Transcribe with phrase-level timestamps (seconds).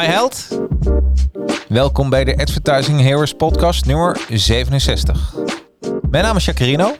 [0.00, 0.48] Hi Held.
[1.68, 5.34] Welkom bij de Advertising Heroes podcast nummer 67.
[6.10, 6.96] Mijn naam is Jacarino.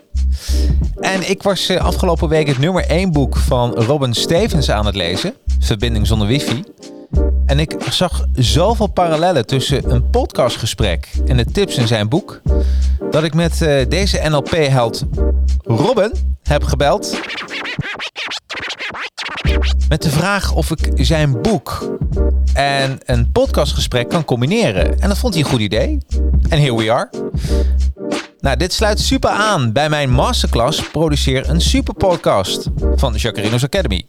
[1.00, 4.94] En ik was eh, afgelopen week het nummer 1 boek van Robin Stevens aan het
[4.94, 5.34] lezen.
[5.60, 6.64] Verbinding zonder wifi.
[7.46, 12.40] En ik zag zoveel parallellen tussen een podcastgesprek en de tips in zijn boek.
[13.10, 15.04] Dat ik met eh, deze NLP-held
[15.62, 17.20] Robin heb gebeld.
[19.94, 21.98] Met de vraag of ik zijn boek
[22.54, 25.00] en een podcastgesprek kan combineren.
[25.00, 25.98] En dat vond hij een goed idee.
[26.48, 27.10] En here we are.
[28.40, 34.06] Nou, dit sluit super aan bij mijn masterclass Produceer een super podcast van Jacarino's Academy.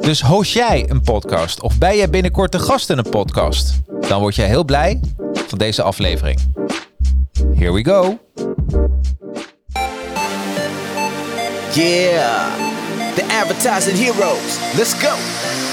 [0.00, 3.80] Dus host jij een podcast of ben jij binnenkort de gast in een podcast?
[4.08, 5.00] Dan word jij heel blij
[5.46, 6.40] van deze aflevering.
[7.54, 8.18] Here we go.
[11.74, 12.69] Yeah,
[13.20, 14.58] the advertising heroes.
[14.76, 15.14] Let's go.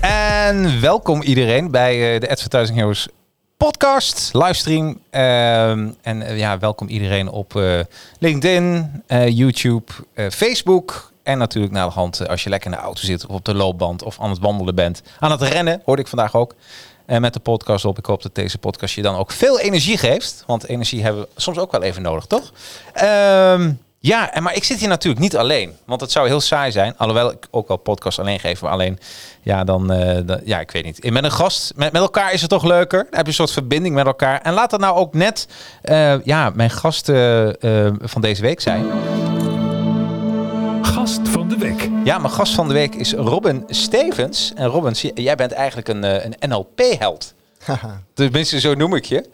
[0.00, 3.08] En welkom iedereen bij eh, de Advertising Heroes
[3.56, 5.00] podcast, livestream.
[5.10, 7.80] Ehm, en eh, ja, welkom iedereen op eh,
[8.18, 11.12] LinkedIn, YouTube, Facebook.
[11.22, 13.54] En natuurlijk naar de hand als je lekker in de auto zit of op de
[13.54, 15.02] loopband of aan het wandelen bent.
[15.18, 16.54] Aan het rennen, hoorde ik vandaag ook.
[17.06, 17.98] En met de podcast op.
[17.98, 20.44] Ik hoop dat deze podcast je dan ook veel energie geeft.
[20.46, 22.52] Want energie hebben we soms ook wel even nodig, toch?
[22.92, 25.76] Ehm, ja, maar ik zit hier natuurlijk niet alleen.
[25.86, 26.94] Want het zou heel saai zijn.
[26.96, 28.62] Alhoewel ik ook wel podcast alleen geef.
[28.62, 28.98] Maar alleen,
[29.42, 31.10] ja, dan, eh, dan- ja, ik weet niet.
[31.10, 32.98] Met een gast, met, met elkaar is het toch leuker.
[32.98, 34.40] Dan heb je een soort verbinding met elkaar.
[34.40, 35.48] En laat dat nou ook net,
[35.82, 37.48] eh, ja, mijn gast eh,
[38.00, 38.86] van deze week zijn.
[40.82, 41.88] Gast van de week.
[42.04, 44.52] Ja, mijn gast van de week is Robin Stevens.
[44.54, 47.34] En Robin, jij bent eigenlijk een, een NLP-held.
[48.14, 49.28] Tenminste, zo noem ik je.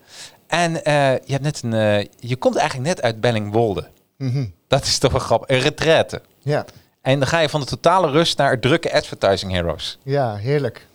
[0.46, 3.88] En je, hebt net een, je komt eigenlijk net uit Bellingwolde.
[4.16, 4.44] Mhm.
[4.68, 5.48] Dat is toch wel grappig.
[5.56, 6.22] Een retraite.
[6.42, 6.64] Ja,
[7.02, 9.98] En dan ga je van de totale rust naar het drukke advertising heroes.
[10.02, 10.86] ja, heerlijk.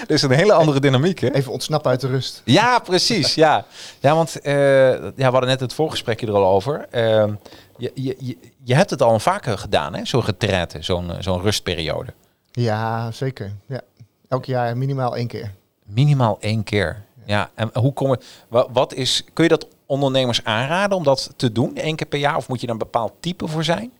[0.00, 1.30] Dat is een hele andere dynamiek, hè?
[1.34, 2.42] Even ontsnappen uit de rust.
[2.44, 3.34] Ja, precies.
[3.34, 3.64] Ja,
[4.00, 4.54] ja want eh,
[4.92, 6.86] ja, we hadden net het voorgesprekje er al over.
[6.90, 7.34] Ehm,
[7.76, 10.04] je, je, je, hebt het al vaker gedaan, hè?
[10.04, 12.12] Zo'n retraite, zo'n eh, zo'n rustperiode.
[12.52, 13.52] Ja, zeker.
[13.66, 13.80] Ja.
[14.28, 15.52] Elk jaar minimaal één keer.
[15.86, 17.02] Minimaal één keer.
[17.24, 18.18] Ja, en hoe kom je,
[18.48, 22.18] wa- wat is, kun je dat ondernemers aanraden om dat te doen, één keer per
[22.18, 22.36] jaar?
[22.36, 23.92] Of moet je daar een bepaald type voor zijn?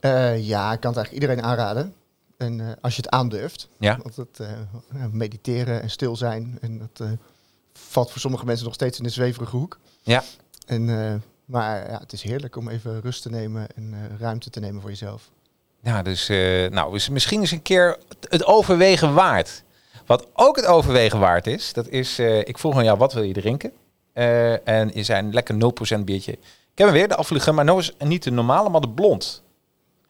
[0.00, 1.94] Eh, ja, ik kan het eigenlijk iedereen aanraden.
[2.36, 3.68] En eh, als je het aandurft.
[3.78, 3.98] Ja.
[4.02, 4.48] Want het eh,
[5.12, 6.58] mediteren en stil zijn.
[6.60, 7.08] En dat
[7.72, 9.78] valt voor sommige mensen nog steeds in de zweverige hoek.
[10.02, 10.22] Ja.
[10.66, 10.84] En,
[11.44, 14.90] maar ja, het is heerlijk om even rust te nemen en ruimte te nemen voor
[14.90, 15.30] jezelf.
[15.82, 16.28] Ja, dus
[16.70, 17.98] nou, dus misschien eens een keer
[18.28, 19.62] het- overwegen waard.
[20.06, 23.32] Wat ook het overwegen waard is, dat is, ik vroeg aan jou, wat wil je
[23.32, 23.72] drinken?
[24.18, 26.32] Eh, en je zei een lekker 0% biertje.
[26.32, 26.38] Ik
[26.74, 29.42] heb hem weer, de afvlieger, maar nou is niet de normale, maar de blond.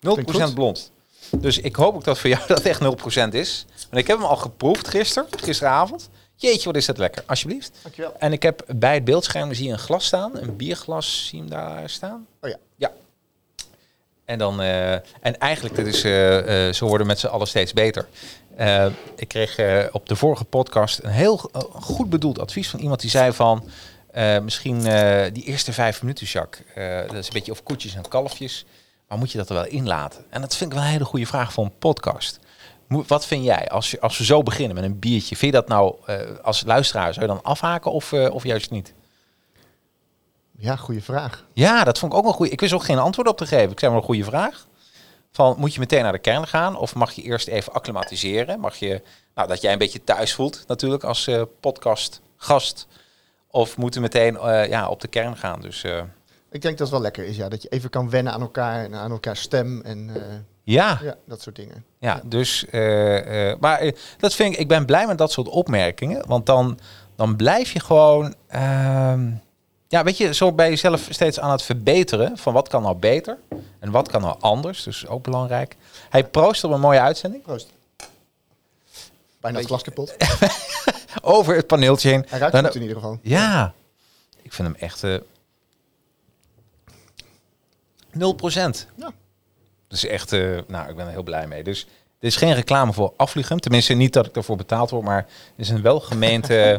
[0.00, 0.54] 0% Klinkt goed.
[0.54, 0.92] blond.
[1.36, 3.66] Dus ik hoop ook dat voor jou dat echt 0% is.
[3.90, 6.08] Want ik heb hem al geproefd gisteren, gisteravond.
[6.34, 7.22] Jeetje, wat is dat lekker.
[7.26, 7.78] Alsjeblieft.
[7.82, 8.14] Dankjewel.
[8.18, 11.44] En ik heb bij het beeldscherm zie je een glas staan, een bierglas, zie je
[11.44, 12.26] hem daar staan?
[12.40, 12.56] Oh ja.
[12.76, 12.92] Ja.
[14.24, 18.08] En dan, eh, en eigenlijk, dit is, eh, ze worden met z'n allen steeds beter.
[19.16, 19.58] Ik kreeg
[19.92, 23.64] op de vorige podcast een heel goed bedoeld advies van iemand die zei van,
[24.18, 27.94] eh, misschien eh, die eerste vijf minuten, Jacques, eh, dat is een beetje over koetjes
[27.94, 28.64] en kalfjes,
[29.08, 30.24] maar moet je dat er wel in laten?
[30.30, 32.38] En dat vind ik wel een hele goede vraag voor een podcast.
[32.88, 35.36] Mo- Wat vind jij als, je, als we zo beginnen met een biertje?
[35.36, 35.96] Vind je dat nou
[36.42, 38.94] als luisteraar, zou je dan afhaken of, of juist niet?
[40.58, 41.44] Ja, goede vraag.
[41.52, 42.52] Ja, dat vond ik ook wel goed.
[42.52, 43.70] Ik wist ook geen antwoord op te geven.
[43.70, 44.66] Ik zei maar een goede vraag.
[45.32, 46.76] Van, moet je meteen naar de kern gaan?
[46.76, 48.60] Of mag je eerst even acclimatiseren?
[48.60, 49.02] Mag je,
[49.34, 52.86] nou, dat jij een beetje thuis voelt natuurlijk als eh podcast gast.
[53.50, 55.60] Of moeten meteen eh, ja, op de kern gaan?
[55.60, 56.02] Dus eh,
[56.50, 57.48] Ik denk dat het wel lekker is, ja.
[57.48, 60.22] Dat je even kan wennen aan elkaar en aan elkaar stem en eh,
[60.62, 61.84] ja, ja, dat soort dingen.
[61.98, 62.66] ja, dus,
[63.60, 66.26] maar dat vind ik, ik ben blij met dat soort opmerkingen.
[66.26, 66.78] Want dan,
[67.16, 69.30] dan blijf je gewoon, ehm,
[69.88, 73.38] ja, weet je, zo bij jezelf steeds aan het verbeteren van wat kan nou beter
[73.78, 74.82] en wat kan nou anders.
[74.82, 75.76] Dus ook belangrijk.
[76.10, 77.68] Hij proost op een mooie uitzending Proost.
[79.40, 80.16] Bijna het glas kapot.
[81.36, 82.24] over het paneeltje heen.
[82.28, 83.18] Hij ruikt Dan- goed in ieder geval.
[83.22, 83.72] Ja,
[84.42, 85.16] ik vind hem echt eh
[88.18, 88.86] 0%.
[88.96, 89.10] Ja.
[89.88, 91.64] Dus echt, eh, nou, ik ben er heel blij mee.
[91.64, 91.86] Dus
[92.18, 93.60] dit is geen reclame voor Afvliegem.
[93.60, 95.26] Tenminste, niet dat ik ervoor betaald word, maar het
[95.56, 96.76] is een welgemeend, eh,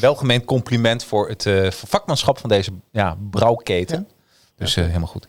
[0.00, 4.08] welgemeend compliment voor het vakmanschap van deze ja, brouwketen.
[4.08, 4.14] Ja.
[4.56, 5.26] Dus helemaal goed.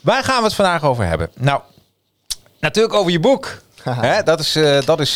[0.00, 1.30] Waar gaan we het vandaag over hebben?
[1.36, 1.60] Nou,
[2.60, 3.62] natuurlijk over je boek.
[3.84, 4.52] Hè, dat is,
[4.84, 5.14] dat is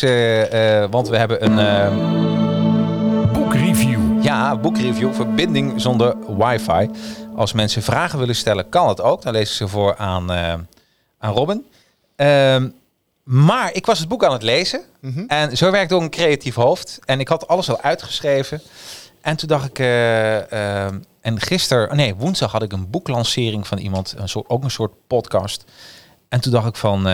[0.89, 2.28] want we hebben een...
[3.53, 4.23] eh, Boekreview.
[4.23, 6.89] ja, boekreview, verbinding zonder wifi.
[7.35, 9.21] Als mensen vragen willen stellen, kan het ook.
[9.21, 10.53] Dan lezen ze voor aan, eh,
[11.19, 11.65] aan Robin.
[12.15, 12.69] Ehm,
[13.23, 14.81] maar ik was het boek aan het lezen.
[15.01, 15.23] Mhm.
[15.27, 16.99] En zo werkt ook een creatief hoofd.
[17.05, 18.61] En ik had alles al uitgeschreven.
[19.21, 19.79] En toen dacht ik...
[19.79, 20.51] eh,
[20.85, 24.15] ehm, en gisteren, nee, woensdag had ik een boeklancering van iemand.
[24.17, 25.63] Een soort, ook een soort podcast.
[26.29, 27.07] En toen dacht ik van...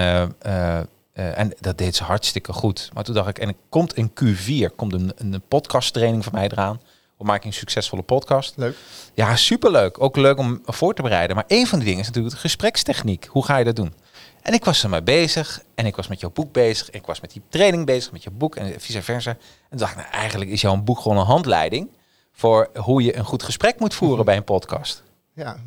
[1.16, 2.90] eh, en dat deed ze hartstikke goed.
[2.94, 6.50] Maar toen dacht ik, en er komt in Q4 komt een, een podcasttraining van mij
[6.50, 6.82] eraan.
[7.18, 8.54] Maak je een succesvolle podcast?
[8.58, 8.76] Leuk.
[9.14, 10.02] Ja, superleuk.
[10.02, 11.36] Ook leuk om voor te bereiden.
[11.36, 13.26] Maar een van die dingen is natuurlijk de gesprekstechniek.
[13.26, 13.94] Hoe ga je dat doen?
[14.42, 15.62] En ik was er maar bezig.
[15.76, 16.90] En ik was met jouw boek bezig.
[16.90, 19.30] Ik was met die training bezig, met je boek en vice versa.
[19.30, 19.38] En
[19.70, 21.90] toen dacht ik, nou, eigenlijk is jouw boek gewoon een handleiding...
[22.32, 25.04] voor hoe je een goed gesprek moet voeren bij een podcast.
[25.34, 25.58] Ja.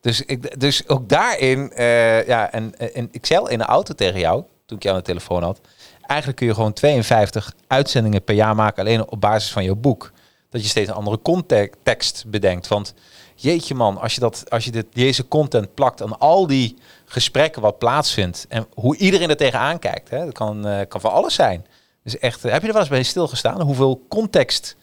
[0.00, 3.94] Dus, ik, dus ook daarin, eh, ja, en, en ik zei al in de auto
[3.94, 5.60] tegen jou, toen ik jou aan de telefoon had.
[6.06, 10.12] Eigenlijk kun je gewoon 52 uitzendingen per jaar maken, alleen op basis van jouw boek.
[10.50, 12.68] Dat je steeds een andere context bedenkt.
[12.68, 12.94] Want
[13.34, 17.62] jeetje man, als je, dat, als je dit, deze content plakt aan al die gesprekken
[17.62, 18.46] wat plaatsvindt.
[18.48, 20.10] En hoe iedereen er tegenaan kijkt.
[20.10, 21.66] Hè, dat kan, eh, kan van alles zijn.
[22.02, 23.60] Dus echt, eh, heb je er wel eens bij stilgestaan?
[23.60, 24.76] Hoeveel context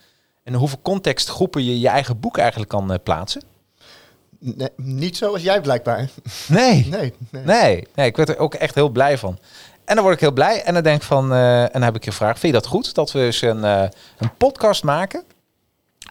[0.43, 3.41] en hoeveel contextgroepen je je eigen boek eigenlijk kan eh, plaatsen?
[4.39, 6.09] Nee, niet zoals jij blijkbaar.
[6.47, 6.85] Nee.
[6.89, 7.13] Nee.
[7.29, 7.43] nee.
[7.43, 9.39] Nee, nee, ik werd er ook echt heel blij van.
[9.89, 10.63] En dan word ik heel blij.
[10.63, 12.69] En dan denk ik van, eh, en dan heb ik je gevraagd, vind je dat
[12.69, 12.93] goed?
[12.93, 13.83] Dat we eens een, eh,
[14.17, 15.23] een podcast maken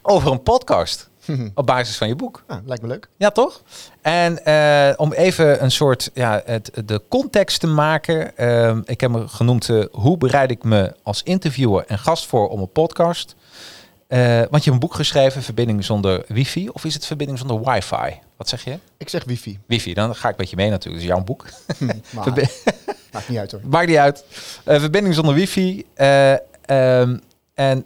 [0.03, 1.09] over een podcast
[1.55, 2.43] op basis van je boek.
[2.47, 3.09] Ah, lijkt me leuk.
[3.17, 3.63] Ja, toch?
[4.01, 8.27] En eh, om even een soort, ja, het, de context te maken.
[8.85, 12.73] ik heb me genoemd, hoe bereid ik me als interviewer en gast voor om een
[12.73, 13.35] podcast?
[14.09, 16.69] Want je hebt een boek geschreven, Verbinding zonder wifi.
[16.69, 18.21] Of is het Verbinding zonder wifi?
[18.37, 18.79] Wat zeg je?
[18.97, 19.59] Ik zeg wifi.
[19.67, 21.05] Wifi, dan ga ik met je mee natuurlijk.
[21.05, 21.45] Dat is jouw boek.
[22.15, 22.25] Maar
[23.13, 23.61] maakt niet uit hoor.
[23.65, 24.25] Maakt niet uit.
[24.65, 25.85] Eh, verbinding zonder wifi.
[25.95, 27.17] Eh, ehm,
[27.55, 27.85] en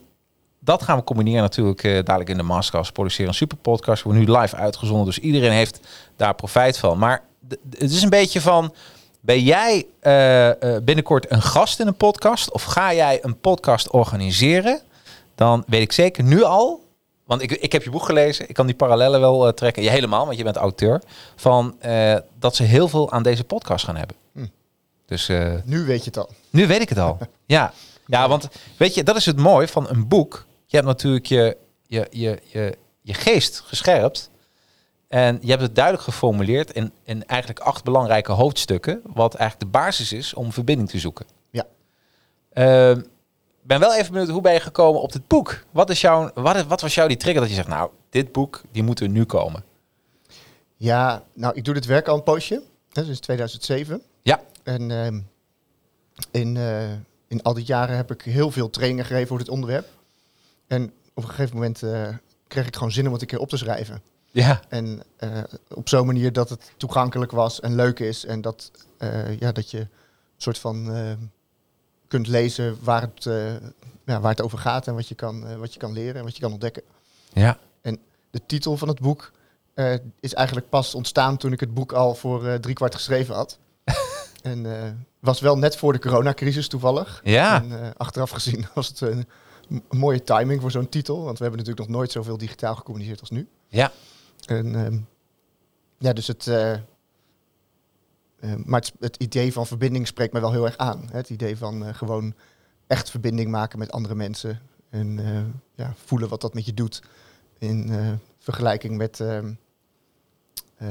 [0.58, 2.92] dat gaan we combineren natuurlijk eh, dadelijk in de Masterclass.
[2.92, 4.02] Produceren een super podcast.
[4.02, 5.06] We worden nu live uitgezonden.
[5.06, 5.80] Dus iedereen heeft
[6.16, 6.98] daar profijt van.
[6.98, 7.22] Maar
[7.70, 8.74] het is een beetje van...
[9.24, 9.86] Ben jij
[10.82, 12.52] binnenkort een gast in een podcast?
[12.52, 14.80] Of ga jij een podcast organiseren?
[15.34, 16.80] Dan weet ik zeker nu al...
[17.24, 18.48] Want ik, ik heb je boek gelezen.
[18.48, 19.82] Ik kan die parallellen wel trekken.
[19.82, 21.02] Je helemaal, want je bent auteur.
[21.36, 21.76] Van
[22.38, 24.16] dat ze heel veel aan deze podcast gaan hebben.
[25.12, 26.30] Dus eh, Nu weet je het al.
[26.50, 27.18] nu weet ik het al.
[27.46, 27.72] ja.
[28.06, 30.46] ja, want weet je, dat is het mooi van een boek.
[30.66, 31.56] Je hebt natuurlijk je,
[31.86, 34.30] je, je, je, je geest gescherpt.
[35.08, 39.00] En je hebt het duidelijk geformuleerd in, in eigenlijk acht belangrijke hoofdstukken.
[39.14, 41.26] Wat eigenlijk de basis is om verbinding te zoeken.
[41.50, 41.66] Ja.
[42.52, 43.00] Ehm,
[43.62, 45.64] ben wel even benieuwd, hoe ben je gekomen op dit boek?
[45.70, 48.32] Wat, is jouw, wat, is- wat was jou die trigger dat je zegt, nou, dit
[48.32, 49.64] boek, die moet er nu komen?
[50.76, 52.62] Ja, nou, ik doe dit werk al een poosje.
[52.92, 54.02] Hè, sinds 2007.
[54.22, 54.40] Ja.
[54.62, 55.20] En ehm,
[56.30, 56.92] in, eh,
[57.32, 59.88] in al die jaren heb ik heel veel trainingen gegeven voor dit onderwerp.
[60.66, 62.08] En op een gegeven moment eh,
[62.46, 64.02] kreeg ik gewoon zin om het een keer op te schrijven.
[64.30, 64.62] Ja.
[64.68, 68.24] En eh, op zo'n manier dat het toegankelijk was en leuk is.
[68.24, 68.70] En dat,
[69.38, 69.88] ja, dat je een
[70.36, 71.12] soort van eh,
[72.08, 73.24] kunt lezen waar het,
[74.04, 74.86] ja, waar het over gaat.
[74.86, 76.82] En wat je, kan, wat je kan leren en wat je kan ontdekken.
[77.32, 77.58] Ja.
[78.30, 79.32] De titel van het boek
[80.20, 83.58] is eigenlijk pas ontstaan toen ik het boek al voor driekwart geschreven had.
[84.42, 84.90] En eh,
[85.22, 87.20] was wel net voor de coronacrisis toevallig.
[87.24, 87.62] Ja.
[87.62, 89.26] En eh, achteraf gezien was het een,
[89.90, 91.24] mooie timing voor zo'n titel.
[91.24, 93.48] Want we hebben natuurlijk nog nooit zoveel digitaal gecommuniceerd als nu.
[93.68, 93.92] Ja.
[94.46, 94.98] En, ehm,
[95.98, 96.80] ja, dus het, eh, eh,
[98.64, 101.08] maar het, het idee van verbinding spreekt me wel heel erg aan.
[101.10, 101.16] Hè?
[101.16, 102.34] Het idee van gewoon
[102.86, 104.60] echt verbinding maken met andere mensen.
[104.90, 105.20] En
[105.74, 107.02] ja, voelen wat dat met je doet.
[107.58, 107.90] In
[108.38, 109.52] vergelijking met ehm, eh,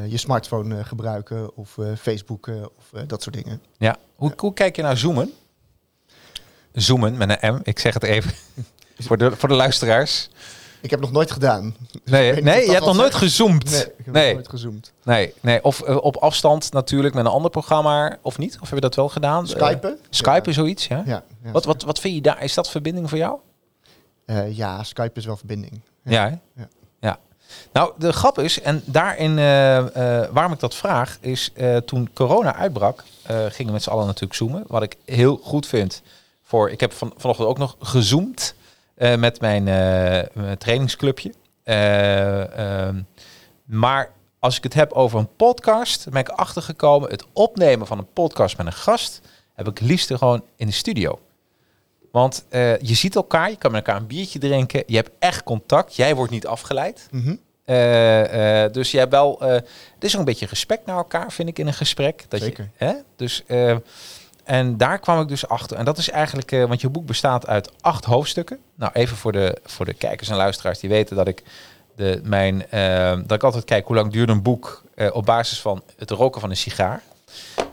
[0.07, 3.61] je smartphone eh, gebruiken of eh, Facebook eh, of eh, dat soort dingen.
[3.77, 3.97] Ja.
[4.15, 5.31] Hoe, hoe kijk je naar zoomen?
[6.73, 8.33] Zoomen met een M, ik zeg het even.
[8.97, 10.29] voor, de, voor de luisteraars.
[10.81, 11.75] Ik heb nog nooit gedaan.
[12.03, 13.69] Nee, je hebt nog nooit gezoomd.
[13.71, 14.25] Nee, ik heb Nee.
[14.25, 14.93] nog nooit gezoomd.
[15.03, 15.63] Nee, nee.
[15.63, 18.53] Of eh, op afstand natuurlijk met een ander programma, of niet?
[18.61, 19.47] Of heb je dat wel gedaan?
[19.47, 19.91] Skypen?
[19.91, 21.03] Eh, Skype is zoiets, ja.
[21.05, 22.43] Ja, ja, Wat, wat, wat vind je daar?
[22.43, 23.39] Is dat verbinding voor jou?
[24.25, 25.79] Eh, ja, Skype is wel verbinding.
[26.03, 26.39] Ja?
[26.55, 26.67] Ja.
[27.73, 32.09] Nou, de grap is, en daarin, eh, eh, waarom ik dat vraag, is eh, toen
[32.13, 34.63] corona uitbrak, gingen we met z'n allen natuurlijk zoomen.
[34.67, 36.01] Wat ik heel goed vind
[36.43, 38.55] voor, ik heb van, vanochtend ook nog gezoomd
[38.95, 39.65] met mijn,
[40.57, 41.31] trainingsclubje.
[41.63, 43.01] Eh, ehm,
[43.65, 48.13] maar als ik het heb over een podcast, ben ik achtergekomen, het opnemen van een
[48.13, 49.21] podcast met een gast,
[49.53, 51.19] heb ik liefst gewoon in de studio.
[52.11, 54.83] Want eh, je ziet elkaar, je kan met elkaar een biertje drinken.
[54.85, 55.95] Je hebt echt contact.
[55.95, 57.07] Jij wordt niet afgeleid.
[57.11, 57.35] Mhm.
[57.65, 59.41] Eh, eh, dus je hebt wel...
[59.41, 59.63] er
[59.99, 62.25] is ook een beetje respect naar elkaar, vind ik, in een gesprek.
[62.27, 62.69] Dat Zeker.
[62.77, 62.93] Je, hè?
[63.15, 63.43] Dus,
[64.43, 65.77] en daar kwam ik dus achter.
[65.77, 66.51] En dat is eigenlijk...
[66.51, 68.59] want je boek bestaat uit acht hoofdstukken.
[68.75, 71.43] Nou, even voor de, voor de kijkers en luisteraars die weten dat ik...
[71.95, 72.65] De, mijn,
[73.27, 76.49] dat ik altijd kijk hoe lang duurt een boek op basis van het roken van
[76.49, 77.01] een sigaar.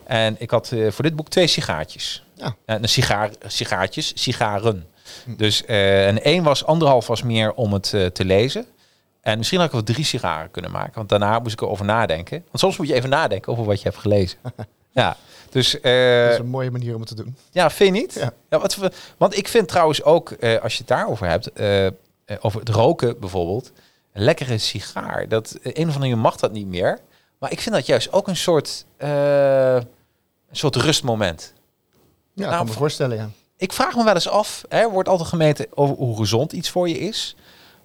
[0.09, 2.25] En ik had eh, voor dit boek twee sigaartjes.
[2.35, 2.55] Ja.
[2.65, 4.87] Eh, een sigaar, sigaartjes, sigaren.
[5.27, 8.67] Dus eh, en één was anderhalf was meer om het te lezen.
[9.21, 10.95] En misschien had ik wel drie sigaren kunnen maken.
[10.95, 12.45] Want daarna moest ik erover nadenken.
[12.47, 14.39] Want soms moet je even nadenken over wat je hebt gelezen.
[14.91, 15.17] ja,
[15.51, 15.83] dus dat
[16.33, 17.37] is een mooie manier om het te doen.
[17.51, 18.31] ja, vind je niet?
[18.49, 18.59] Ja.
[18.59, 18.79] wat,
[19.17, 20.31] want ik vind trouwens ook,
[20.63, 21.51] als je het daarover hebt,
[22.41, 23.73] over het roken bijvoorbeeld,
[24.13, 25.29] een lekkere sigaar.
[25.29, 26.99] Dat een of andere manier mag dat niet meer.
[27.39, 28.85] Maar ik vind dat juist ook een soort,
[30.51, 31.53] een soort rustmoment.
[32.33, 33.31] Ja, Nou, kan me voorstellen, ja.
[33.57, 36.71] Ik vraag me wel eens af, hè, er wordt altijd gemeten over hoe gezond iets
[36.71, 37.37] voor je is.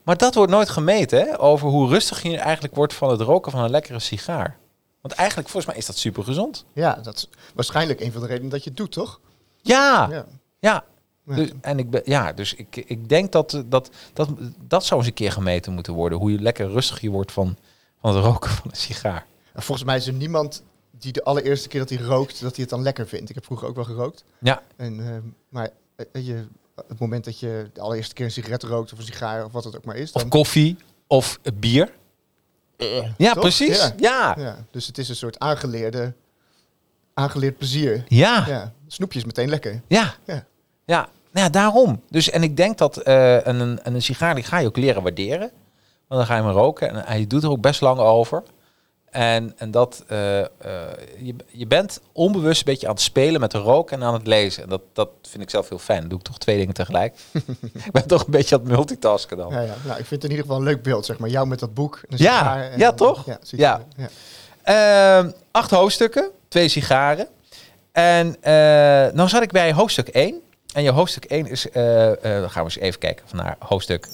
[0.03, 3.51] Maar dat wordt nooit gemeten, hè, over hoe rustig je eigenlijk wordt van het roken
[3.51, 4.57] van een lekkere sigaar.
[5.01, 6.65] Want eigenlijk, volgens mij is dat super gezond.
[6.73, 9.19] Ja, dat is waarschijnlijk een van de redenen dat je het doet, toch?
[9.61, 10.25] Ja, ja.
[10.59, 10.83] Ja.
[11.25, 14.29] Dus, en ik ben, ja, dus ik, ik denk dat, eh, dat, dat
[14.59, 16.17] dat zou eens een keer gemeten moeten worden.
[16.17, 17.57] Hoe je lekker rustig je wordt van,
[18.01, 19.25] van het roken van een sigaar.
[19.53, 20.63] En Volgens mij is er niemand
[21.03, 23.29] die de allereerste keer dat hij rookt, dat hij het dan lekker vindt.
[23.29, 24.23] Ik heb vroeger ook wel gerookt.
[24.39, 25.17] Ja, En, eh,
[25.49, 26.45] maar eh, je,
[26.87, 29.63] het moment dat je de allereerste keer een sigaret rookt of een sigaar of wat
[29.63, 30.29] het ook maar is, of dan...
[30.29, 31.91] koffie of bier.
[33.17, 33.41] Ja, Toch?
[33.41, 33.77] precies.
[33.77, 33.93] Ja.
[33.97, 34.43] Ja, ja.
[34.43, 36.13] Ja, dus het is een soort aangeleerde,
[37.13, 38.03] aangeleerd plezier.
[38.07, 38.45] ja.
[38.47, 39.81] Ja, snoepje is meteen lekker.
[39.87, 40.15] Ja.
[40.25, 40.45] Ja.
[40.85, 42.01] Ja, nou ja, daarom.
[42.09, 45.03] Dus, en ik denk dat eh, een, een, een sigaar, die ga je ook leren
[45.03, 45.51] waarderen.
[46.07, 48.43] Want dan ga je hem roken en hij doet er ook best lang over.
[49.13, 50.45] En, en dat, eh, eh,
[51.17, 54.27] je, je bent onbewust een beetje aan het spelen met de rook en aan het
[54.27, 54.63] lezen.
[54.63, 55.99] En dat, dat vind ik zelf heel fijn.
[55.99, 57.15] Dan doe ik toch twee dingen tegelijk.
[57.85, 59.51] ik ben toch een beetje aan het multitasken dan.
[59.53, 59.73] Ja, ja.
[59.85, 61.29] Nou, ik vind het in ieder geval een leuk beeld, zeg maar.
[61.29, 62.01] Jou met dat boek.
[62.09, 63.25] Een Ja, en ja, toch?
[63.25, 63.81] Ja, Ja.
[63.95, 65.17] je- ja.
[65.17, 67.27] Ehm, acht hoofdstukken, twee sigaren.
[67.91, 68.51] En eh
[69.13, 70.41] nou zat ik bij hoofdstuk 1.
[70.73, 74.07] En je hoofdstuk 1 is, dan gaan we eens even kijken van naar hoofdstuk.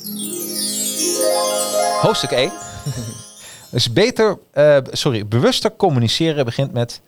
[2.02, 2.52] Hoofdstuk 1.
[3.70, 7.02] dus beter, eh, sorry, bewuster communiceren begint met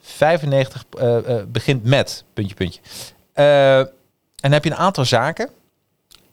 [0.00, 2.80] 95, eh, eh, begint met, puntje, puntje.
[3.32, 5.50] En dan heb je een aantal zaken.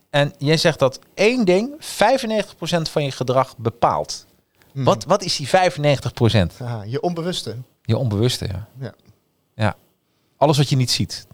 [0.10, 4.26] En jij zegt dat één ding 95% van je gedrag bepaalt.
[4.72, 4.84] Hmm.
[4.84, 6.62] Wat, wat is die 95%?
[6.62, 7.56] Aha, je onbewuste.
[7.82, 8.68] Je onbewuste, ja.
[8.80, 8.94] Ja.
[9.56, 9.76] ja.
[10.38, 11.28] Alles wat je niet ziet.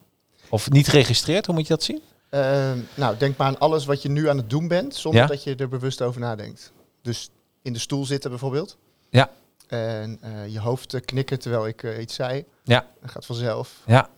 [0.49, 2.01] Of niet registreert, hoe moet je dat zien?
[2.29, 5.27] Ehm, nou, denk maar aan alles wat je nu aan het doen bent, zonder Ja.
[5.27, 6.71] dat je er bewust over nadenkt.
[7.01, 7.29] Dus
[7.65, 8.77] in de stoel zitten bijvoorbeeld.
[9.09, 9.29] Ja.
[9.67, 12.45] En eh, je hoofd eh, knikken terwijl ik eh, iets zei.
[12.63, 12.85] Ja.
[13.01, 13.81] Dat gaat vanzelf.
[13.85, 14.09] Ja.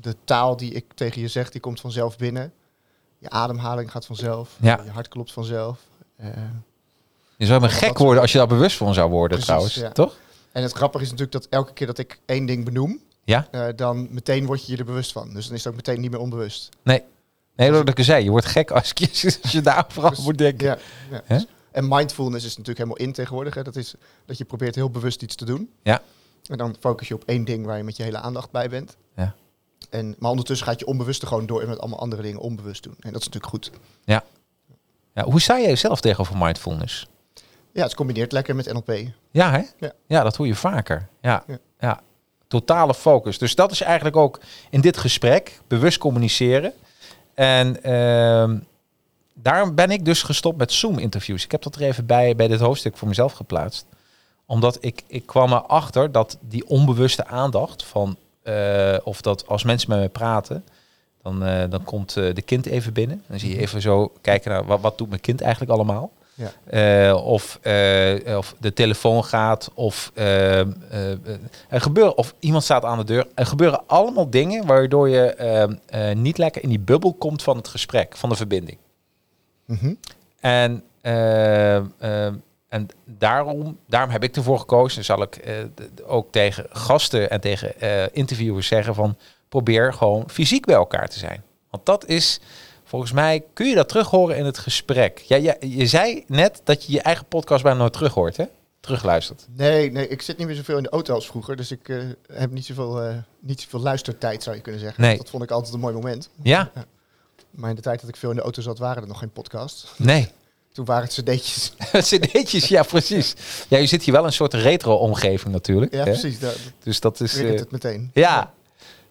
[0.00, 2.52] De taal die ik tegen je zeg, die komt vanzelf binnen.
[3.18, 4.56] Je ademhaling gaat vanzelf.
[4.60, 4.80] Ja.
[4.84, 5.78] Je hart klopt vanzelf.
[7.36, 9.74] Je zou me gek worden als je daar bewust van zou worden, Precies, trouwens.
[9.74, 9.90] ja.
[9.90, 10.16] Toch?
[10.52, 13.48] en het grappige is natuurlijk dat elke keer dat ik één ding benoem, Ja?
[13.76, 15.32] dan meteen word je je er bewust van.
[15.34, 16.68] Dus dan is het ook meteen niet meer onbewust.
[16.82, 17.02] Nee.
[17.56, 18.24] Nee, dat ik zei.
[18.24, 20.66] Je wordt gek als, je- als je daar vooral Dus- moet denken.
[20.66, 21.44] Ja, ja.
[21.76, 23.54] En mindfulness is natuurlijk helemaal in tegenwoordig.
[23.54, 23.62] Hè.
[23.62, 25.70] Dat is dat je probeert heel bewust iets te doen.
[25.82, 26.02] Ja.
[26.46, 28.96] En dan focus je op één ding waar je met je hele aandacht bij bent.
[29.16, 29.34] Ja.
[29.90, 32.82] En, maar ondertussen gaat je onbewust er gewoon door en met allemaal andere dingen onbewust
[32.82, 32.96] doen.
[33.00, 33.70] En dat is natuurlijk goed.
[34.04, 34.24] Ja,
[35.24, 37.08] hoe sta jij zelf tegenover mindfulness?
[37.72, 38.92] Ja, het combineert lekker met NLP.
[39.30, 39.62] Ja, hè?
[39.78, 39.92] Ja.
[40.06, 41.08] ja dat hoor je vaker.
[41.20, 41.44] Ja.
[41.46, 41.58] Ja.
[41.78, 42.00] ja.
[42.48, 43.38] Totale focus.
[43.38, 44.40] Dus dat is eigenlijk ook
[44.70, 46.72] in dit gesprek bewust communiceren.
[47.34, 48.58] En ehm,
[49.42, 51.44] daarom ben ik dus gestopt met Zoom-interviews.
[51.44, 53.86] Ik heb dat er even bij, bij dit hoofdstuk voor mezelf geplaatst.
[54.46, 58.16] Omdat ik, ik kwam erachter dat die onbewuste aandacht van...
[58.42, 60.64] eh, of dat als mensen met me praten...
[61.22, 63.22] Dan, eh, dan komt eh, de kind even binnen.
[63.26, 66.10] Dan zie je even zo kijken naar wat, wat doet mijn kind eigenlijk allemaal.
[66.34, 67.14] Ja.
[67.14, 67.58] Of,
[68.36, 73.26] of de telefoon gaat, of, er gebeuren, of iemand staat aan de deur.
[73.34, 75.78] Er gebeuren allemaal dingen waardoor je
[76.16, 78.78] niet lekker in die bubbel komt van het gesprek, van de verbinding.
[79.66, 79.94] Mhm.
[80.40, 82.32] En, eh, eh,
[82.68, 85.54] en daarom, daarom heb ik ervoor gekozen, zal ik eh,
[86.06, 89.16] ook tegen gasten en tegen eh, interviewers zeggen van
[89.48, 91.42] probeer gewoon fysiek bij elkaar te zijn.
[91.70, 92.40] Want dat is
[92.86, 95.18] Volgens mij kun je dat terug horen in het gesprek.
[95.18, 98.44] Ja, ja, je zei net dat je je eigen podcast bijna nooit terug hoort, hè?
[98.80, 99.46] Terugluistert.
[99.56, 101.56] Nee, nee, ik zit niet meer zoveel in de auto als vroeger.
[101.56, 101.98] Dus ik eh,
[102.32, 105.02] heb niet zoveel, eh, niet zoveel luistertijd, zou je kunnen zeggen.
[105.02, 105.16] Nee.
[105.16, 106.30] Dat vond ik altijd een mooi moment.
[106.42, 106.70] Ja?
[107.56, 109.32] Maar in de tijd dat ik veel in de auto zat, waren er nog geen
[109.32, 109.94] podcasts.
[109.96, 110.28] Nee.
[110.72, 111.72] Toen waren het cd'tjes.
[112.10, 113.34] CD'tjes, ja, precies.
[113.68, 115.92] Ja, je zit hier wel in een soort retro-omgeving natuurlijk.
[115.92, 116.04] Ja, hè?
[116.04, 116.38] precies.
[116.82, 117.36] Dus dat is...
[117.38, 118.10] eh, het meteen.
[118.14, 118.52] Ja,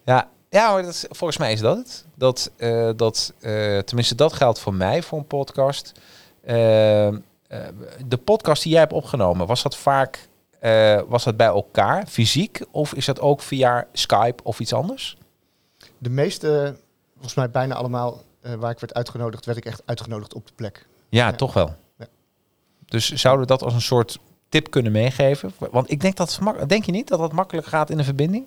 [0.05, 2.05] ja, ja maar dat is, volgens mij is dat het.
[2.15, 5.91] Dat, eh, dat, eh, tenminste, dat geldt voor mij voor een podcast.
[6.43, 7.13] Eh, eh,
[8.07, 10.27] de podcast die jij hebt opgenomen, was dat vaak
[11.07, 12.61] was dat bij elkaar, fysiek?
[12.71, 15.17] Of is dat ook via Skype of iets anders?
[15.97, 16.75] De meeste,
[17.13, 18.21] volgens mij bijna allemaal,
[18.59, 20.87] waar ik werd uitgenodigd, werd ik echt uitgenodigd op de plek.
[21.09, 21.35] Ja, Ja.
[21.35, 21.75] toch wel.
[21.97, 22.07] Ja.
[22.85, 25.51] Dus zouden we dat als een soort tip kunnen meegeven?
[25.71, 28.45] Want ik denk dat, denk je niet dat dat makkelijk gaat in een verbinding?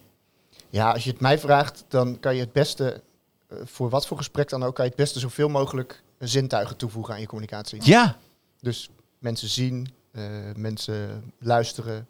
[0.70, 3.02] Ja, als je het mij vraagt, dan kan je het beste,
[3.48, 7.14] eh, voor wat voor gesprek dan ook, kan je het beste zoveel mogelijk zintuigen toevoegen
[7.14, 7.80] aan je communicatie.
[7.84, 8.16] Ja.
[8.60, 10.22] Dus mensen zien, eh,
[10.56, 12.08] mensen luisteren.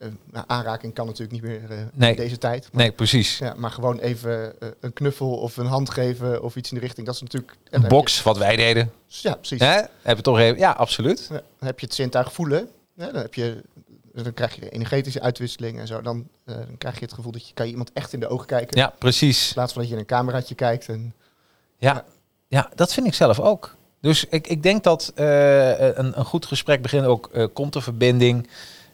[0.00, 2.10] Eh, nou, aanraking kan natuurlijk niet meer eh, Nee.
[2.10, 2.68] in deze tijd.
[2.72, 3.38] Maar, Nee, precies.
[3.38, 6.80] ja, maar gewoon even eh, een knuffel of een hand geven of iets in de
[6.82, 7.06] richting.
[7.06, 7.52] Dat is natuurlijk...
[7.52, 8.90] en Een heb box, wat wij deden.
[9.06, 9.60] je- ja, precies.
[9.60, 9.66] Hè?
[9.74, 10.58] Hebben we toch even...
[10.58, 11.26] Ja, absoluut.
[11.30, 12.68] Ja, dan heb je het zintuig voelen.
[12.94, 13.62] Ja, dan, heb je,
[14.14, 16.00] dan krijg je de energetische uitwisseling en zo.
[16.02, 18.46] Dan, dan krijg je het gevoel dat je kan je iemand echt in de ogen
[18.46, 18.78] kijken.
[18.78, 19.48] Ja, precies.
[19.48, 20.88] In plaats van dat je in een cameraatje kijkt.
[20.88, 21.14] En,
[21.78, 22.04] Ja,
[22.48, 23.76] ja dat vind ik zelf ook.
[24.00, 28.48] Dus ik, ik denk dat een, een goed gesprek begint ook, komt de verbinding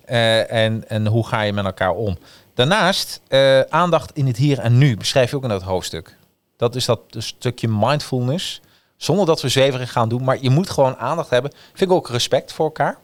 [0.07, 2.19] eh, en, en hoe ga je met elkaar om.
[2.55, 6.17] Daarnaast, eh, aandacht in het hier en nu, beschrijf je ook in dat hoofdstuk.
[6.57, 8.61] Dat is dat een stukje mindfulness,
[8.97, 11.53] zonder dat we zweverig gaan doen, maar je moet gewoon aandacht hebben.
[11.73, 12.99] Vind ik ook respect voor elkaar.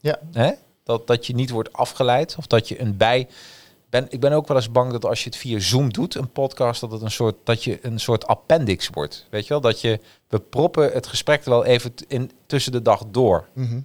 [0.00, 0.18] Ja.
[0.32, 0.50] Hè?
[0.84, 3.28] Dat, dat je niet wordt afgeleid of dat je een bij...
[3.90, 6.30] Ben, ik ben ook wel eens bang dat als je het via Zoom doet, een
[6.30, 9.26] podcast, dat het een soort, dat je een soort appendix wordt.
[9.30, 9.60] Weet je wel?
[9.60, 13.48] Dat je, we proppen het gesprek er wel even in, tussen de dag door.
[13.52, 13.80] Mhm.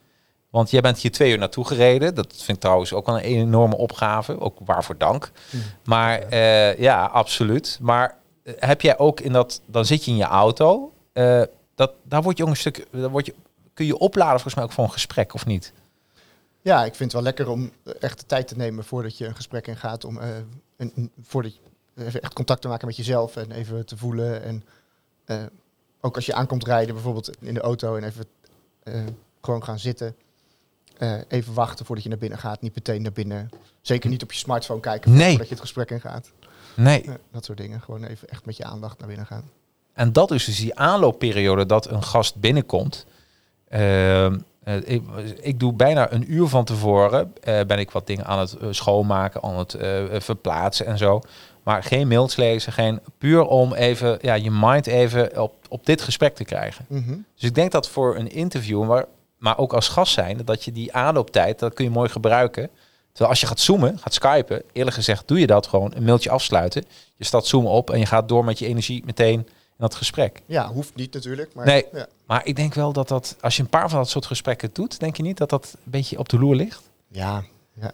[0.49, 2.15] Want jij bent hier twee uur naartoe gereden.
[2.15, 4.39] Dat vind ik trouwens ook wel een enorme opgave.
[4.39, 5.31] Ook waarvoor dank.
[5.49, 5.63] Mhm.
[5.83, 7.77] Maar eh, ja, absoluut.
[7.81, 10.93] Maar eh, heb jij ook in dat, dan zit je in je auto.
[11.13, 11.41] eh,
[11.75, 13.35] dat, daar word je ook een stuk, daar word je,
[13.73, 15.73] kun je opladen volgens mij ook voor een gesprek of niet?
[16.61, 19.35] Ja, ik vind het wel lekker om echt de tijd te nemen voordat je een
[19.35, 20.05] gesprek ingaat.
[20.05, 20.27] Om, eh,
[20.77, 21.59] een, voordat
[21.93, 24.43] je echt contact te maken met jezelf en even te voelen.
[24.43, 24.63] En
[26.01, 28.25] ook als je aankomt rijden, bijvoorbeeld in de auto en even
[29.41, 30.15] gewoon gaan zitten.
[30.99, 32.61] Eh, even wachten voordat je naar binnen gaat.
[32.61, 33.49] Niet meteen naar binnen.
[33.81, 35.29] Zeker niet op je smartphone kijken Nee.
[35.29, 36.31] voordat je het gesprek ingaat.
[36.75, 37.03] Nee.
[37.05, 37.81] Ja, dat soort dingen.
[37.81, 39.43] Gewoon even echt met je aandacht naar binnen gaan.
[39.93, 43.05] En dat is dus die aanloopperiode dat een gast binnenkomt.
[43.67, 45.03] Ehm, eh, ik,
[45.41, 48.67] ik doe bijna een uur van tevoren eh, ben ik wat dingen aan het eh,
[48.71, 51.21] schoonmaken, aan het eh, verplaatsen en zo.
[51.63, 56.01] Maar geen mails lezen, geen puur om even ja, je mind even op, op dit
[56.01, 56.85] gesprek te krijgen.
[56.87, 57.15] Mhm.
[57.35, 59.05] Dus ik denk dat voor een interview, maar,
[59.39, 62.69] maar ook als gast zijn, dat je die aanlooptijd, dat kun je mooi gebruiken.
[63.09, 66.29] Terwijl als je gaat zoomen, gaat skypen, eerlijk gezegd doe je dat gewoon, een mailtje
[66.29, 66.85] afsluiten.
[67.15, 69.47] Je staat Zoom op en je gaat door met je energie meteen in
[69.77, 70.41] dat gesprek.
[70.45, 71.53] Ja, hoeft niet natuurlijk.
[71.53, 71.85] Maar Nee.
[71.93, 72.07] ja.
[72.25, 74.99] Maar ik denk wel dat dat, als je een paar van dat soort gesprekken doet,
[74.99, 76.89] denk je niet dat dat een beetje op de loer ligt?
[77.07, 77.91] Ja, ja.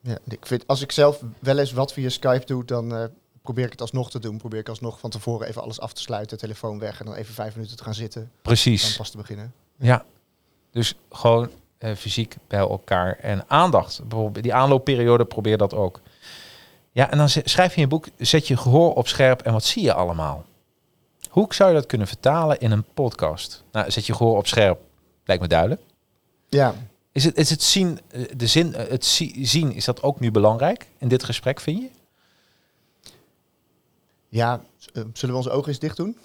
[0.00, 3.04] ja ik vind, als ik zelf wel eens wat via Skype doe, dan eh,
[3.42, 4.36] probeer ik het alsnog te doen.
[4.36, 7.34] Probeer ik alsnog van tevoren even alles af te sluiten, telefoon weg en dan even
[7.34, 8.20] vijf minuten te gaan zitten.
[8.20, 8.96] Dan Precies.
[8.96, 9.52] pas te beginnen.
[9.76, 10.04] Ja.
[10.74, 14.00] Dus gewoon eh, fysiek bij elkaar en aandacht.
[14.08, 16.00] Bijvoorbeeld die aanloopperiode, probeer dat ook.
[16.92, 19.64] Ja, en dan schrijf je in je boek, zet je gehoor op scherp en wat
[19.64, 20.44] zie je allemaal?
[21.30, 23.64] Hoe zou je dat kunnen vertalen in een podcast?
[23.72, 24.80] Nou, zet je gehoor op scherp,
[25.24, 25.80] lijkt me duidelijk.
[26.48, 26.74] Ja,
[27.12, 30.20] Is het, is het zien, eh, de zin, eh, het zie- zien, is dat ook
[30.20, 31.88] nu belangrijk in dit gesprek, vind je?
[34.28, 34.60] ja
[35.12, 36.18] zullen we onze ogen eens dicht doen?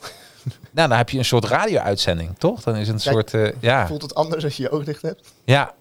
[0.80, 2.63] Nou, dan heb je een soort radio-uitzending, toch?
[2.63, 4.86] Dan is het een Kijk, soort, eh, ja, Voelt het anders als je je ogen
[4.86, 5.32] dicht hebt?
[5.44, 5.74] ja.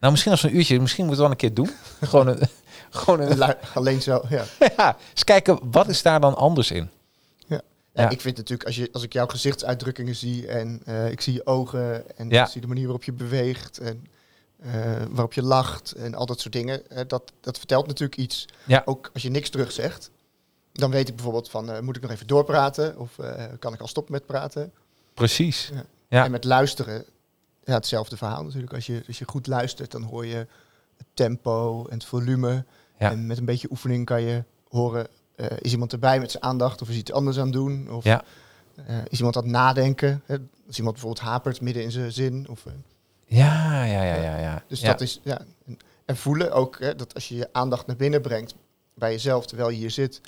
[0.00, 1.70] Nou, misschien als een uurtje, misschien moeten we wel een keer doen.
[2.10, 2.38] gewoon een,
[2.90, 4.44] gewoon een, Alleen zo, ja.
[4.76, 6.90] ja, eens kijken, wat is daar dan anders in?
[7.46, 7.60] Ja,
[7.94, 8.08] Ja.
[8.08, 11.46] Ik vind natuurlijk, als, je, als ik jouw gezichtsuitdrukkingen zie en eh, ik zie je
[11.46, 12.44] ogen en Ja.
[12.44, 14.06] ik zie de manier waarop je beweegt en
[14.62, 14.70] eh,
[15.10, 18.46] waarop je lacht en al dat soort dingen, dat, dat vertelt natuurlijk iets.
[18.66, 18.82] Ja.
[18.84, 20.10] Ook als je niks terug zegt,
[20.78, 23.80] dan weet ik bijvoorbeeld van, eh, moet ik nog even doorpraten of eh, kan ik
[23.80, 24.72] al stoppen met praten?
[25.14, 25.70] Precies.
[25.74, 25.84] Ja.
[26.08, 26.24] Ja.
[26.24, 27.04] En met luisteren,
[27.64, 28.72] ja, hetzelfde verhaal natuurlijk.
[28.72, 30.36] Als je, als je goed luistert, dan hoor je
[30.96, 32.64] het tempo en het volume.
[32.98, 33.10] Ja.
[33.10, 36.82] En met een beetje oefening kan je horen, eh, is iemand erbij met zijn aandacht
[36.82, 37.90] of is iets anders aan het doen?
[37.90, 38.24] Of Ja.
[39.08, 40.22] is iemand aan het nadenken?
[40.26, 40.36] Hè?
[40.66, 42.46] Als iemand bijvoorbeeld hapert midden in zijn zin.
[42.48, 42.64] Of,
[43.26, 44.62] Ja, ja, ja, ja, ja.
[44.68, 45.40] dus dat is, ja.
[45.66, 48.54] En, en voelen ook, hè, dat als je je aandacht naar binnen brengt
[48.94, 50.20] bij jezelf terwijl je hier zit,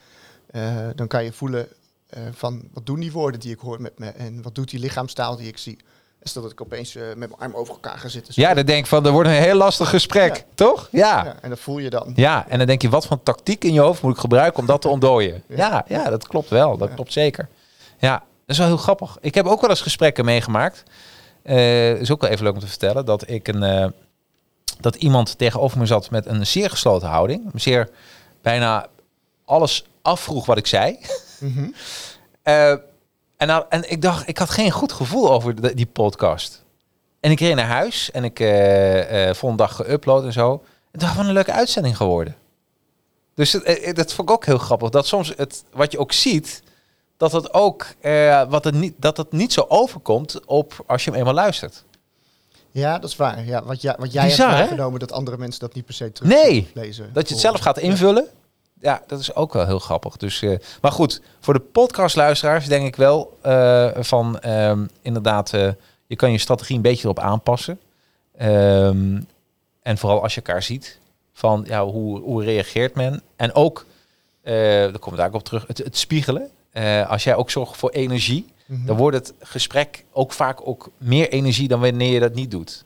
[0.50, 1.68] eh, dan kan je voelen
[2.08, 4.80] eh, van wat doen die woorden die ik hoor met me en wat doet die
[4.80, 5.78] lichaamstaal die ik zie.
[6.22, 8.34] Is dat ik opeens eh, met mijn arm over elkaar ga zitten.
[8.34, 8.40] zo.
[8.40, 10.42] Ja, dan denk ik van, er wordt een heel lastig gesprek, Ja.
[10.54, 10.88] toch?
[10.90, 11.24] Ja.
[11.24, 12.12] Ja, en dat voel je dan.
[12.14, 14.66] Ja, en dan denk je, wat voor tactiek in je hoofd moet ik gebruiken om
[14.66, 15.42] dat te ontdooien?
[15.48, 16.76] Ja, ja, dat klopt wel.
[16.76, 17.48] Dat klopt zeker.
[17.98, 19.18] Ja, dat is wel heel grappig.
[19.20, 20.82] Ik heb ook wel eens gesprekken meegemaakt.
[22.00, 23.04] Is ook wel even leuk om te vertellen.
[23.04, 23.92] Dat ik een...
[24.80, 27.50] dat iemand tegenover me zat met een zeer gesloten houding.
[27.54, 27.88] Zeer
[28.42, 28.86] bijna
[29.44, 30.98] alles afvroeg wat ik zei.
[31.38, 31.68] Mhm.
[32.42, 32.70] Eh,
[33.36, 36.64] en, nou, en ik dacht, ik had geen goed gevoel over de- die podcast.
[37.20, 40.62] En ik reed naar huis en ik eh eh volgende dag geüpload en zo.
[40.92, 42.36] En dacht, wat een leuke uitzending geworden.
[43.34, 43.50] Dus
[43.92, 44.88] dat vond ik ook heel grappig.
[44.88, 46.62] Dat soms het, wat je ook ziet,
[47.16, 47.86] dat het ook
[48.48, 51.84] wat het niet, dat het niet zo overkomt op als je hem eenmaal luistert.
[52.70, 53.44] Ja, dat is waar.
[53.44, 54.64] Ja, wat, jij wat jij Bizar, hebt hè?
[54.66, 57.10] waargenomen, dat andere mensen dat niet per se terug Nee, lezen.
[57.12, 58.24] Dat je het zelf gaat invullen.
[58.24, 58.30] Ja,
[59.06, 60.16] dat is ook wel heel grappig.
[60.16, 65.68] Dus, eh, maar goed, voor de podcastluisteraars denk ik wel eh, van ehm, inderdaad, eh,
[66.06, 67.80] je kan je strategie een beetje erop aanpassen.
[68.36, 69.20] Ehm,
[69.82, 70.98] en vooral als je elkaar ziet,
[71.32, 73.22] van ja, hoe, hoe reageert men?
[73.36, 73.86] En ook,
[74.42, 76.50] daar komen we daar ook op terug, het, het spiegelen.
[77.08, 78.86] Als jij ook zorgt voor energie, Mhm.
[78.86, 82.84] dan wordt het gesprek ook vaak ook meer energie dan wanneer je dat niet doet.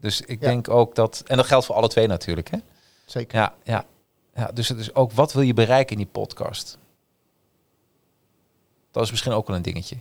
[0.00, 0.46] Dus ik Ja.
[0.48, 2.58] denk ook dat, en dat geldt voor alle twee natuurlijk, hè?
[3.04, 3.38] Zeker.
[3.38, 3.84] Ja, ja.
[4.38, 6.78] Ja, dus het is ook wat wil je bereiken in die podcast?
[8.90, 9.96] Dat is misschien ook wel een dingetje.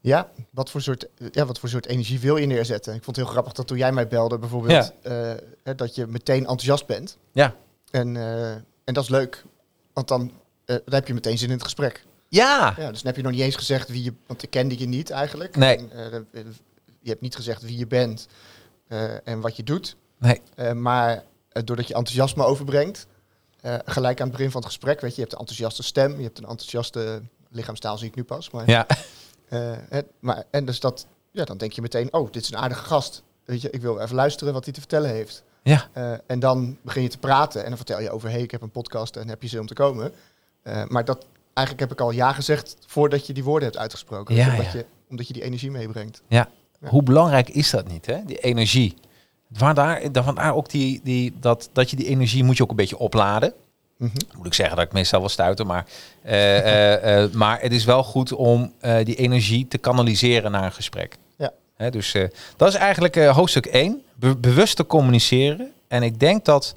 [0.00, 2.94] Ja, wat voor, soort, ja, wat voor soort energie wil je neerzetten?
[2.94, 5.32] Ik vond het heel grappig dat toen jij mij belde, bijvoorbeeld, eh,
[5.76, 7.18] dat je meteen enthousiast bent.
[7.32, 7.54] Ja.
[7.90, 8.50] En, eh,
[8.84, 9.44] en dat is leuk,
[9.92, 10.32] want dan,
[10.64, 12.04] dan heb je meteen zin in het gesprek.
[12.28, 14.78] Ja, Ja, dus dan heb je nog niet eens gezegd wie je, want ik kende
[14.78, 15.56] je niet eigenlijk.
[15.56, 15.88] Nee.
[15.88, 16.26] En,
[17.00, 18.26] je hebt niet gezegd wie je bent
[19.24, 19.96] en wat je doet.
[20.18, 21.24] nee, maar
[21.64, 23.06] doordat je enthousiasme overbrengt,
[23.60, 26.16] eh, gelijk aan het begin van het gesprek, weet je, je hebt een enthousiaste stem,
[26.16, 28.50] je hebt een enthousiaste lichaamstaal, zie ik nu pas.
[28.50, 28.86] Maar, ja,
[29.48, 32.58] eh, het, maar en dus dat, ja, dan denk je meteen, oh, dit is een
[32.58, 33.22] aardige gast.
[33.44, 35.42] Weet je, ik wil even luisteren wat hij te vertellen heeft.
[35.62, 38.50] ja, Eh, en dan begin je te praten en dan vertel je over, hey, ik
[38.50, 40.12] heb een podcast en heb je zin om te komen.
[40.62, 44.34] Eh, maar dat, eigenlijk heb ik al ja gezegd voordat je die woorden hebt uitgesproken.
[44.34, 44.72] Ja, omdat, ja.
[44.72, 46.22] Je, omdat je die energie meebrengt.
[46.28, 46.48] ja.
[46.84, 48.24] Hoe belangrijk is dat niet, hè?
[48.24, 48.96] Die energie.
[49.52, 52.98] Vandaar, vandaar ook die, die, dat, dat je die energie moet je ook een beetje
[52.98, 53.54] opladen.
[53.98, 54.16] Mhm.
[54.36, 55.86] Moet ik zeggen dat ik meestal wel stuiter, maar,
[56.22, 58.72] eh, eh, eh, maar het is wel goed om
[59.04, 61.16] die energie te kanaliseren naar een gesprek.
[61.36, 61.52] Ja.
[61.76, 62.14] Hè, dus
[62.56, 64.02] dat is eigenlijk hoofdstuk 1.
[64.14, 65.72] Be bewust te communiceren.
[65.88, 66.74] En ik denk dat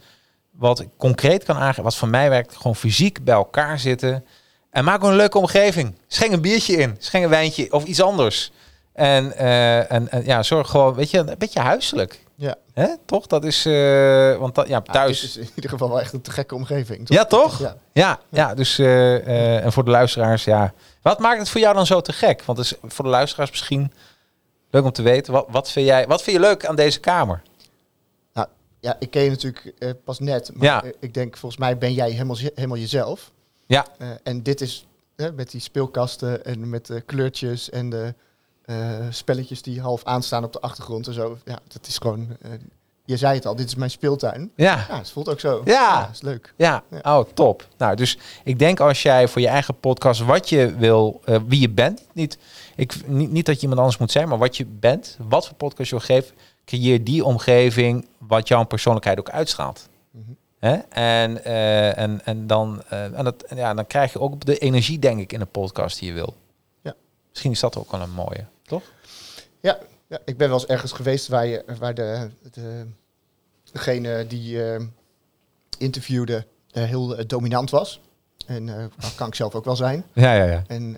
[0.51, 4.25] wat ik concreet kan aangeven, wat voor mij werkt, gewoon fysiek bij elkaar zitten.
[4.69, 5.95] En maak een leuke omgeving.
[6.07, 8.51] Schenk een biertje in, schenk een wijntje of iets anders.
[8.93, 12.23] En, en, en ja, zorg gewoon, weet je, een beetje huiselijk.
[12.41, 12.55] Ja.
[12.73, 12.87] Hè?
[13.05, 13.27] Toch?
[13.27, 15.23] Dat is, eh, want dat, ja, thuis.
[15.23, 17.05] is in ieder geval wel echt een te gekke omgeving.
[17.07, 17.17] toch?
[17.17, 17.59] Ja, toch?
[17.59, 17.75] Ja.
[17.93, 20.73] Ja, ja dus eh, eh, en voor de luisteraars, ja.
[21.01, 22.43] Wat maakt het voor jou dan zo te gek?
[22.43, 23.91] Want is voor de luisteraars misschien
[24.69, 25.33] leuk om te weten.
[25.33, 27.41] Wat, wat, vind, jij, wat vind je leuk aan deze kamer?
[28.33, 28.47] Nou,
[28.79, 29.73] ja, ik ken je natuurlijk
[30.03, 30.51] pas net.
[30.53, 30.83] Maar Ja.
[30.99, 33.31] ik denk, volgens mij ben jij helemaal, helemaal jezelf.
[33.65, 33.85] Ja,
[34.23, 38.13] en dit is met die speelkasten en met de kleurtjes en de
[39.09, 41.37] spelletjes die half aanstaan op de achtergrond en zo.
[41.45, 42.27] Ja, dat is gewoon...
[42.41, 42.51] eh,
[43.05, 44.51] je zei het al, dit is mijn speeltuin.
[44.55, 45.61] ja, Ja, het voelt ook zo.
[45.65, 46.09] Ja.
[46.13, 46.53] is leuk.
[46.57, 46.83] ja.
[47.03, 47.19] Ja.
[47.19, 47.67] Oh, top.
[47.77, 51.59] Nou, dus ik denk als jij voor je eigen podcast wat je wil, eh, wie
[51.61, 52.37] je bent, niet,
[52.75, 55.55] ik, niet, niet dat je iemand anders moet zijn, maar wat je bent, wat voor
[55.55, 59.89] podcast je wil geven, creëer die omgeving wat jouw persoonlijkheid ook uitstraalt.
[60.11, 60.31] Mhm.
[60.59, 60.73] Hè?
[60.89, 64.99] En, eh, en, en, dan, eh, en dat, ja, dan krijg je ook de energie,
[64.99, 66.35] denk ik, in een podcast die je wil.
[66.81, 66.93] Ja.
[67.29, 68.45] Misschien is dat ook wel een mooie?
[69.61, 72.85] Ja, ja, ik ben wel eens ergens geweest waar, je, waar de, de,
[73.71, 74.81] degene die eh,
[75.77, 78.01] interviewde eh, heel eh, dominant was.
[78.45, 80.03] En dat kan ik zelf ook wel zijn.
[80.13, 80.63] Ja, ja, ja.
[80.67, 80.97] En,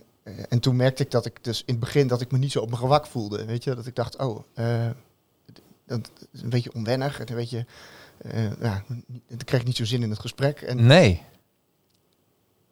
[0.49, 2.60] en toen merkte ik dat ik dus in het begin dat ik me niet zo
[2.60, 3.45] op mijn gewak voelde.
[3.45, 4.39] Weet je, dat ik dacht, oh,
[5.86, 7.19] dat is een beetje onwennig.
[7.19, 7.65] En een beetje,
[8.60, 8.84] ja,
[9.28, 10.62] dan kreeg ik niet zo zin in het gesprek.
[10.62, 11.21] En, Nee.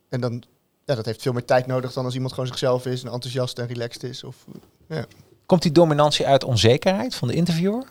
[0.09, 0.43] en dan,
[0.85, 3.59] ja, dat heeft veel meer tijd nodig dan als iemand gewoon zichzelf is en enthousiast
[3.59, 4.23] en relaxed is.
[4.23, 4.45] Of,
[4.87, 5.05] ja,
[5.51, 7.83] Komt die dominantie uit onzekerheid van de interviewer?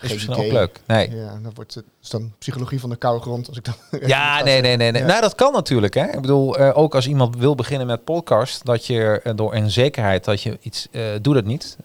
[0.00, 0.80] Is misschien ook leuk.
[0.86, 1.10] Nee.
[1.10, 3.48] ja, dan wordt het is dan psychologie van de koude grond.
[3.48, 3.74] Als ik dan
[4.08, 4.90] Ja, nee, nee, nee.
[4.92, 5.00] nee.
[5.00, 5.06] Ja.
[5.08, 5.94] Nou, dat kan natuurlijk.
[5.94, 6.04] Hè.
[6.06, 9.70] Ik bedoel, eh, ook als iemand wil beginnen met podcast, dat je eh, door een
[9.70, 11.76] zekerheid dat je iets, eh doe dat niet.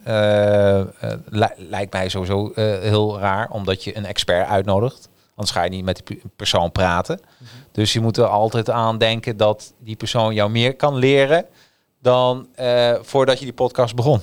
[1.29, 5.09] Li- lijkt mij sowieso heel raar, omdat je een expert uitnodigt.
[5.35, 7.19] Anders ga je niet met die pe- persoon praten.
[7.71, 11.45] Dus je moet er altijd aan denken dat die persoon jou meer kan leren
[12.01, 12.47] dan
[13.01, 14.21] voordat je die podcast begon.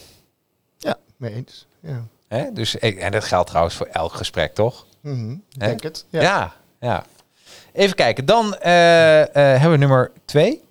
[1.16, 1.66] Mee eens.
[1.80, 2.06] Ja.
[2.28, 2.52] Hè?
[2.52, 4.86] Dus, en dat geldt trouwens voor elk gesprek, toch?
[5.00, 5.66] Mhm, Hè?
[5.66, 6.04] denk het.
[6.08, 6.20] Ja.
[6.22, 7.04] Ja, ja.
[7.72, 8.24] Even kijken.
[8.24, 10.62] Dan eh, eh, hebben we nummer twee.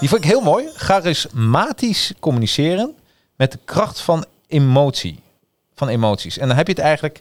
[0.00, 0.68] Die vond ik heel mooi.
[0.74, 2.96] Charismatisch communiceren
[3.36, 5.22] met de kracht van emotie.
[5.74, 6.38] Van emoties.
[6.38, 7.20] En dan heb je het eigenlijk...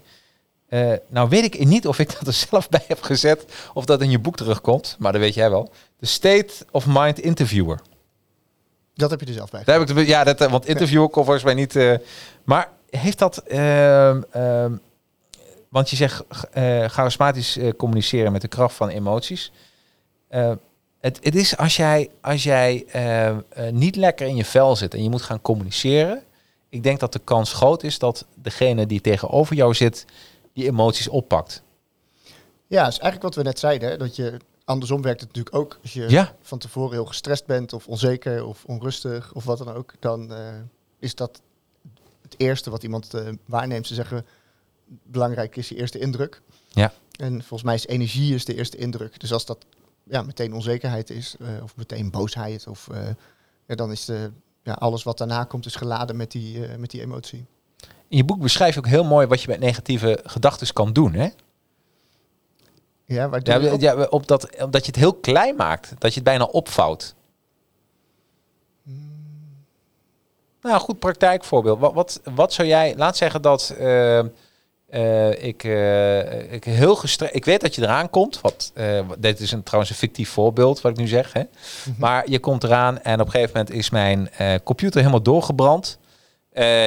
[0.68, 3.46] eh, nou weet ik niet of ik dat er zelf bij heb gezet...
[3.74, 4.96] of dat in je boek terugkomt.
[5.00, 5.72] Maar dat weet jij wel.
[6.00, 7.80] De State of Mind Interviewer.
[8.98, 9.64] Dat heb je er zelf bij.
[9.64, 11.76] Daar heb ik de, ja, dat, eh, want interviewer kon volgens mij niet.
[11.76, 11.94] eh,
[12.44, 13.38] maar heeft dat.
[13.38, 14.76] ehm, ehm,
[15.70, 19.52] want je zegt eh charismatisch communiceren met de kracht van emoties.
[21.00, 23.38] Het, het is als jij, als jij eh, eh,
[23.72, 26.24] niet lekker in je vel zit en je moet gaan communiceren.
[26.70, 30.06] Ik denk dat de kans groot is dat degene die tegenover jou zit,
[30.54, 31.64] die emoties oppakt.
[32.68, 33.90] Ja, is eigenlijk wat we net zeiden.
[33.90, 33.98] Hè?
[33.98, 35.80] Dat je andersom werkt het natuurlijk ook.
[35.82, 36.36] Als je Ja.
[36.42, 40.54] van tevoren heel gestrest bent of onzeker of onrustig of wat dan ook, dan eh,
[41.00, 41.42] is dat
[42.22, 43.88] het eerste wat iemand eh, waarneemt.
[43.88, 44.26] Ze zeggen,
[44.86, 46.42] belangrijk is je eerste indruk.
[46.68, 46.94] Ja.
[47.20, 49.20] En volgens mij is energie is de eerste indruk.
[49.20, 49.66] Dus als dat
[50.04, 52.88] ja, meteen onzekerheid is eh, of meteen boosheid of
[53.68, 54.32] ja, dan is de,
[54.64, 57.46] ja, alles wat daarna komt is geladen met die, met die emotie.
[58.08, 61.14] In je boek beschrijf je ook heel mooi wat je met negatieve gedachten kan doen.
[61.14, 61.30] Hè?
[63.08, 63.82] Ja, waar Ja, doe op?
[63.82, 65.94] ja, op dat, omdat je het heel klein maakt.
[65.98, 67.16] Dat je het bijna opvouwt.
[70.62, 71.80] Nou, een goed praktijkvoorbeeld.
[71.80, 72.94] Wat, wat, wat zou jij...
[72.98, 77.36] Laat zeggen dat eh, eh, ik, eh, ik heel gestrest...
[77.36, 78.42] Ik weet dat je eraan komt.
[78.42, 78.74] Wat,
[79.18, 81.34] dit is een, trouwens een fictief voorbeeld wat ik nu zeg.
[81.34, 81.44] Hè?
[81.98, 84.30] Maar je komt eraan en op een gegeven moment is mijn
[84.64, 85.98] computer helemaal doorgebrand.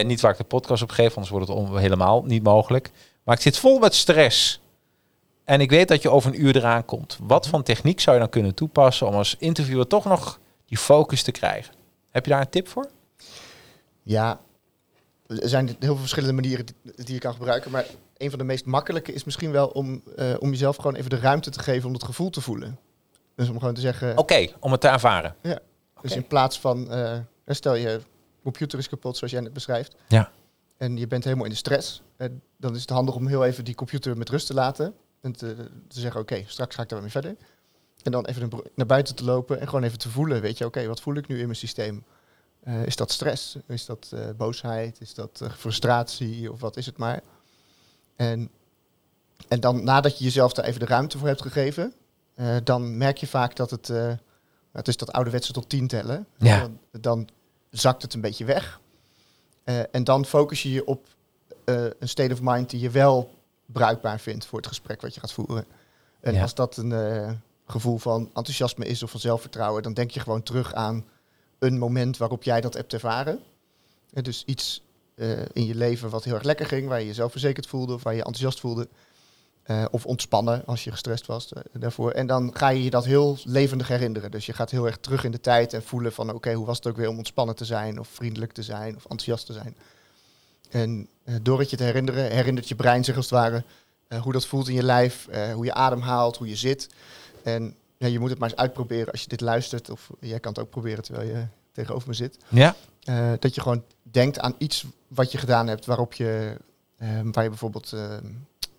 [0.03, 2.91] Niet waar ik de podcast op geef, anders wordt het helemaal niet mogelijk.
[3.23, 4.60] Maar ik zit vol met stress.
[5.51, 7.19] En ik weet dat je over een uur eraan komt.
[7.23, 11.23] Wat voor techniek zou je dan kunnen toepassen om als interviewer toch nog die focus
[11.23, 11.75] te krijgen?
[12.11, 12.91] Heb je daar een tip voor?
[14.03, 14.41] Ja,
[15.27, 17.71] er zijn heel veel verschillende manieren die, je kan gebruiken.
[17.71, 17.87] Maar
[18.17, 21.19] een van de meest makkelijke is misschien wel om, eh, om jezelf gewoon even de
[21.19, 22.79] ruimte te geven om het gevoel te voelen.
[23.35, 25.35] Dus om gewoon te zeggen, Oké, om het te ervaren.
[25.43, 25.59] ja.
[26.01, 28.01] Dus in plaats van, eh, stel je
[28.43, 29.95] computer is kapot zoals jij net beschrijft.
[30.09, 30.31] Ja.
[30.77, 32.03] En je bent helemaal in de stress.
[32.57, 34.95] dan is het handig om heel even die computer met rust te laten.
[35.21, 35.55] En te,
[35.89, 37.47] te zeggen, oké, straks ga ik daar weer mee verder.
[38.03, 40.41] En dan even naar- buiten te lopen en gewoon even te voelen.
[40.41, 42.05] Weet je, oké, wat voel ik nu in mijn systeem?
[42.61, 43.57] Eh, is dat stress?
[43.67, 45.01] Is dat eh, boosheid?
[45.01, 46.53] Is dat eh, frustratie?
[46.53, 47.21] Of wat is het maar?
[48.17, 48.51] En,
[49.49, 51.93] en dan nadat je jezelf daar even de ruimte voor hebt gegeven,
[52.35, 54.13] eh, dan merk je vaak dat het, eh,
[54.73, 56.27] het is dat ouderwetse tot tien tellen.
[56.39, 56.61] Ja.
[56.61, 57.29] Dan, dan
[57.71, 58.81] zakt het een beetje weg.
[59.65, 61.07] Eh, en dan focus je je op
[61.65, 63.39] eh, een state of mind die je wel
[63.73, 65.65] bruikbaar vindt voor het gesprek wat je gaat voeren.
[66.21, 66.43] En Ja.
[66.43, 67.31] als dat een eh,
[67.67, 71.05] gevoel van enthousiasme is of van zelfvertrouwen, dan denk je gewoon terug aan
[71.59, 73.41] een moment waarop jij dat hebt ervaren.
[74.13, 74.83] En dus iets
[75.15, 78.03] eh, in je leven wat heel erg lekker ging, waar je je zelfverzekerd voelde of
[78.03, 78.89] waar je je enthousiast voelde.
[79.63, 82.11] Eh, of ontspannen als je gestrest was eh, daarvoor.
[82.11, 84.31] En dan ga je je dat heel levendig herinneren.
[84.31, 86.77] Dus je gaat heel erg terug in de tijd en voelen van oké, hoe was
[86.77, 89.77] het ook weer om ontspannen te zijn of vriendelijk te zijn of enthousiast te zijn.
[90.71, 93.65] En eh, door het je te herinneren, herinnert je brein zich als het ware
[94.09, 96.89] eh, hoe dat voelt in je lijf, eh, hoe je adem haalt, hoe je zit.
[97.43, 99.91] En ja, je moet het maar eens uitproberen als je dit luistert.
[99.91, 102.39] Of jij kan het ook proberen terwijl je tegenover me zit.
[102.49, 102.75] Ja?
[103.39, 106.57] Dat je gewoon denkt aan iets wat je gedaan hebt waarop je,
[107.33, 107.93] waar je bijvoorbeeld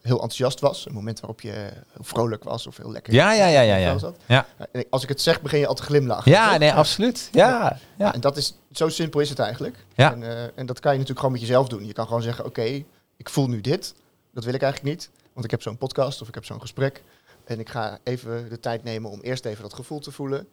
[0.01, 0.85] heel enthousiast was.
[0.85, 3.13] Een moment waarop je vrolijk was of heel lekker.
[3.13, 3.97] Ja, ja, ja, ja, ja.
[4.27, 6.31] Ja, En als ik het zeg, begin je al te glimlachen.
[6.31, 7.29] ja nee, absoluut.
[7.31, 8.13] Ja, ja.
[8.13, 9.85] En dat is, zo simpel is het eigenlijk.
[9.95, 10.11] Ja.
[10.11, 11.85] En, eh, en dat kan je natuurlijk gewoon met jezelf doen.
[11.85, 12.83] Je kan gewoon zeggen, oké,
[13.17, 13.93] ik voel nu dit.
[14.33, 15.09] Dat wil ik eigenlijk niet.
[15.33, 17.03] Want ik heb zo'n podcast of ik heb zo'n gesprek.
[17.43, 20.47] En ik ga even de tijd nemen om eerst even dat gevoel te voelen.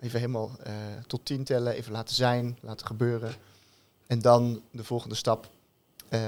[0.00, 0.72] Even helemaal eh,
[1.06, 3.34] tot tien tellen, even laten zijn, laten gebeuren.
[4.06, 5.48] En dan de volgende stap.
[6.08, 6.20] eh,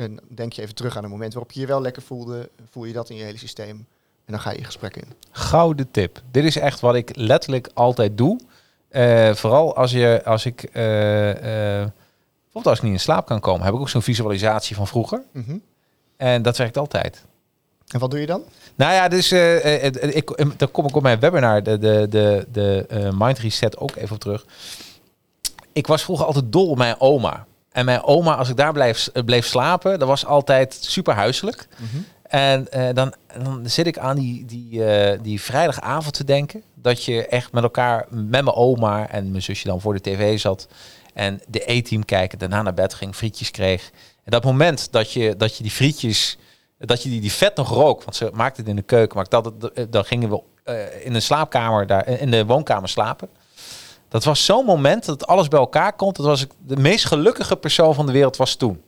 [0.00, 2.48] en denk je even terug aan een moment waarop je je wel lekker voelde.
[2.70, 3.86] Voel je dat in je hele systeem.
[4.24, 5.12] En dan ga je je gesprek in.
[5.30, 6.22] Gouden tip.
[6.30, 8.40] Dit is echt wat ik letterlijk altijd doe.
[8.88, 10.62] Eh, vooral als, je, als ik...
[10.62, 14.86] eh, bijvoorbeeld als ik niet in slaap kan komen, heb ik ook zo'n visualisatie van
[14.86, 15.22] vroeger.
[15.32, 15.56] Mhm.
[16.16, 17.24] En dat werkt altijd.
[17.88, 18.42] En wat doe je dan?
[18.74, 23.38] Nou ja, dus ik, dan kom ik op mijn webinar, de, de, de, de Mind
[23.38, 24.46] Reset, ook even op terug.
[25.72, 27.46] Ik was vroeger altijd dol op mijn oma.
[27.72, 31.68] En mijn oma, als ik daar bleef, eh, bleef slapen, dat was altijd super huiselijk.
[32.22, 36.62] En eh, dan, dan zit ik aan die, die, eh, die vrijdagavond te denken.
[36.74, 40.38] Dat je echt met elkaar, met mijn oma en mijn zusje dan voor de tv
[40.38, 40.68] zat.
[41.14, 43.90] En de E-team kijken, daarna naar bed ging, frietjes kreeg.
[44.24, 46.38] En dat moment dat je, dat je die frietjes,
[46.78, 48.04] dat je die, die vet nog rook.
[48.04, 49.16] Want ze maakte het in de keuken.
[49.16, 49.52] Maar dat,
[49.90, 50.42] dan gingen we
[51.02, 53.28] in de slaapkamer, daar, in de woonkamer slapen.
[54.10, 56.16] Dat was zo'n moment dat alles bij elkaar komt.
[56.16, 58.82] Dat was ik de meest gelukkige persoon van de wereld was toen.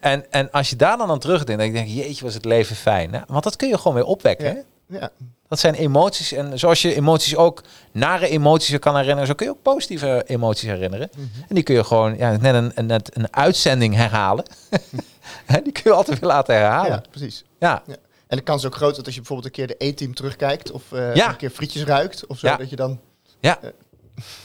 [0.00, 2.76] En, en als je daar dan aan terugdenkt, dan denk je, jeetje, was het leven
[2.76, 3.12] fijn.
[3.14, 3.20] Hè?
[3.26, 4.46] Want dat kun je gewoon weer opwekken.
[4.46, 4.52] Ja.
[4.54, 4.98] Hè?
[4.98, 5.10] Ja,
[5.48, 6.32] Dat zijn emoties.
[6.32, 10.68] En zoals je emoties ook nare emoties kan herinneren, zo kun je ook positieve emoties
[10.68, 11.10] herinneren.
[11.48, 14.44] En die kun je gewoon ja, net een, een, net een uitzending herhalen.
[15.62, 16.90] Die kun je altijd weer laten herhalen.
[16.90, 17.44] ja precies.
[17.58, 17.82] ja.
[17.86, 17.96] Ja.
[18.26, 20.70] En de kans is ook groot dat als je bijvoorbeeld een keer de E-team terugkijkt
[20.70, 21.28] of eh, Ja.
[21.28, 22.56] een keer frietjes ruikt of zo, Ja.
[22.56, 23.00] dat je dan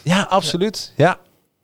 [0.03, 0.93] Ja, absoluut.
[0.95, 1.17] Ja.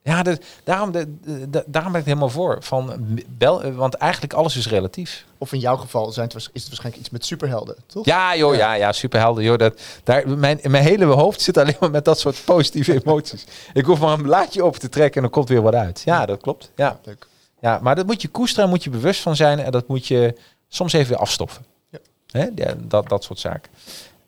[0.03, 2.57] Ja, de, daarom, de, de- de- daarom ben ik helemaal voor.
[2.59, 2.93] Van,
[3.27, 5.25] bel, want eigenlijk alles is relatief.
[5.37, 8.05] Of in jouw geval zijn het, is het waarschijnlijk iets met superhelden, toch?
[8.05, 9.43] Ja, joh, ja, ja, superhelden.
[9.43, 13.45] Joh, dat, daar, mijn, mijn hele hoofd zit alleen maar met dat soort positieve emoties.
[13.73, 16.01] Ik hoef maar een blaadje open te trekken en dan komt weer wat uit.
[16.05, 16.71] Ja, dat klopt.
[16.75, 17.27] Ja, Leuk.
[17.61, 19.59] ja maar dat moet je koesteren, moet je bewust van zijn.
[19.59, 21.65] En dat moet je soms even weer afstoffen.
[21.89, 21.99] Ja.
[22.31, 22.47] Hè?
[22.55, 23.71] Ja, dat, dat soort zaken.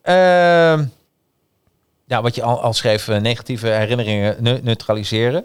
[0.02, 0.84] Ehm,
[2.10, 5.44] ja, wat je al, al schreef, eh, negatieve herinneringen ne- neutraliseren.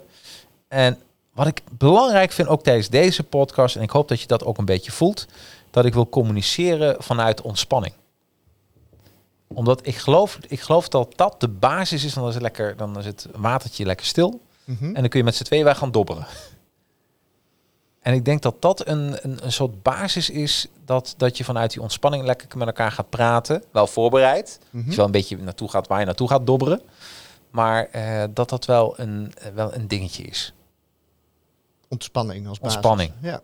[0.67, 0.97] En
[1.33, 4.57] wat ik belangrijk vind, ook tijdens deze podcast, en ik hoop dat je dat ook
[4.57, 5.25] een beetje voelt,
[5.71, 7.93] dat ik wil communiceren vanuit ontspanning.
[9.47, 12.97] Omdat ik geloof, ik geloof dat dat de basis is, dan is het lekker, dan
[12.97, 14.41] is het watertje lekker stil.
[14.63, 14.85] Mhm.
[14.85, 16.25] En dan kun je met z'n tweeën gaan dobberen.
[18.05, 21.71] En ik denk dat dat een, een, een soort basis is dat, dat je vanuit
[21.71, 23.63] die ontspanning lekker met elkaar gaat praten.
[23.71, 24.59] Wel voorbereid.
[24.71, 26.81] Dat je wel een beetje naartoe gaat waar je naartoe gaat dobberen.
[27.49, 30.53] Maar eh, dat dat wel een, eh, wel een dingetje is.
[31.87, 32.75] Ontspanning als basis.
[32.75, 33.11] Ontspanning.
[33.21, 33.41] Ja.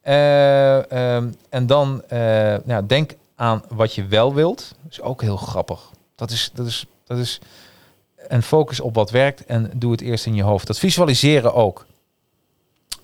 [0.00, 2.02] Eh, ehm, en dan
[2.66, 4.74] ja, denk aan wat je wel wilt.
[4.82, 5.90] Dat is ook heel grappig.
[6.14, 7.40] Dat is, dat is, dat is
[8.28, 10.66] en focus op wat werkt en doe het eerst in je hoofd.
[10.66, 11.86] Dat visualiseren ook.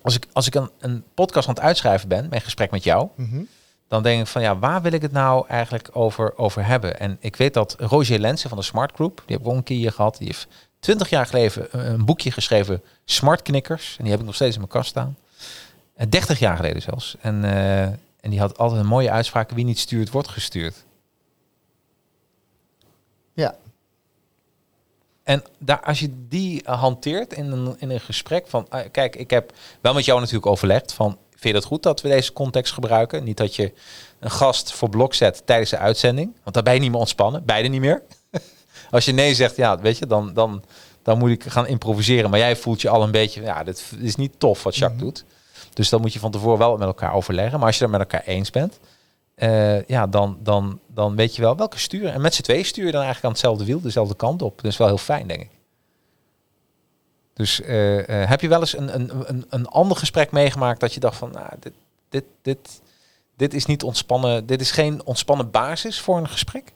[0.01, 3.09] Als ik, als ik een, een podcast aan het uitschrijven ben, mijn gesprek met jou,
[3.15, 3.41] Mhm.
[3.87, 6.99] dan denk ik van ja, waar wil ik het nou eigenlijk over, over hebben?
[6.99, 9.63] En ik weet dat Roger Lensen van de Smart Group, die heb ik ook een
[9.63, 10.47] keer hier gehad, die heeft
[10.79, 13.95] twintig jaar geleden een, een boekje geschreven, Smart Knikkers.
[13.97, 15.17] En die heb ik nog steeds in mijn kast staan.
[15.95, 17.15] En 30 jaar geleden zelfs.
[17.21, 20.75] En, eh, en die had altijd een mooie uitspraak, wie niet stuurt, wordt gestuurd.
[23.33, 23.55] Ja.
[25.31, 29.15] En daar, als je die eh, hanteert in een, in een gesprek van, eh, kijk,
[29.15, 32.33] ik heb wel met jou natuurlijk overlegd van, vind je het goed dat we deze
[32.33, 33.23] context gebruiken?
[33.23, 33.73] Niet dat je
[34.19, 37.45] een gast voor blok zet tijdens de uitzending, want dan ben je niet meer ontspannen,
[37.45, 38.03] beide niet meer.
[38.91, 40.63] als je nee zegt, ja, weet je, dan, dan,
[41.03, 44.15] dan moet ik gaan improviseren, maar jij voelt je al een beetje, ja, dit is
[44.15, 45.25] niet tof wat Jacques doet.
[45.73, 47.57] Dus dan moet je van tevoren wel met elkaar overleggen.
[47.57, 48.79] Maar als je het met elkaar eens bent,
[49.35, 52.13] eh, ja, dan, dan, dan weet je wel welke sturen.
[52.13, 54.61] En met z'n twee stuur je dan eigenlijk aan hetzelfde wiel, dezelfde kant op.
[54.61, 55.49] Dat is wel heel fijn, denk ik.
[57.33, 60.93] Dus eh, eh, heb je wel eens een, een, een, een ander gesprek meegemaakt dat
[60.93, 61.73] je dacht van, nou, dit,
[62.09, 62.81] dit, dit,
[63.35, 66.73] dit is niet ontspannen, dit is geen ontspannen basis voor een gesprek?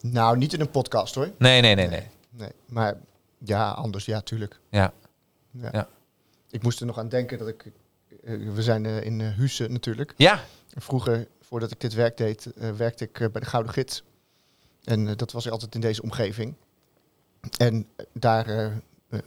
[0.00, 1.30] Nou, niet in een podcast hoor.
[1.38, 2.06] Nee, nee, nee, nee.
[2.30, 2.52] Nee.
[2.66, 2.96] Maar
[3.38, 4.60] ja, anders, ja, tuurlijk.
[4.70, 4.92] Ja,
[5.50, 5.68] Ja.
[5.72, 5.88] Ja.
[6.50, 7.64] Ik moest er nog aan denken dat ik...
[8.54, 10.14] we zijn in Husse natuurlijk.
[10.16, 10.40] ja,
[10.76, 14.02] Vroeger, voordat ik dit werk deed, eh, werkte ik eh, bij de Gouden Gids.
[14.84, 16.54] En eh, dat was altijd in deze omgeving.
[17.56, 18.72] En daar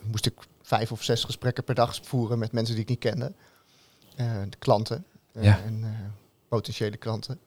[0.02, 3.34] moest ik vijf of zes gesprekken per dag voeren met mensen die ik niet kende.
[4.50, 5.60] De klanten Ja.
[5.64, 5.86] en
[6.48, 7.40] potentiële klanten.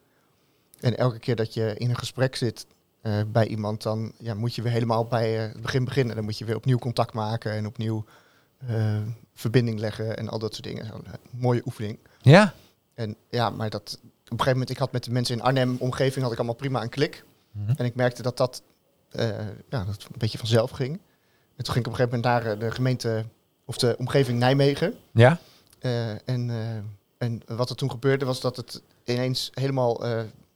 [0.81, 2.67] En elke keer dat je in een gesprek zit
[3.27, 6.15] bij iemand, dan ja, moet je weer helemaal bij het begin beginnen.
[6.15, 8.05] Dan moet je weer opnieuw contact maken en opnieuw
[9.35, 10.87] verbinding leggen en al dat soort dingen.
[10.87, 11.99] Zo'n mooie oefening.
[12.23, 12.55] ja.
[12.95, 13.99] En ja, maar dat
[14.31, 16.83] een gegeven moment, ik had met de mensen in Arnhem omgeving had ik allemaal prima
[16.83, 17.25] een klik.
[17.53, 17.73] Mhm.
[17.77, 18.63] En ik merkte dat dat,
[19.11, 19.29] eh,
[19.69, 20.93] ja, dat een beetje vanzelf ging.
[21.57, 23.25] En toen ging ik op een gegeven moment naar eh, de gemeente
[23.65, 24.95] of de omgeving Nijmegen.
[25.13, 25.39] Ja,
[25.79, 26.51] Eh, en,
[27.19, 30.07] en wat er toen gebeurde was dat het ineens helemaal,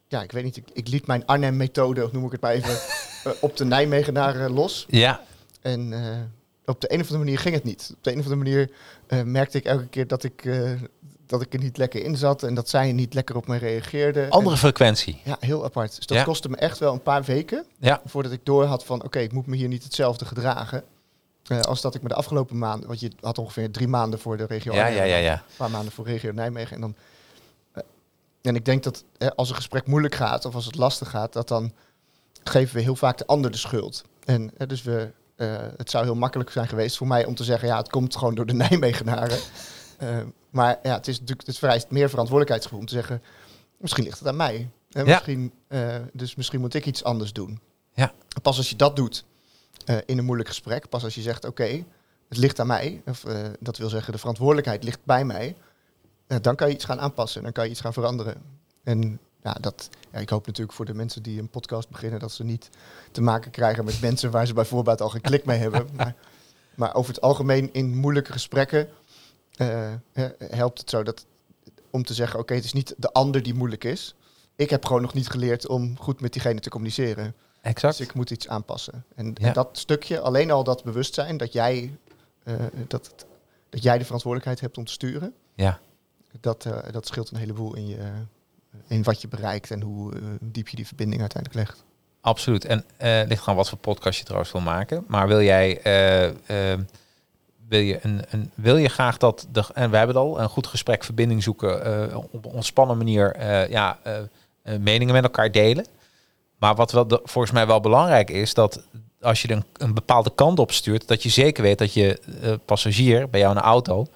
[0.08, 2.78] ja, ik weet niet, ik, ik liet mijn Arnhem-methode, of noem ik het maar even,
[3.40, 4.86] op de Nijmegenaren los.
[4.88, 5.20] ja,
[5.60, 5.92] En
[6.64, 7.90] op de een of andere manier ging het niet.
[7.96, 8.70] Op de een of andere manier
[9.24, 10.44] merkte ik elke keer dat ik,
[11.28, 14.30] dat ik er niet lekker in zat en dat zij niet lekker op me reageerden.
[14.30, 15.20] andere En- frequentie.
[15.24, 15.96] ja, heel apart.
[15.96, 16.24] Dus dat Ja.
[16.24, 19.32] kostte me echt wel een paar weken Ja, voordat ik door had van oké, ik
[19.32, 20.84] moet me hier niet hetzelfde gedragen.
[21.46, 24.36] eh, als dat ik me de afgelopen maanden, want je had ongeveer drie maanden voor
[24.36, 25.32] de regio ja, ja, ja, ja.
[25.32, 26.74] een paar maanden voor regio Nijmegen.
[26.74, 26.94] En, dan,
[27.72, 27.82] eh,
[28.42, 31.32] en ik denk dat eh, als een gesprek moeilijk gaat of als het lastig gaat,
[31.32, 31.72] dat dan
[32.44, 34.04] geven we heel vaak de ander de schuld.
[34.24, 35.10] En dus we,
[35.76, 38.34] het zou heel makkelijk zijn geweest voor mij om te zeggen, ja, het komt gewoon
[38.34, 39.38] door de Nijmegenaren.
[40.50, 43.22] Maar ja, het is natuurlijk, het vereist meer verantwoordelijkheidsgevoel om te zeggen,
[43.76, 44.70] misschien ligt het aan mij.
[44.88, 45.04] Ja.
[45.04, 47.60] misschien, eh, dus misschien moet ik iets anders doen.
[47.94, 48.12] Ja.
[48.42, 49.24] Pas als je dat doet
[49.84, 51.84] eh, in een moeilijk gesprek, pas als je zegt, oké,
[52.28, 55.56] het ligt aan mij, of eh, dat wil zeggen, de verantwoordelijkheid ligt bij mij,
[56.40, 58.42] dan kan je iets gaan aanpassen, dan kan je iets gaan veranderen.
[58.82, 62.32] En ja, dat, ja, ik hoop natuurlijk voor de mensen die een podcast beginnen, dat
[62.32, 62.70] ze niet
[63.12, 65.88] te maken krijgen met mensen waar ze bijvoorbeeld al geen klik mee hebben.
[65.96, 66.14] Maar,
[66.74, 68.88] maar over het algemeen in moeilijke gesprekken
[69.58, 71.26] eh, eh, helpt het zo dat
[71.90, 74.14] om te zeggen, oké, het is niet de ander die moeilijk is,
[74.56, 77.34] ik heb gewoon nog niet geleerd om goed met diegene te communiceren.
[77.62, 77.96] Exact.
[77.98, 79.04] Dus ik moet iets aanpassen.
[79.14, 79.46] En, Ja.
[79.46, 81.96] en dat stukje, alleen al dat bewustzijn dat jij,
[82.42, 82.54] eh,
[82.86, 83.26] dat,
[83.68, 85.78] dat jij de verantwoordelijkheid hebt om te sturen, Ja.
[86.40, 87.98] dat, dat scheelt een heleboel in, je,
[88.86, 91.84] in wat je bereikt en hoe diep je die verbinding uiteindelijk legt.
[92.20, 92.64] Absoluut.
[92.64, 92.84] En
[93.28, 95.04] ligt gewoon wat voor podcast je trouwens wil maken.
[95.08, 95.80] Maar wil jij,
[97.68, 100.48] wil je, een, een, wil je graag dat, de, en we hebben het al, een
[100.48, 105.52] goed gesprek, verbinding zoeken, eh, op een ontspannen manier, eh, ja, eh, meningen met elkaar
[105.52, 105.86] delen.
[106.58, 108.82] Maar wat wel de, volgens mij wel belangrijk is, dat
[109.20, 112.20] als je een, een bepaalde kant op stuurt, dat je zeker weet dat je
[112.64, 114.06] passagier bij jou in de auto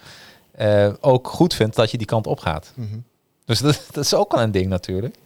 [1.00, 2.72] ook goed vindt dat je die kant op gaat.
[2.74, 2.98] Mhm.
[3.44, 5.16] Dus dat, dat is ook wel een ding natuurlijk.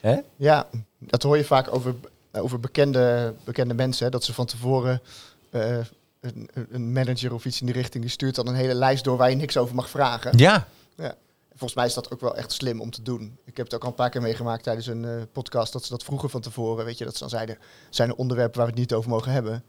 [0.00, 0.16] Hè?
[0.36, 0.66] Ja,
[0.98, 1.94] dat hoor je vaak over,
[2.32, 4.04] over bekende, bekende mensen.
[4.04, 5.00] Hè, dat ze van tevoren
[6.24, 9.16] een, een manager of iets in die richting, die stuurt dan een hele lijst door
[9.16, 10.38] waar je niks over mag vragen.
[10.38, 10.66] Ja,
[11.56, 13.38] Volgens mij is dat ook wel echt slim om te doen.
[13.44, 15.90] Ik heb het ook al een paar keer meegemaakt tijdens een eh, podcast dat ze
[15.90, 16.84] dat vroegen van tevoren.
[16.84, 17.58] Weet je, dat ze dan zeiden,
[17.90, 19.64] zijn er onderwerpen waar we het niet over mogen hebben?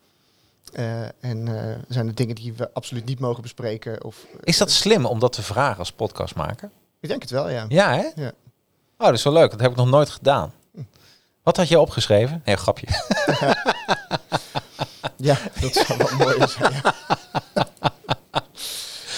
[0.74, 4.04] Eh, en eh, zijn er dingen die we absoluut niet mogen bespreken?
[4.04, 6.70] Of, Is dat slim om dat te vragen als podcastmaker?
[7.00, 7.66] Ik denk het wel, ja.
[7.68, 8.24] Ja, hè?
[8.24, 8.32] Ja.
[8.98, 9.52] Oh, dat is wel leuk.
[9.52, 10.54] Dat heb ik nog nooit gedaan.
[11.44, 12.42] Wat had je opgeschreven?
[12.46, 12.88] Nee, grapje.
[13.40, 13.76] Ja,
[15.62, 16.74] dat zou wel mooi zijn.
[16.84, 16.94] Ja.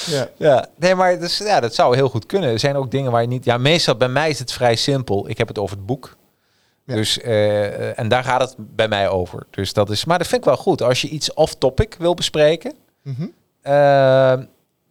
[0.18, 0.30] ja.
[0.38, 2.50] Ja, nee, maar dus, ja, dat zou heel goed kunnen.
[2.50, 3.46] Er zijn ook dingen waar je niet...
[3.46, 5.30] Ja, meestal bij mij is het vrij simpel.
[5.30, 6.16] Ik heb het over het boek.
[6.86, 6.96] Ja.
[6.96, 9.46] Dus, eh, en daar gaat het bij mij over.
[9.50, 10.82] Dus dat is, maar dat vind ik wel goed.
[10.82, 12.74] Als je iets off-topic wil bespreken,
[13.04, 13.28] Mhm.
[13.62, 14.34] eh,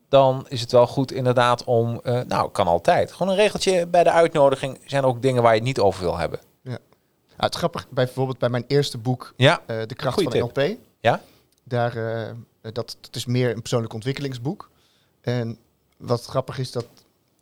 [0.09, 2.01] dan is het wel goed inderdaad om...
[2.05, 3.13] eh, nou, kan altijd.
[3.13, 4.81] Gewoon een regeltje bij de uitnodiging.
[4.87, 6.39] zijn ook dingen waar je het niet over wil hebben.
[6.63, 6.79] Ja,
[7.37, 10.39] het is grappig, bij, bijvoorbeeld bij mijn eerste boek, Ja, eh, De Kracht Goeie van
[10.55, 10.77] NLP.
[11.07, 11.23] Ja?
[11.63, 14.71] Daar, eh, dat, dat is meer een persoonlijk ontwikkelingsboek.
[15.21, 15.59] En
[15.97, 16.87] wat grappig is, dat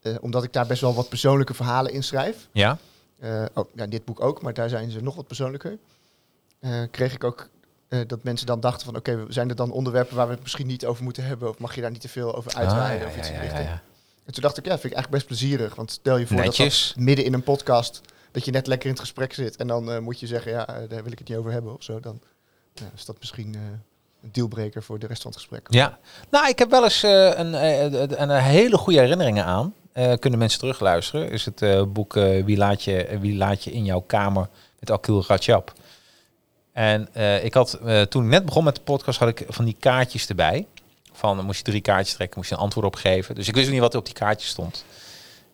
[0.03, 2.49] eh, omdat ik daar best wel wat persoonlijke verhalen in schrijf.
[2.53, 2.79] ja.
[3.19, 5.79] eh, oh, ja, dit boek ook, maar daar zijn ze nog wat persoonlijker.
[6.91, 7.49] kreeg ik ook
[8.07, 8.97] dat mensen dan dachten van...
[8.97, 11.49] oké, zijn er dan onderwerpen waar we het misschien niet over moeten hebben...
[11.49, 13.49] of mag je daar niet te veel over uitweiden Ah, of ja, iets ja, in
[13.49, 13.83] ja, ja.
[14.25, 15.75] En toen dacht ik, ja, vind ik eigenlijk best plezierig.
[15.75, 16.93] Want stel je voor dat Netjes.
[16.95, 18.01] dat midden in een podcast...
[18.31, 19.57] dat je net lekker in het gesprek zit...
[19.57, 22.01] en dan moet je zeggen, ja, daar wil ik het niet over hebben of zo.
[22.01, 22.21] Dan
[22.75, 23.61] ja, is dat misschien eh,
[24.23, 25.67] een dealbreaker voor de rest van het gesprek.
[25.71, 25.99] Ja,
[26.31, 29.75] nou, ik heb wel eens eh, een, eh, een, een hele goede herinneringen aan.
[30.19, 31.31] Kunnen mensen terugluisteren.
[31.31, 34.49] Is het boek Wie, laat je, Wie laat je in jouw kamer
[34.79, 35.73] met Akil Rajab.
[36.73, 37.09] En
[37.45, 40.67] ik had, toen ik net begon met de podcast, had ik van die kaartjes erbij.
[41.13, 43.35] Van, dan moest je drie kaartjes trekken, moest je een antwoord op geven.
[43.35, 44.85] Dus ik wist niet wat er op die kaartjes stond.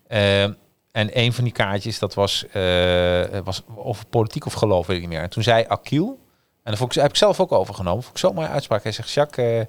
[0.06, 0.58] En
[0.92, 2.44] een van die kaartjes, dat was,
[3.44, 5.22] was over politiek of geloof, weet ik niet meer.
[5.22, 6.18] En toen zei Akil,
[6.70, 8.82] en dat ik, heb ik zelf ook overgenomen, vond ik zo'n mooie uitspraak.
[8.82, 9.60] Hij zegt, Jacques, eh,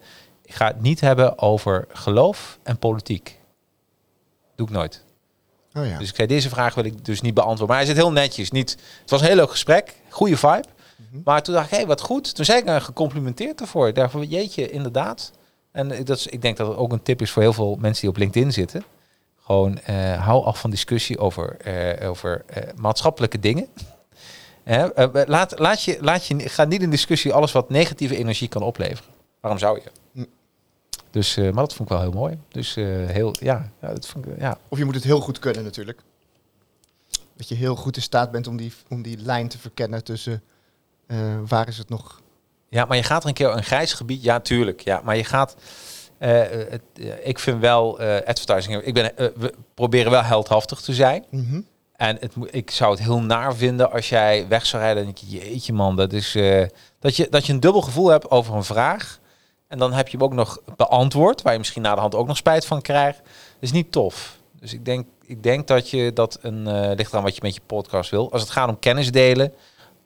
[0.45, 3.39] ik ga het niet hebben over geloof en politiek.
[4.55, 5.03] Doe ik nooit.
[5.73, 5.97] Oh ja.
[5.97, 7.67] Dus ik zei, deze vraag wil ik dus niet beantwoorden.
[7.67, 8.51] Maar hij zit heel netjes.
[8.51, 8.71] Niet,
[9.01, 9.95] het was een heel leuk gesprek.
[10.09, 10.63] Goede vibe.
[10.95, 11.21] Mhm.
[11.23, 12.35] Maar toen dacht ik, hé, wat goed.
[12.35, 13.87] Toen zei ik een gecomplimenteerd ervoor.
[13.87, 15.31] Ik dacht van, jeetje, inderdaad.
[15.71, 17.75] En ik- dat is, ik denk dat het ook een tip is voor heel veel
[17.79, 18.83] mensen die op LinkedIn zitten.
[19.41, 22.45] Gewoon, eh, hou af van discussie over, eh, over
[22.75, 23.67] maatschappelijke dingen.
[24.63, 28.47] Hè, eh, laat, laat je, laat je, ga niet in discussie alles wat negatieve energie
[28.47, 29.11] kan opleveren.
[29.39, 29.91] Waarom zou je?
[30.13, 30.25] Hm.
[31.11, 32.39] Dus, eh, maar dat vond ik wel heel mooi.
[32.47, 35.39] Dus eh, heel, ja, ja, dat vond ik, ja, Of je moet het heel goed
[35.39, 36.01] kunnen natuurlijk.
[37.37, 40.43] Dat je heel goed in staat bent om die, om die lijn te verkennen tussen...
[41.47, 42.21] waar is het nog...
[42.69, 44.23] Ja, maar je gaat er een keer een grijs gebied.
[44.23, 44.81] Ja, tuurlijk.
[44.81, 45.55] Ja, maar je gaat.
[46.17, 46.81] het,
[47.23, 48.81] ik vind wel advertising.
[48.81, 51.25] Ik ben, we proberen wel heldhaftig te zijn.
[52.01, 54.99] En het, ik zou het heel naar vinden als jij weg zou rijden.
[54.99, 56.65] En denk je, jeetje man, dat is eh,
[56.99, 59.19] dat je dat je een dubbel gevoel hebt over een vraag.
[59.67, 62.27] En dan heb je hem ook nog beantwoord, waar je misschien na de hand ook
[62.27, 63.17] nog spijt van krijgt.
[63.17, 64.37] Dat is niet tof.
[64.59, 67.55] Dus ik denk, ik denk dat je dat een eh ligt aan wat je met
[67.55, 68.31] je podcast wil.
[68.31, 69.53] Als het gaat om kennis delen,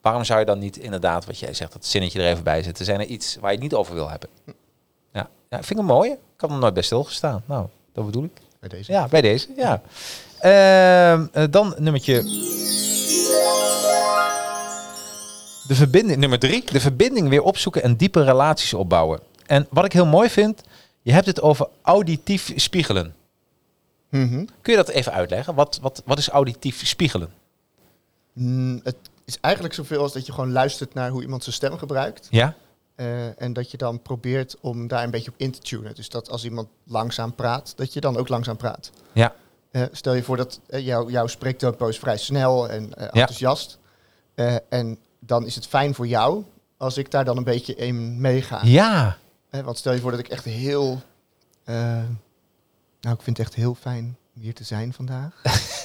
[0.01, 2.85] waarom zou je dan niet inderdaad, wat jij zegt, dat zinnetje er even bij zetten?
[2.85, 4.29] Zijn er iets waar je het niet over wil hebben?
[5.13, 6.11] Ja, ja vind ik een mooie.
[6.11, 7.43] Ik had er nooit bij stilgestaan.
[7.45, 8.41] Nou, dat bedoel ik.
[8.59, 8.91] Bij deze.
[8.91, 9.47] Ja, bij deze.
[9.55, 9.81] Ja.
[10.39, 12.23] Ehm, eh, dan nummertje.
[15.67, 16.63] De verbinding, nummer drie.
[16.71, 19.19] De verbinding weer opzoeken en diepe relaties opbouwen.
[19.45, 20.61] En wat ik heel mooi vind,
[21.01, 23.15] je hebt het over auditief spiegelen.
[24.09, 24.45] Mhm.
[24.61, 25.55] Kun je dat even uitleggen?
[25.55, 27.29] Wat, wat, wat is auditief spiegelen?
[28.33, 31.77] Mm, het is eigenlijk zoveel als dat je gewoon luistert naar hoe iemand zijn stem
[31.77, 32.27] gebruikt.
[32.29, 32.55] Ja?
[32.95, 35.95] Eh, en dat je dan probeert om daar een beetje op in te tunen.
[35.95, 38.91] Dus dat als iemand langzaam praat, dat je dan ook langzaam praat.
[39.13, 39.35] Ja.
[39.75, 43.79] Eh, stel je voor dat eh, jouw jouw spreektempo is vrij snel en eh, enthousiast.
[44.69, 46.43] En dan is het fijn voor jou
[46.77, 48.59] als ik daar dan een beetje in meega.
[48.63, 49.17] Ja.
[49.49, 51.01] Want stel je voor dat ik echt heel...
[51.65, 55.41] nou, ik vind het echt heel fijn om hier te zijn vandaag.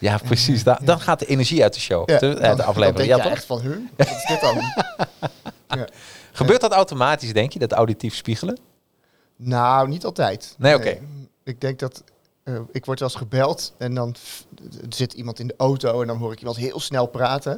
[0.00, 0.62] Ja, precies.
[0.64, 2.96] Da- Dan gaat de energie uit de show, Ja, de, dan- de Dan aflevering.
[2.96, 3.32] denk Ja, toch?
[3.32, 3.76] echt van, huh?
[3.96, 4.54] Wat is dit dan?
[5.80, 5.88] ja.
[6.32, 8.58] Gebeurt dat automatisch, denk je, dat auditief spiegelen?
[9.36, 10.54] Nou, niet altijd.
[10.58, 10.98] Nee, oké.
[11.44, 12.02] Ik denk dat...
[12.46, 14.14] eh, ik word wel eens gebeld en dan
[14.88, 17.52] zit iemand in de auto en dan hoor ik iemand heel snel praten.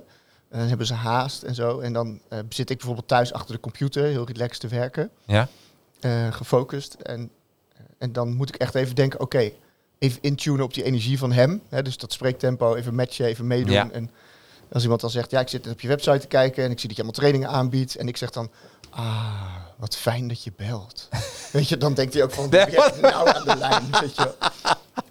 [0.48, 1.78] En dan hebben ze haast en zo.
[1.78, 5.10] En dan eh, zit ik bijvoorbeeld thuis achter de computer, heel relaxed te werken.
[5.24, 5.48] Ja.
[6.00, 6.94] eh, gefocust.
[6.94, 7.30] En,
[7.98, 9.50] en dan moet ik echt even denken, oké,
[9.98, 11.62] even intunen op die energie van hem.
[11.68, 13.72] Hè, dus dat spreektempo, even matchen, even meedoen.
[13.72, 13.90] Ja.
[13.90, 14.10] En
[14.72, 16.88] als iemand dan zegt, ja, ik zit op je website te kijken en ik zie
[16.88, 17.96] dat je allemaal trainingen aanbiedt.
[17.96, 18.50] En ik zeg dan,
[18.90, 21.08] ah, wat fijn dat je belt.
[21.52, 24.34] weet je, dan denkt hij ook van, ben je nou aan de lijn, weet je.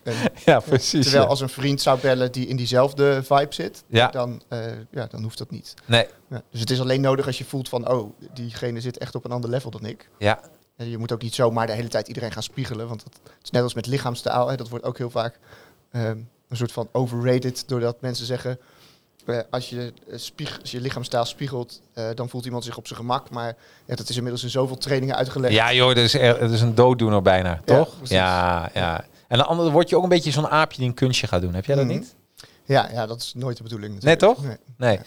[0.08, 0.14] En,
[0.45, 1.01] Ja, precies.
[1.01, 1.30] terwijl ja.
[1.30, 4.08] als een vriend zou bellen die in diezelfde vibe zit, Ja.
[4.08, 4.60] dan, eh,
[4.91, 5.74] ja, dan hoeft dat niet.
[5.86, 9.16] Nee, Ja, dus het is alleen nodig als je voelt van, oh, diegene zit echt
[9.16, 10.10] op een ander level dan ik.
[10.18, 10.39] ja.
[10.78, 12.88] En je moet ook niet zomaar de hele tijd iedereen gaan spiegelen.
[12.88, 14.47] Want dat, het is net als met lichaamstaal.
[14.47, 15.39] Hè, dat wordt ook heel vaak
[15.91, 16.18] ehm,
[16.49, 17.68] een soort van overrated.
[17.68, 18.60] Doordat mensen zeggen...
[19.26, 21.82] eh, als, je, eh, spieg, als je lichaamstaal spiegelt,
[22.16, 23.30] dan voelt iemand zich op zijn gemak.
[23.30, 23.55] Maar
[23.86, 25.53] ja, dat is inmiddels in zoveel trainingen uitgelegd.
[25.53, 27.93] Ja, joh, dat is, er- dat is een dooddoener bijna, toch?
[28.03, 29.05] Ja, ja.
[29.28, 31.53] En dan ander- word je ook een beetje zo'n aapje die een kunstje gaat doen.
[31.53, 31.93] Heb jij dat Mhm.
[31.93, 32.15] niet?
[32.65, 34.39] Ja, ja, dat is nooit de bedoeling Nee, natuurlijk.
[34.39, 34.47] toch?
[34.47, 34.57] Nee.
[34.78, 34.99] Nee.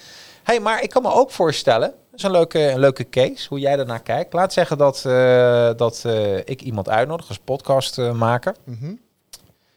[0.43, 3.59] Hey, maar ik kan me ook voorstellen, dat is een leuke, een leuke case, hoe
[3.59, 4.33] jij daarnaar kijkt.
[4.33, 8.55] Laat zeggen dat, eh, dat eh, ik iemand uitnodig als podcastmaker.
[8.64, 8.93] Mhm.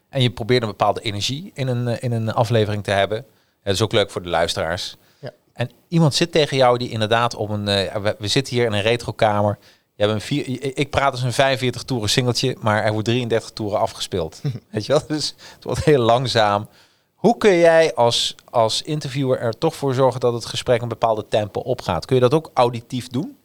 [0.09, 3.25] En je probeert een bepaalde energie in een, eh, in een aflevering te hebben.
[3.63, 4.95] Dat is ook leuk voor de luisteraars.
[5.19, 5.31] Ja.
[5.53, 7.65] En iemand zit tegen jou die inderdaad op een...
[7.65, 9.57] we zitten hier in een retrokamer.
[9.95, 13.49] Je hebt een vier, ik praat als een 45 toeren singeltje, maar er wordt 33
[13.51, 14.41] toeren afgespeeld.
[14.71, 15.01] Weet je wel?
[15.07, 16.67] Dus het wordt heel langzaam.
[17.15, 21.27] Hoe kun jij als, als interviewer er toch voor zorgen dat het gesprek een bepaalde
[21.27, 22.05] tempo opgaat?
[22.05, 23.37] Kun je dat ook auditief doen?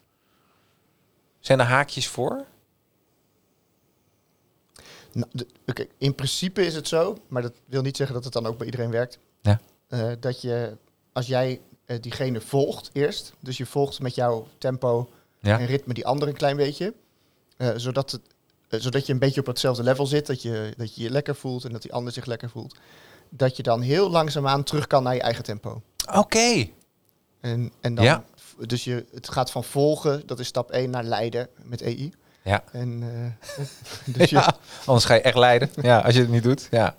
[1.41, 2.45] Zijn er haakjes voor?
[5.13, 8.47] Nou, de- in principe is het zo, maar dat wil niet zeggen dat het dan
[8.47, 9.19] ook bij iedereen werkt.
[9.41, 9.61] Ja.
[9.89, 10.77] Eh, dat je,
[11.13, 15.09] als jij eh, diegene volgt eerst, dus je volgt met jouw tempo
[15.41, 15.59] Ja.
[15.59, 16.95] en ritme die andere een klein beetje,
[17.57, 18.21] eh, zodat, het,
[18.69, 21.35] eh, zodat je een beetje op hetzelfde level zit, dat je, dat je je lekker
[21.37, 22.77] voelt en dat die ander zich lekker voelt,
[23.31, 25.83] dat je dan heel langzaamaan terug kan naar je eigen tempo.
[26.15, 26.69] Oké.
[27.41, 28.25] En, en dan, Ja.
[28.67, 32.13] Dus je, het gaat van volgen, dat is stap 1, naar leiden met EI.
[32.43, 32.65] Ja.
[32.73, 33.65] En, eh,
[34.17, 34.57] dus je, ja.
[34.85, 35.71] Anders ga je echt lijden.
[35.83, 36.69] Ja, als je het niet doet.
[36.71, 36.97] Ja.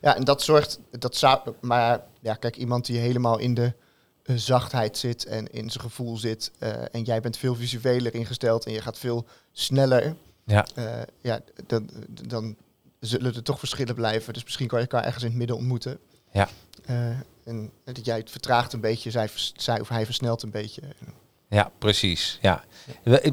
[0.00, 3.72] Ja, en dat zorgt, dat zou, maar ja, kijk, iemand die helemaal in de
[4.38, 8.72] zachtheid zit en in zijn gevoel zit, eh, en jij bent veel visueler ingesteld en
[8.72, 10.14] je gaat veel sneller,
[10.44, 10.66] Ja.
[10.74, 12.56] eh, ja, dan, dan
[13.00, 14.32] zullen er toch verschillen blijven.
[14.32, 15.98] Dus misschien kan je elkaar ergens in het midden ontmoeten.
[16.32, 16.48] Ja.
[16.84, 17.10] Eh,
[17.44, 20.82] en dat jij het vertraagt een beetje, zij, zij of hij versnelt een beetje.
[21.48, 22.38] Ja, precies.
[22.42, 22.64] Ja.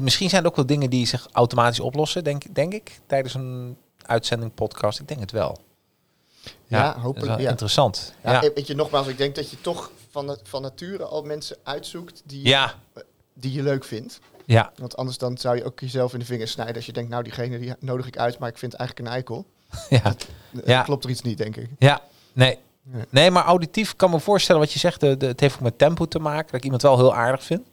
[0.00, 3.76] Misschien zijn er ook wel dingen die zich automatisch oplossen, denk, denk ik, tijdens een
[4.02, 5.00] uitzending, podcast.
[5.00, 5.58] Ik denk het wel.
[6.66, 7.40] Ja, hopelijk.
[7.40, 7.50] Ja.
[7.50, 8.14] interessant.
[8.24, 8.50] Ja, Ja.
[8.54, 12.46] Weet je, nogmaals, ik denk dat je toch van, van nature al mensen uitzoekt die,
[12.48, 12.74] Ja.
[13.34, 14.18] die je leuk vindt.
[14.44, 14.72] Ja.
[14.76, 17.22] Want anders dan zou je ook jezelf in de vingers snijden als je denkt, nou
[17.22, 19.46] diegene die nodig ik uit, maar ik vind eigenlijk een eikel.
[19.90, 20.02] Ja.
[20.04, 20.12] Eh,
[20.64, 20.82] Ja.
[20.82, 21.70] Klopt er iets niet, denk ik.
[21.78, 22.00] Ja.
[22.32, 22.58] Nee.
[23.10, 25.00] Nee, maar auditief kan me voorstellen wat je zegt.
[25.00, 26.46] De, de, het heeft ook met tempo te maken.
[26.46, 27.66] Dat ik iemand wel heel aardig vind.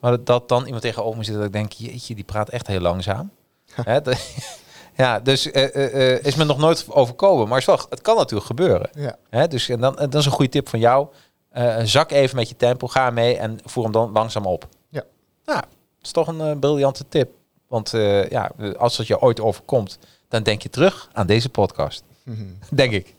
[0.00, 2.66] Maar dat, dat dan iemand tegenover me zit dat ik denk, jeetje, die praat echt
[2.66, 3.30] heel langzaam.
[3.72, 4.16] Hè, de-
[4.96, 7.48] ja, dus eh, eh, eh, is me nog nooit overkomen.
[7.48, 8.90] Maar is wel, het kan natuurlijk gebeuren.
[8.94, 9.16] Ja.
[9.30, 11.08] Hè, dus en dan, en dat is een goede tip van jou.
[11.50, 14.68] Eh, zak even met je tempo, ga mee en voer hem dan langzaam op.
[14.88, 15.02] Ja.
[15.44, 15.68] Nou, dat
[16.02, 17.30] is toch een eh, briljante tip.
[17.68, 19.98] Want eh, ja, als het je ooit overkomt,
[20.28, 22.04] dan denk je terug aan deze podcast.
[22.70, 23.14] Denk ik.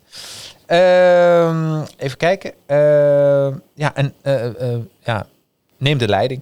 [0.65, 2.53] Ehm, even kijken.
[2.65, 4.13] Ehm, ja, en
[4.99, 5.27] ja,
[5.77, 6.41] neem de leiding.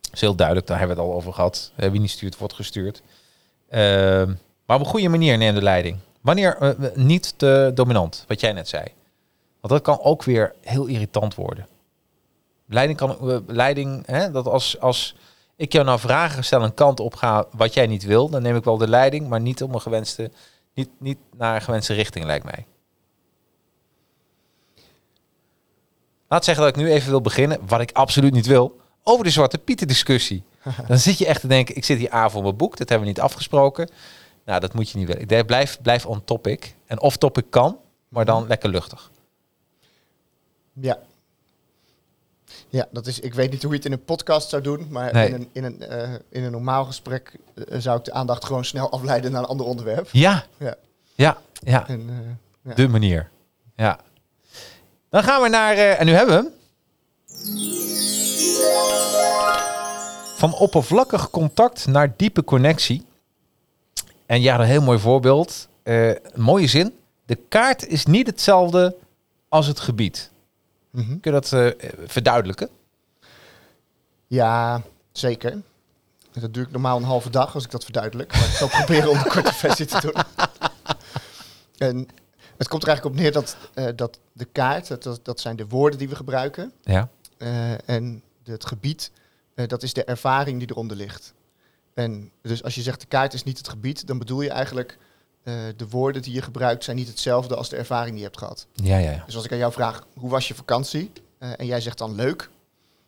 [0.00, 1.72] Dat is heel duidelijk, daar hebben we het al over gehad.
[1.76, 3.02] Eh, wie niet stuurt, wordt gestuurd.
[3.68, 4.34] Ehm,
[4.66, 5.98] maar op een goede manier neem de leiding.
[6.20, 8.84] Wanneer niet te dominant, wat jij net zei.
[9.60, 11.66] Want dat kan ook weer heel irritant worden.
[12.66, 15.16] Leiding kan, eh, leiding, hè, dat als, als
[15.56, 18.56] ik jou nou vragen stel een kant op ga wat jij niet wil, dan neem
[18.56, 20.30] ik wel de leiding, maar niet om een gewenste,
[20.74, 22.66] niet, niet naar een gewenste richting, lijkt mij.
[26.28, 29.30] Laat zeggen dat ik nu even wil beginnen, wat ik absoluut niet wil, over de
[29.30, 30.42] Zwarte Pieten discussie.
[30.88, 33.06] Dan zit je echt te denken, ik zit hier aan voor mijn boek, dat hebben
[33.06, 33.90] we niet afgesproken.
[34.44, 35.46] Nou, dat moet je niet willen.
[35.46, 36.74] Blijf, blijf on topic.
[36.86, 37.78] En off topic kan,
[38.08, 39.10] maar dan lekker luchtig.
[40.80, 40.98] Ja.
[42.68, 45.12] Ja, dat is, ik weet niet hoe je het in een podcast zou doen, maar
[45.12, 45.28] Nee.
[45.28, 48.64] in, een, in, een, eh, in een normaal gesprek eh, zou ik de aandacht gewoon
[48.64, 50.08] snel afleiden naar een ander onderwerp.
[50.12, 50.74] Ja, Ja.
[51.14, 51.88] ja, ja.
[51.88, 52.74] En, eh, ja.
[52.74, 53.28] De manier.
[53.76, 53.98] Ja.
[55.10, 56.56] Dan gaan we naar, en nu hebben we hem.
[60.36, 63.06] Van oppervlakkig contact naar diepe connectie.
[64.26, 65.68] En ja, een heel mooi voorbeeld.
[66.34, 66.94] Mooie zin.
[67.26, 68.96] De kaart is niet hetzelfde
[69.48, 70.30] als het gebied.
[70.98, 71.18] Mhm.
[71.20, 72.68] Kun je dat eh, verduidelijken?
[74.26, 74.82] Ja,
[75.12, 75.62] zeker.
[76.32, 78.32] Dat duurt normaal een halve dag als ik dat verduidelijk.
[78.32, 80.14] Maar ik zal proberen om een korte versie te doen.
[81.78, 82.08] En
[82.56, 85.66] het komt er eigenlijk op neer dat, eh, dat de kaart, dat- dat, zijn de
[85.66, 86.72] woorden die we gebruiken.
[86.82, 87.08] Ja.
[87.38, 89.10] Eh, en het gebied,
[89.54, 91.34] dat is de ervaring die eronder ligt.
[91.94, 94.98] En dus als je zegt de kaart is niet het gebied, dan bedoel je eigenlijk
[95.76, 98.66] de woorden die je gebruikt zijn niet hetzelfde als de ervaring die je hebt gehad.
[98.72, 99.22] Ja, ja, ja.
[99.26, 101.12] Dus als ik aan jou vraag, hoe was je vakantie?
[101.38, 102.50] Eh, en jij zegt dan leuk,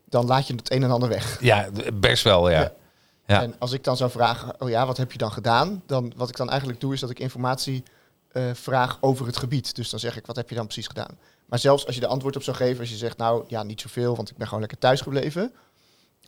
[0.09, 1.39] dan laat je het een en ander weg.
[1.41, 2.61] Ja, best wel, ja.
[2.61, 2.73] Ja.
[3.27, 3.43] Ja.
[3.43, 5.83] En als ik dan zou vragen, oh ja, wat heb je dan gedaan?
[5.87, 7.83] Dan wat ik dan eigenlijk doe, is dat ik informatie
[8.33, 9.75] eh, vraag over het gebied.
[9.75, 11.19] Dus dan zeg ik, wat heb je dan precies gedaan?
[11.47, 13.81] Maar zelfs als je de antwoord op zou geven, als je zegt, nou ja, niet
[13.81, 15.53] zoveel, want ik ben gewoon lekker thuis gebleven.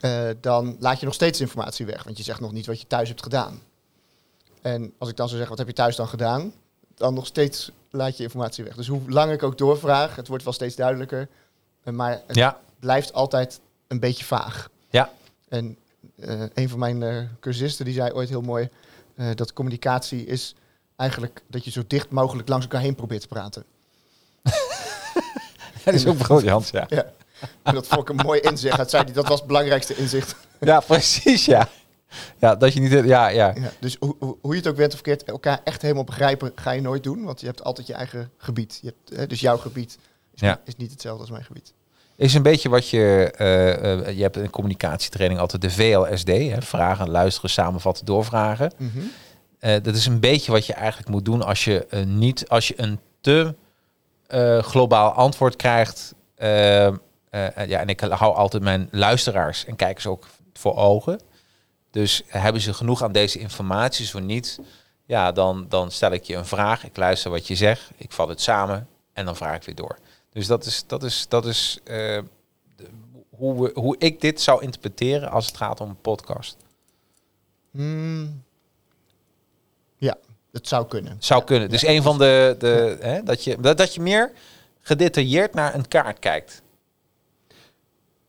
[0.01, 2.87] eh, dan laat je nog steeds informatie weg, want je zegt nog niet wat je
[2.87, 3.61] thuis hebt gedaan.
[4.63, 6.53] En als ik dan zou zeggen, wat heb je thuis dan gedaan?
[6.95, 8.77] Dan nog steeds laat je informatie weg.
[8.77, 11.29] Dus hoe lang ik ook doorvraag, het wordt wel steeds duidelijker.
[11.83, 14.69] eh, maar het Ja, blijft altijd een beetje vaag.
[14.91, 15.13] Ja.
[15.49, 15.77] En
[16.21, 18.69] eh, een van mijn eh, cursisten die zei ooit heel mooi
[19.35, 20.55] dat communicatie is
[20.97, 23.65] eigenlijk dat je zo dicht mogelijk langs elkaar heen probeert te praten.
[25.85, 26.87] dat is ook briljant, ja.
[26.89, 27.13] Ja.
[27.63, 28.77] En dat vond ik een mooi inzicht.
[28.77, 30.37] Dat zei dat was het belangrijkste inzicht.
[30.61, 31.69] Ja, precies, ja.
[32.39, 32.91] Ja, dat je niet...
[32.93, 33.53] Ja, ja.
[33.55, 36.81] Ja, dus hoe, je het ook bent of verkeerd, elkaar echt helemaal begrijpen ga je
[36.81, 37.25] nooit doen.
[37.25, 38.79] Want je hebt altijd je eigen gebied.
[38.83, 39.99] Je hebt, eh, dus jouw gebied
[40.35, 40.61] is, Ja.
[40.65, 41.73] is niet hetzelfde als mijn gebied.
[42.17, 43.31] Is een beetje wat je...
[43.37, 46.27] eh, eh, je hebt in communicatietraining altijd de VLSD.
[46.27, 46.63] Hè?
[46.63, 48.73] Vragen, luisteren, samenvatten, doorvragen.
[49.59, 52.75] Eh, dat is een beetje wat je eigenlijk moet doen als je niet, als je
[52.77, 53.55] een te
[54.61, 56.15] globaal antwoord krijgt.
[56.37, 61.21] ja, en ik hou altijd mijn luisteraars en kijkers ook voor ogen.
[61.93, 64.07] Dus hebben ze genoeg aan deze informatie?
[64.07, 64.59] Zo niet,
[65.07, 66.85] ja, dan, dan stel ik je een vraag.
[66.85, 67.91] Ik luister wat je zegt.
[67.97, 69.99] Ik vat het samen en dan vraag ik weer door.
[70.31, 71.95] Dus dat is, dat is, dat is eh,
[72.77, 72.89] de-
[73.31, 76.57] hoe, we, hoe ik dit zou interpreteren als het gaat om een podcast.
[77.71, 78.43] Hmm.
[79.97, 80.17] Ja,
[80.53, 81.17] het zou kunnen.
[81.19, 81.47] Zou Ja.
[81.47, 81.71] kunnen.
[81.71, 84.33] Dus een van de, de hè, dat, je, dat, dat je meer
[84.81, 86.63] gedetailleerd naar een kaart kijkt.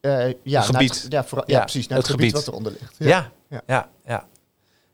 [0.04, 1.01] Eh, ja, Het gebied.
[1.04, 1.88] het- ja, vooral- ja, Ja, precies.
[1.88, 2.45] Naar het het, gebied, gebied.
[2.45, 2.95] wat eronder ligt.
[2.97, 3.32] Ja.
[3.49, 3.62] Ja.
[3.68, 3.89] Ja.
[4.06, 4.26] ja,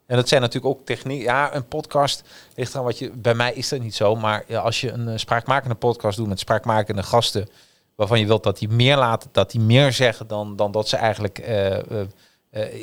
[0.06, 1.22] En dat zijn natuurlijk ook techniek.
[1.22, 2.24] Ja, een podcast
[2.56, 3.10] ligt aan wat je.
[3.12, 6.40] Bij mij is dat niet zo, maar als je een eh, spraakmakende podcast doet met
[6.40, 7.50] spraakmakende gasten,
[7.96, 10.96] waarvan je wilt dat die meer laten, dat die meer zeggen dan, dan dat ze
[10.98, 11.78] eigenlijk eh,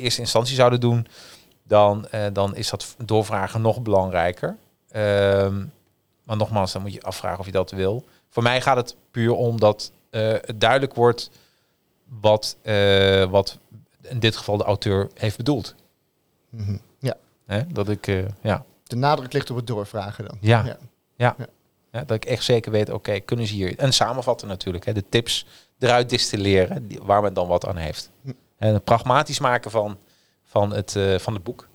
[0.01, 1.07] eerste instantie zouden doen,
[1.63, 4.57] dan, dan is dat doorvragen nog belangrijker.
[4.89, 5.55] Ehm,
[6.23, 8.05] maar nogmaals, dan moet je afvragen of je dat wil.
[8.29, 11.29] Voor mij gaat het puur om dat het duidelijk wordt
[12.21, 13.59] wat, eh, wat
[14.01, 15.75] in dit geval de auteur heeft bedoeld.
[16.49, 16.77] Mhm.
[16.99, 17.15] ja.
[17.45, 17.67] Hè?
[17.67, 18.65] Dat ik, eh, ja.
[18.83, 20.37] De nadruk ligt op het doorvragen dan.
[20.41, 20.77] Ja.
[21.91, 23.77] Ja, dat ik echt zeker weet, oké, kunnen ze hier...
[23.77, 25.45] En samenvatten natuurlijk, hè, de tips
[25.79, 28.09] eruit distilleren die, waar men dan wat aan heeft.
[28.57, 29.97] En het pragmatisch maken van,
[30.43, 31.67] van, het, eh, van het boek.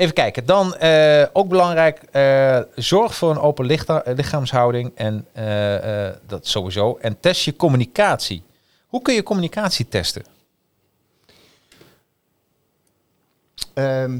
[0.00, 6.06] Even kijken, dan eh, ook belangrijk, eh, zorg voor een open licha- lichaamshouding en eh,
[6.08, 6.96] eh, dat sowieso.
[7.00, 8.42] En test je communicatie.
[8.86, 10.24] Hoe kun je communicatie testen?
[13.74, 14.18] Ehm,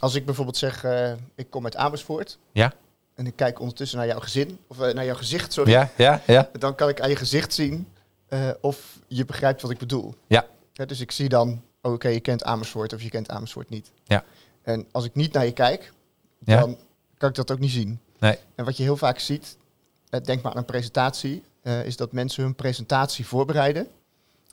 [0.00, 2.38] als ik bijvoorbeeld zeg, eh, ik kom uit Amersfoort.
[2.52, 2.72] Ja.
[3.14, 5.70] En ik kijk ondertussen naar jouw gezin, of eh, naar jouw gezicht, sorry.
[5.70, 6.48] Ja, ja, ja.
[6.58, 7.88] Dan kan ik aan je gezicht zien
[8.28, 10.14] eh, of je begrijpt wat ik bedoel.
[10.26, 10.46] Ja.
[10.86, 13.90] dus ik zie dan, oh, oké, je kent Amersfoort of je kent Amersfoort niet.
[14.04, 14.24] Ja.
[14.64, 15.92] En als ik niet naar je kijk,
[16.44, 16.60] Ja.
[16.60, 16.78] dan
[17.18, 17.98] kan ik dat ook niet zien.
[18.18, 18.38] Nee.
[18.54, 19.56] En wat je heel vaak ziet,
[20.10, 23.88] eh, denk maar aan een presentatie, eh, is dat mensen hun presentatie voorbereiden.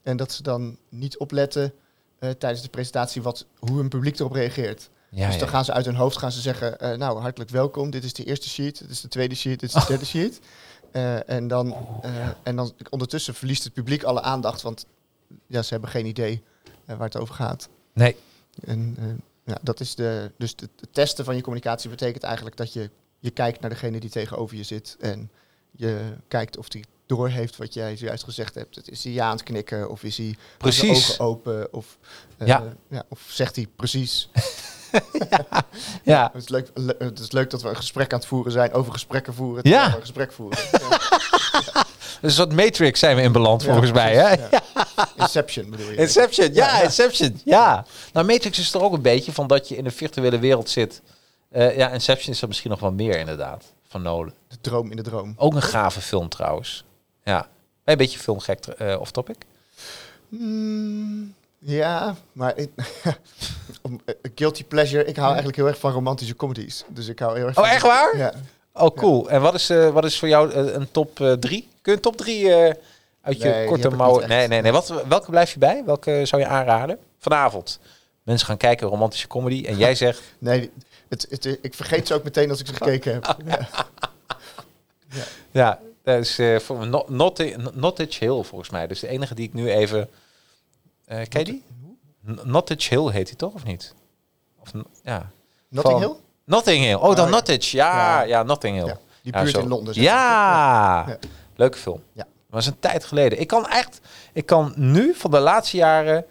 [0.04, 1.74] En dat ze dan niet opletten
[2.20, 4.90] eh, tijdens de presentatie wat, hoe hun publiek erop reageert.
[5.10, 5.54] ja, dus dan ja.
[5.54, 8.50] gaan ze uit hun hoofd gaan ze zeggen, nou hartelijk welkom, dit is de eerste
[8.50, 10.40] sheet, dit is de tweede sheet, dit is de derde sheet.
[11.26, 11.76] En, dan,
[12.44, 14.86] en dan ondertussen verliest het publiek alle aandacht, want
[15.48, 16.44] ja, ze hebben geen idee
[16.86, 17.70] waar het over gaat.
[17.94, 18.16] Nee,
[18.66, 18.98] En
[19.52, 22.90] ja, dat is de, dus het testen van je communicatie betekent eigenlijk dat je,
[23.20, 25.32] je kijkt naar degene die tegenover je zit en
[25.72, 28.90] je kijkt of die doorheeft wat jij zojuist gezegd hebt.
[28.92, 31.10] Is hij ja aan het knikken of is hij Precies.
[31.12, 31.98] ogen open of,
[32.38, 32.74] eh, Ja.
[32.90, 34.30] ja, of zegt hij precies
[36.04, 36.30] ja.
[36.34, 38.74] het is, leuk, le- het is leuk dat we een gesprek aan het voeren zijn
[38.74, 39.70] over gesprekken voeren.
[39.70, 39.90] Ja.
[39.90, 40.60] gesprek voeren.
[41.74, 41.86] Ja.
[42.22, 44.36] Dus wat Matrix zijn we in beland volgens mij, hè?
[45.24, 45.96] Inception bedoel je?
[45.96, 46.82] Inception, ja.
[46.82, 47.86] Inception, ja.
[48.14, 51.02] Nou, Matrix is er ook een beetje van dat je in een virtuele wereld zit.
[51.50, 54.34] Eh, ja, Inception is er misschien nog wel meer inderdaad, van Nolan.
[54.48, 55.34] De droom in de droom.
[55.38, 56.84] Ook een gave film trouwens.
[57.24, 57.48] Ja,
[57.84, 59.36] een beetje filmgek eh off topic.
[60.30, 62.70] Hmm, ja, maar ik,
[63.04, 63.14] eh,
[64.36, 65.06] guilty pleasure.
[65.06, 66.84] Ik hou eigenlijk heel erg van romantische comedies.
[66.88, 68.18] Dus ik hou heel erg Oh, van- echt waar?
[68.18, 68.34] Ja.
[68.74, 69.30] Oh, cool.
[69.30, 71.62] En wat is, eh, wat is voor jou eh, een top eh, drie?
[71.82, 72.74] Kun je een top drie eh,
[73.22, 74.28] uit je Nee, korte mouwen...
[74.28, 74.72] Nee, nee, nee.
[74.72, 75.84] Wat, welke blijf je bij?
[75.86, 77.00] Welke zou je aanraden?
[77.20, 77.80] Vanavond.
[78.24, 79.66] Mensen gaan kijken, romantische comedy.
[79.66, 80.22] En jij zegt...
[80.38, 80.72] Nee,
[81.10, 83.36] het, het, ik vergeet ze ook meteen als ik ze gekeken heb.
[85.12, 85.24] Ja.
[85.52, 88.88] Ja, dat is eh, voor me Not- Not- Nottage Hill volgens mij.
[88.88, 90.10] Dus de enige die ik nu even...
[91.06, 91.64] eh ken je die?
[92.44, 93.94] Nottage Hill heet hij toch, of niet?
[94.60, 94.72] Of,
[95.04, 95.32] ja.
[95.68, 96.14] Notting Hill?
[96.52, 96.94] Notting Hill.
[96.96, 97.32] Oh, dan ja.
[97.32, 97.76] Nottage.
[97.78, 98.44] Ja, ja, Ja.
[98.44, 98.86] Notting Hill.
[98.88, 99.94] Ja, die buurt in Londen.
[99.94, 100.04] zeg.
[100.04, 101.06] Ja.
[101.08, 101.18] Ja.
[101.56, 102.04] leuke film.
[102.14, 102.24] Ja.
[102.24, 103.40] Dat was een tijd geleden.
[103.40, 104.00] Ik kan echt,
[104.34, 106.26] ik kan nu van de laatste jaren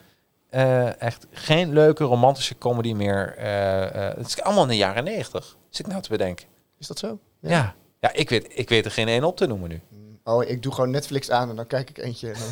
[0.51, 3.35] eh, echt geen leuke romantische comedy meer.
[3.37, 5.57] eh, eh, het is allemaal in de jaren negentig.
[5.69, 6.47] Zit ik nou te bedenken.
[6.79, 7.19] Is dat zo?
[7.41, 7.75] Ja.
[8.01, 8.13] ja.
[8.13, 9.81] ik, weet, ik weet er geen één op te noemen nu.
[10.25, 12.31] Oh, ik doe gewoon Netflix aan en dan kijk ik eentje.
[12.33, 12.51] En dan...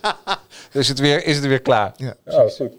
[0.72, 1.92] Dus is het weer, is het weer klaar.
[1.96, 2.72] Ja, Oh, goed.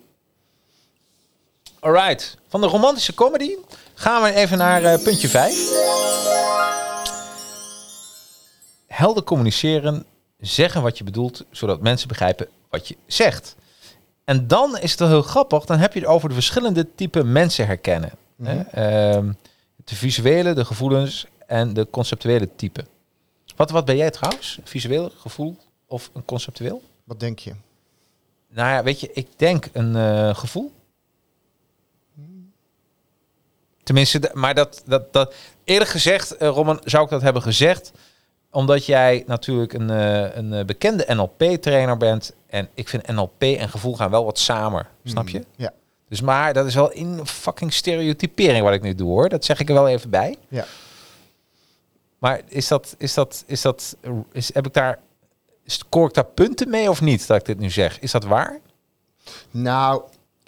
[1.80, 2.38] Alright.
[2.47, 3.55] Van de romantische comedy
[4.00, 5.54] gaan we even naar eh, puntje 5.
[8.88, 10.06] Helder communiceren,
[10.39, 13.56] zeggen wat je bedoelt, zodat mensen begrijpen wat je zegt.
[14.24, 17.32] En dan is het wel heel grappig, dan heb je het over de verschillende typen
[17.32, 18.12] mensen herkennen.
[18.43, 18.56] Hè?
[18.56, 18.66] Mhm.
[18.72, 19.32] Ehm,
[19.76, 22.86] de visuele, de gevoelens en de conceptuele type.
[23.56, 24.60] Wat, wat ben jij trouwens?
[24.64, 26.82] Visueel, gevoel of een conceptueel?
[27.04, 27.54] Wat denk je?
[28.50, 30.72] Nou ja, weet je, ik denk een eh, gevoel.
[33.89, 35.33] Tenminste, maar dat, dat, dat
[35.63, 37.91] eerlijk gezegd, eh, Roman, zou ik dat hebben gezegd,
[38.51, 42.33] omdat jij natuurlijk een, eh, een eh, bekende NLP-trainer bent.
[42.47, 45.37] En ik vind NLP en gevoel gaan wel wat samen, snap je?
[45.37, 45.73] Mm, Ja.
[46.09, 49.29] Dus maar dat is wel in fucking stereotypering wat ik nu doe hoor.
[49.29, 50.35] Dat zeg ik er wel even bij.
[50.47, 50.65] Ja.
[52.19, 53.97] Maar is dat, is dat, is dat,
[54.31, 54.99] is, heb ik daar,
[55.65, 57.99] scoor ik daar punten mee of niet dat ik dit nu zeg?
[57.99, 58.59] Is dat waar?
[59.51, 60.03] Nou,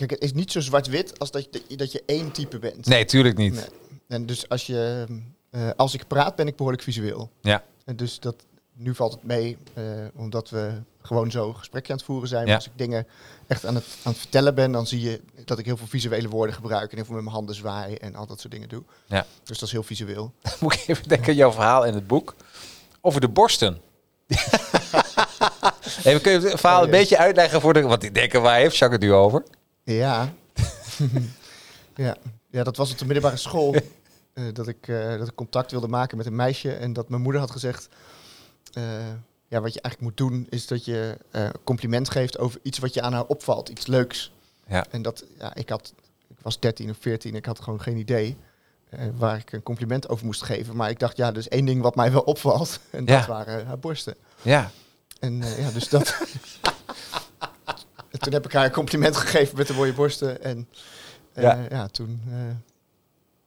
[0.08, 2.86] kijk, het is niet zo zwart-wit als dat je, dat je één type bent.
[2.86, 3.54] Nee, tuurlijk niet.
[3.54, 3.66] Nee.
[4.08, 5.06] En dus als je,
[5.50, 7.32] eh, als ik praat, ben ik behoorlijk visueel.
[7.42, 7.64] Ja.
[7.86, 8.36] En dus dat,
[8.74, 9.84] nu valt het mee, eh,
[10.16, 10.72] omdat we
[11.02, 12.48] gewoon zo een gesprekje aan het voeren zijn.
[12.48, 12.56] Ja.
[12.56, 13.08] Als ik dingen
[13.48, 16.30] echt aan het, aan het vertellen ben, dan zie je dat ik heel veel visuele
[16.30, 18.84] woorden gebruik en heel veel met mijn handen zwaai en al dat soort dingen doe.
[19.06, 19.26] Ja.
[19.44, 20.34] Dus dat is heel visueel.
[20.60, 22.36] Moet ik even denken aan jouw verhaal in het boek
[23.02, 23.82] over de borsten.
[26.04, 27.00] even kun je het verhaal Oh, een ja.
[27.00, 27.82] beetje uitleggen voor de...
[27.82, 29.44] Want ik denk, waar heeft Jacques het nu over?
[29.84, 30.34] Ja.
[31.96, 32.16] ja.
[32.50, 33.76] ja, dat was op de middelbare school.
[34.34, 36.74] eh, dat, ik, eh, dat ik contact wilde maken met een meisje.
[36.74, 37.90] En dat mijn moeder had gezegd...
[38.74, 38.84] eh,
[39.48, 41.18] ja, wat je eigenlijk moet doen, is dat je
[41.64, 43.70] compliment geeft over iets wat je aan haar opvalt.
[43.70, 44.32] Iets leuks.
[44.68, 44.86] Ja.
[44.90, 45.94] En dat, ja, ik had...
[46.28, 48.38] Ik was 13 of 14, ik had gewoon geen idee
[49.18, 50.76] waar ik een compliment over moest geven.
[50.76, 52.80] Maar ik dacht, ja, is één ding wat mij wel opvalt.
[52.92, 53.28] En dat Ja.
[53.28, 54.16] waren haar borsten.
[54.42, 54.72] Ja.
[55.20, 56.18] En ja, dus dat.
[58.12, 60.44] En toen heb ik haar een compliment gegeven met de mooie borsten.
[60.44, 60.68] En
[61.34, 61.60] eh, Ja.
[61.70, 61.88] ja.
[61.88, 62.38] toen eh,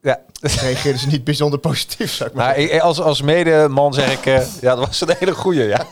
[0.00, 0.20] ja.
[0.60, 2.74] reageerde ze niet bijzonder positief, zou ik maar Maar zeggen.
[2.74, 4.26] ik- als, als medeman zeg ik...
[4.26, 5.86] eh, ja, dat was een hele goeie, ja.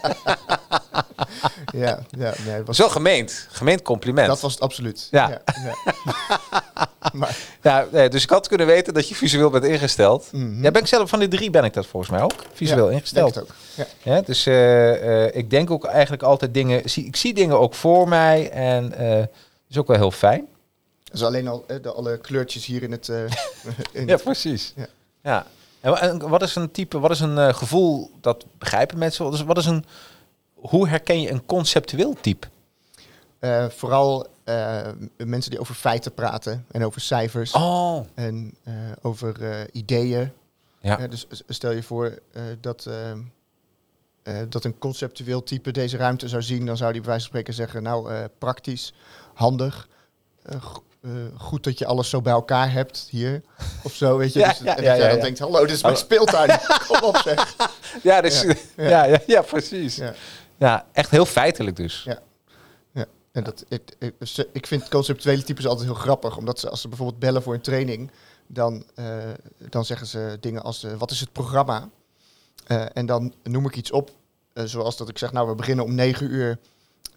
[1.84, 3.46] Ja, ja, nee, het was, Zo gemeend.
[3.50, 4.26] Gemeend compliment.
[4.28, 5.08] dat was het absoluut.
[5.10, 5.28] Ja.
[5.28, 6.38] ja, ja.
[7.12, 10.28] maar, Ja, nee, dus ik had kunnen weten dat je visueel bent ingesteld.
[10.32, 10.62] mhm.
[10.62, 12.34] Ja, ben ik zelf van de drie ben ik dat volgens mij ook.
[12.52, 13.34] Visueel ingesteld.
[13.34, 13.86] denk het ook.
[14.02, 14.20] Ja.
[14.20, 16.90] Dus eh, eh, ik denk ook eigenlijk altijd dingen...
[16.90, 19.28] Zie, ik zie dingen ook voor mij en eh dat
[19.68, 20.46] is ook wel heel fijn.
[21.12, 23.08] Dus alleen al de, alle kleurtjes hier in het...
[23.92, 24.72] in Ja, het- precies.
[24.76, 24.86] Ja.
[25.22, 25.46] Ja.
[25.80, 29.24] En, wa- en wat is een type, wat is een gevoel dat begrijpen mensen?
[29.24, 29.84] Wat is, wat is een,
[30.62, 32.46] hoe herken je een conceptueel type?
[33.38, 34.80] eh, vooral eh,
[35.16, 37.52] mensen die over feiten praten en over cijfers.
[37.52, 37.98] Oh.
[38.14, 40.32] En eh, over ideeën.
[40.80, 41.06] Ja.
[41.06, 42.18] Dus stel je voor
[42.60, 42.88] dat,
[44.48, 47.54] dat een conceptueel type deze ruimte zou zien, dan zou die bij wijze van spreken
[47.54, 48.92] zeggen, nou praktisch,
[49.34, 49.88] handig,
[50.60, 50.82] go-
[51.36, 53.42] goed dat je alles zo bij elkaar hebt hier,
[53.82, 54.38] of zo, weet je.
[54.38, 56.58] Ja, dus, ja, en ja, dat jij dan denkt, hallo, dit is mijn speeltuin,
[56.88, 57.56] kom op zeg.
[58.02, 58.54] Ja, dus, ja.
[58.76, 59.18] Ja, Ja, ja.
[59.26, 60.00] ja, precies.
[60.62, 60.86] Ja.
[60.92, 62.02] Echt heel feitelijk dus.
[62.02, 62.18] Ja.
[62.92, 63.96] Ja, en dat, ik,
[64.52, 67.60] ik, vind conceptuele types altijd heel grappig, omdat ze als ze bijvoorbeeld bellen voor een
[67.60, 68.10] training,
[68.46, 69.06] dan, eh,
[69.68, 71.88] dan zeggen ze dingen als, eh, wat is het programma?
[72.66, 74.10] Eh, en dan noem ik iets op,
[74.54, 76.58] zoals dat ik zeg, nou we beginnen om negen uur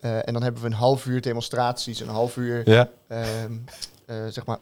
[0.01, 2.89] en dan hebben we een half uur demonstraties, een half uur Ja.
[3.07, 3.53] ehm,
[4.05, 4.57] eh, zeg maar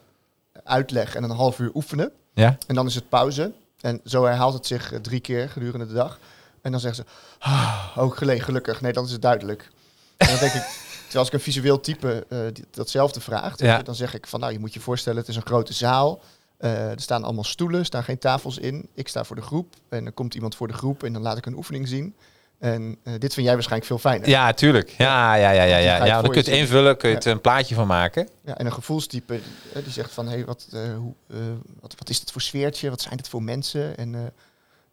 [0.64, 2.12] uitleg en een half uur oefenen.
[2.34, 2.58] Ja.
[2.68, 3.52] En dan is het pauze.
[3.82, 6.20] En zo herhaalt het zich drie keer gedurende de dag.
[6.64, 8.82] En dan zeggen ze, ah, ook gelegen, gelukkig.
[8.82, 9.70] Nee, dan is het duidelijk.
[10.18, 10.62] En dan denk ik,
[11.04, 13.82] terwijl als ik een visueel type eh, die- datzelfde vraagt, Ja.
[13.82, 16.22] dan zeg ik van, nou, je moet je voorstellen, het is een grote zaal.
[16.58, 18.88] Eh, er staan allemaal stoelen, er staan geen tafels in.
[18.94, 21.38] Ik sta voor de groep en dan komt iemand voor de groep en dan laat
[21.38, 22.16] ik een oefening zien.
[22.60, 24.30] En eh, dit vind jij waarschijnlijk veel fijner.
[24.30, 24.90] Ja, tuurlijk.
[24.90, 25.78] Ja, ja, ja, ja.
[25.78, 26.06] Ja.
[26.22, 27.22] dan kun je het invullen, kun je Ja.
[27.22, 28.30] het een plaatje van maken.
[28.46, 29.40] Ja, en een gevoelstype
[29.74, 31.38] die, die zegt van, hé, wat, hoe, eh,
[31.80, 32.90] wat, wat is dit voor sfeertje?
[32.90, 33.98] Wat zijn dit voor mensen?
[33.98, 34.34] En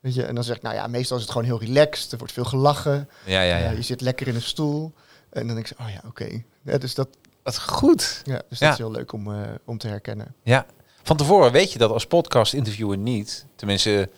[0.01, 2.13] Weet je, en dan zeg ik, nou ja, meestal is het gewoon heel relaxed.
[2.13, 3.09] Er wordt veel gelachen.
[3.27, 3.71] Ja, ja, ja.
[3.71, 4.93] Eh, je zit lekker in een stoel.
[5.31, 6.43] En dan denk ik, oh ja, oké.
[6.63, 7.09] Ja, dus dat,
[7.43, 8.23] Wat goed.
[8.25, 8.65] ja, dus Ja.
[8.67, 10.35] dat is heel leuk om, eh, om te herkennen.
[10.43, 10.67] Ja.
[11.03, 13.47] Van tevoren weet je dat als podcast interviewer niet.
[13.57, 14.11] Tenminste,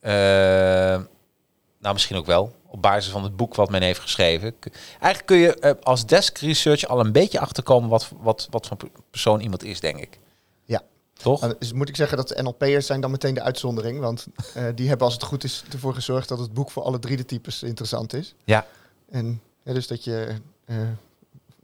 [0.00, 0.12] eh,
[1.80, 2.56] nou misschien ook wel.
[2.66, 4.54] Op basis van het boek wat men heeft geschreven.
[5.00, 8.90] Eigenlijk kun je als desk research al een beetje achterkomen wat, wat, wat voor pe-
[9.10, 10.18] persoon iemand is, denk ik.
[11.22, 11.56] Toch?
[11.58, 14.00] Dus moet ik zeggen dat de NLP'ers zijn dan meteen de uitzondering.
[14.00, 16.98] Want eh, die hebben als het goed is ervoor gezorgd dat het boek voor alle
[16.98, 18.34] drie de types interessant is.
[18.44, 18.66] Ja.
[19.10, 20.34] En ja, dus dat je...
[20.64, 20.76] eh,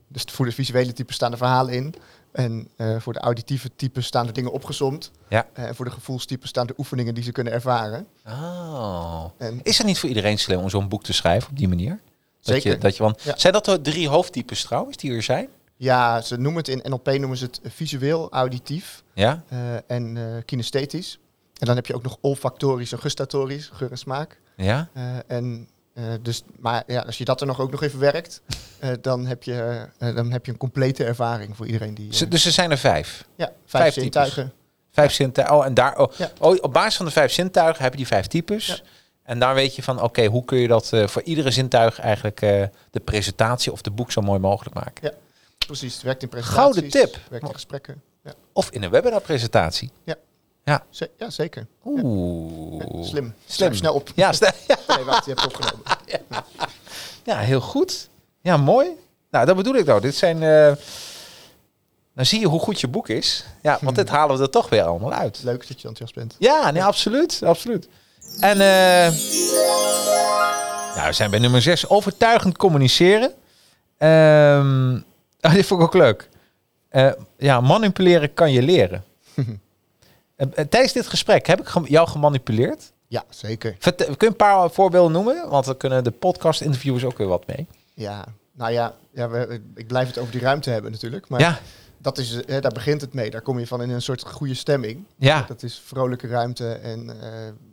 [0.09, 1.95] dus voor de visuele types staan er verhalen in.
[2.33, 5.11] En eh, voor de auditieve types staan er dingen opgezomd.
[5.29, 5.47] Ja.
[5.53, 8.07] En voor de gevoelstypes staan er oefeningen die ze kunnen ervaren.
[8.27, 9.25] Oh.
[9.39, 12.01] En Is het niet voor iedereen slim om zo'n boek te schrijven op die manier?
[12.43, 12.71] Dat Zeker.
[12.73, 13.39] Je, dat je, want, Ja.
[13.39, 15.49] Zijn dat de drie hoofdtypes trouwens die er zijn?
[15.77, 19.43] ja, ze noemen het in NLP noemen ze het visueel, auditief Ja?
[19.49, 21.19] eh, en eh, kinesthetisch.
[21.59, 24.41] En dan heb je ook nog olfactorisch en gustatorisch, geur en smaak.
[24.57, 24.89] Ja?
[24.93, 25.69] Eh, en,
[26.23, 28.43] dus, maar ja, als je dat er nog ook nog even werkt,
[29.01, 32.29] dan, heb je, dan heb je een complete ervaring voor iedereen die.
[32.29, 33.25] Dus er zijn er vijf.
[33.37, 34.03] ja, vijf, vijf types.
[34.03, 34.53] zintuigen.
[34.91, 35.57] Vijf zintuigen.
[35.57, 36.31] Oh, en daar, oh, Ja.
[36.41, 38.67] oh, op basis van de vijf zintuigen heb je die vijf types.
[38.67, 38.77] Ja.
[39.23, 42.39] En daar weet je van, oké, hoe kun je dat voor iedere zintuig eigenlijk
[42.91, 45.09] de presentatie of de boek zo mooi mogelijk maken?
[45.09, 45.13] Ja.
[45.67, 46.73] Precies, het werkt in presentaties.
[46.73, 47.21] Gouden tip.
[47.31, 48.03] Werkt in gesprekken.
[48.25, 49.91] Ja, Of in een webinarpresentatie.
[50.91, 51.67] ze- ja zeker.
[51.85, 52.83] Oeh.
[52.83, 53.35] Ja, slim.
[53.47, 53.75] Slim.
[53.75, 54.11] Snel op.
[54.15, 54.33] Ja,
[54.67, 54.79] ja.
[54.97, 55.87] Nee, wacht, je hebt opgenomen.
[57.25, 58.09] ja, heel goed.
[58.41, 58.89] Ja, mooi.
[59.31, 60.01] Nou, dat bedoel ik nou.
[60.01, 60.43] Dit zijn...
[60.43, 60.73] eh
[62.15, 63.45] dan zie je hoe goed je boek is.
[63.63, 65.41] Ja, want dit halen we er toch weer allemaal uit.
[65.43, 66.37] Leuk dat je enthousiast bent.
[66.39, 67.41] Ja, nee, absoluut.
[67.45, 67.89] absoluut.
[68.41, 69.13] En eh
[70.95, 71.89] nou, we zijn bij nummer 6.
[71.89, 73.33] Overtuigend communiceren.
[75.41, 76.29] Ah, dit vond ik ook leuk.
[76.95, 79.05] Eh, ja, manipuleren kan je leren.
[80.37, 82.93] Eh, eh, tijdens dit gesprek heb ik jou gemanipuleerd.
[83.09, 83.77] Ja, zeker.
[83.81, 85.49] Kun je een paar voorbeelden noemen?
[85.49, 87.67] Want dan kunnen de podcast-interviewers ook weer wat mee.
[87.95, 91.29] Ja, nou ja, ja we, ik blijf het over die ruimte hebben natuurlijk.
[91.29, 91.59] Maar ja,
[91.99, 93.31] dat is, eh, daar begint het mee.
[93.31, 95.05] Daar kom je van in een soort goede stemming.
[95.17, 97.05] ja, Dat is vrolijke ruimte en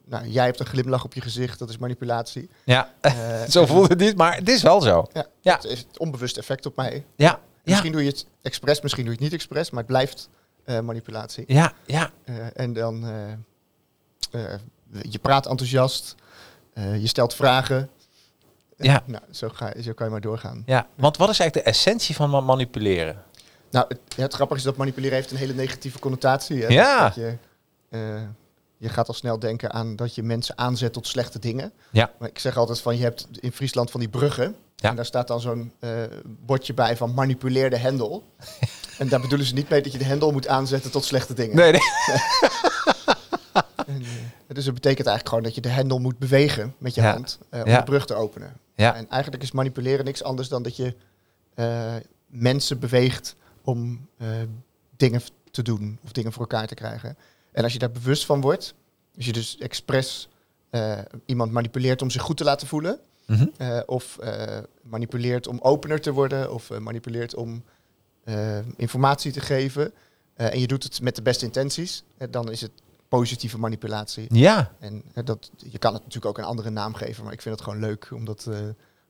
[0.06, 1.60] nou, jij hebt een glimlach op je gezicht.
[1.60, 2.50] Dat is manipulatie.
[2.64, 2.94] ja.
[3.50, 5.06] Zo voelt het niet, maar het is wel zo.
[5.14, 5.54] Ja, Ja.
[5.56, 7.06] Het heeft onbewust effect op mij.
[7.16, 10.30] Ja, Misschien doe je het expres, misschien doe je het niet expres, maar het blijft
[10.64, 11.44] eh, manipulatie.
[11.48, 12.12] ja, ja.
[12.24, 13.06] Eh, en dan,
[14.32, 14.54] eh,
[15.10, 16.16] je praat enthousiast,
[16.74, 17.90] je stelt vragen.
[18.78, 19.04] Ja.
[19.06, 20.64] nou, zo, ga, zo kan je maar doorgaan.
[20.66, 20.88] ja.
[20.96, 23.24] Want wat is eigenlijk de essentie van ma- manipuleren?
[23.72, 26.62] Nou, het, het grappige is dat manipuleren heeft een hele negatieve connotatie.
[26.62, 26.68] Hè?
[26.68, 27.04] Ja.
[27.06, 27.38] Dat je,
[28.78, 31.72] je gaat al snel denken aan dat je mensen aanzet tot slechte dingen.
[31.90, 32.12] Ja.
[32.20, 34.56] Maar ik zeg altijd van, je hebt in Friesland van die bruggen.
[34.82, 34.90] Ja.
[34.90, 35.92] En daar staat dan zo'n eh,
[36.24, 38.24] bordje bij van manipuleer de hendel.
[39.00, 41.56] en daar bedoelen ze niet mee dat je de hendel moet aanzetten tot slechte dingen.
[41.56, 41.82] Nee, nee.
[43.86, 47.02] En, eh, dus het betekent eigenlijk gewoon dat je de hendel moet bewegen met je
[47.02, 47.12] Ja.
[47.12, 47.78] hand eh, om Ja.
[47.78, 48.54] de brug te openen.
[48.76, 48.96] Ja.
[48.96, 50.96] En eigenlijk is manipuleren niks anders dan dat je
[52.28, 54.08] mensen beweegt om
[54.98, 55.22] dingen
[55.52, 57.18] te doen of dingen voor elkaar te krijgen.
[57.52, 58.74] En als je daar bewust van wordt,
[59.16, 60.30] als je dus expres
[61.26, 63.00] iemand manipuleert om zich goed te laten voelen,
[63.32, 63.48] Mhm.
[63.58, 67.64] eh, of eh, manipuleert om opener te worden, of eh, manipuleert om
[68.78, 69.94] informatie te geven,
[70.34, 72.72] en je doet het met de beste intenties, dan is het
[73.08, 74.26] positieve manipulatie.
[74.30, 77.56] Ja, En dat, je kan het natuurlijk ook een andere naam geven, maar ik vind
[77.56, 78.48] het gewoon leuk omdat,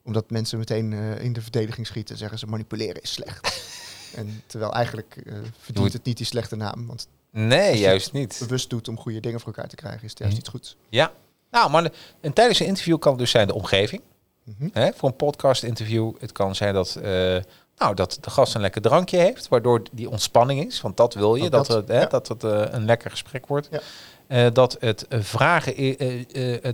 [0.03, 3.61] omdat mensen meteen in de verdediging schieten en zeggen ze manipuleren is slecht.
[4.15, 5.23] en terwijl eigenlijk
[5.59, 8.35] verdient het- niet die slechte naam, want nee, Als je juist niet.
[8.39, 10.43] bewust doet om goede dingen voor elkaar te krijgen, is het juist Mhm.
[10.45, 10.77] iets goeds.
[10.89, 11.11] Ja.
[11.51, 11.91] Nou, maar de-
[12.21, 14.01] en tijdens een interview kan het dus zijn de omgeving.
[14.43, 14.69] Mhm.
[14.73, 16.11] Hè, voor een podcast-interview.
[16.19, 17.37] Het kan zijn dat, eh,
[17.77, 20.81] nou, dat de gast een lekker drankje heeft, waardoor die ontspanning is.
[20.81, 22.05] Want dat wil je, dat, dat, het, hè, ja.
[22.05, 23.67] dat het eh, een lekker gesprek wordt.
[23.71, 23.79] Ja.
[24.27, 25.75] Eh, dat het vragen,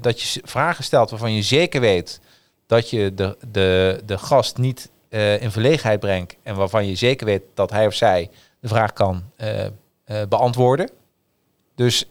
[0.02, 2.20] dat je vragen stelt waarvan je zeker weet
[2.66, 4.90] dat je de, de, de gast niet
[5.40, 6.36] in verlegenheid brengt.
[6.44, 9.24] En waarvan je zeker weet dat hij of zij de vraag kan
[10.30, 10.90] beantwoorden.
[11.76, 12.06] Dus,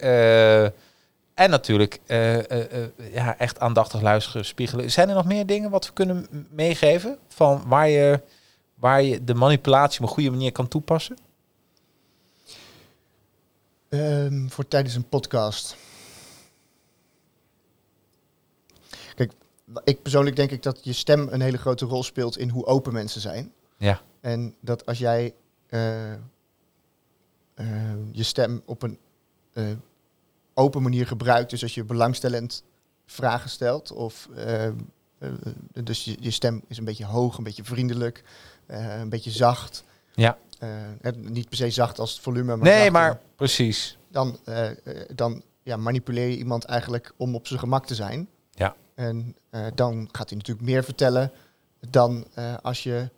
[1.36, 4.90] en natuurlijk eh, eh, eh, ja, echt aandachtig luisteren, spiegelen.
[4.90, 7.18] Zijn er nog meer dingen wat we kunnen meegeven?
[7.28, 8.20] Van waar je,
[8.74, 11.18] waar je de manipulatie op een goede manier kan toepassen?
[13.88, 15.76] Ehm, voor tijdens een podcast.
[19.14, 19.32] Kijk,
[19.84, 22.92] ik persoonlijk denk ik dat je stem een hele grote rol speelt in hoe open
[22.92, 23.52] mensen zijn.
[23.76, 24.00] Ja.
[24.20, 25.34] En dat als jij
[28.12, 28.98] je stem op een
[30.58, 32.62] open manier gebruikt, dus als je belangstellend
[33.06, 34.74] vragen stelt, of eh, eh,
[35.84, 38.24] dus je, je stem is een beetje hoog, een beetje vriendelijk,
[38.66, 39.84] eh, een beetje zacht.
[40.14, 40.38] Ja.
[41.16, 43.98] Niet per se zacht als het volume, maar nee, maar precies.
[44.08, 44.38] dan,
[45.14, 48.28] dan ja, manipuleer je iemand eigenlijk om op zijn gemak te zijn.
[48.50, 48.74] Ja.
[48.94, 49.36] En
[49.74, 51.32] dan gaat hij natuurlijk meer vertellen
[51.90, 52.26] dan
[52.62, 53.08] als je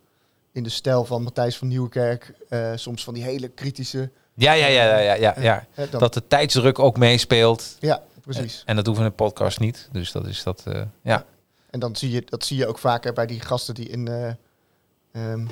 [0.53, 2.35] in de stijl van Matthijs van Nieuwkerk
[2.75, 4.11] soms van die hele kritische...
[4.39, 5.67] Ja, ja, ja, ja, ja, ja.
[5.91, 7.77] Dat de tijdsdruk ook meespeelt.
[7.81, 8.63] ja, precies.
[8.67, 9.89] En dat we in een podcast niet.
[9.93, 11.25] Dus dat is dat, eh, ja.
[11.71, 14.33] En dan zie je, dat zie je ook vaker bij die gasten die in eh,
[15.13, 15.47] ehm,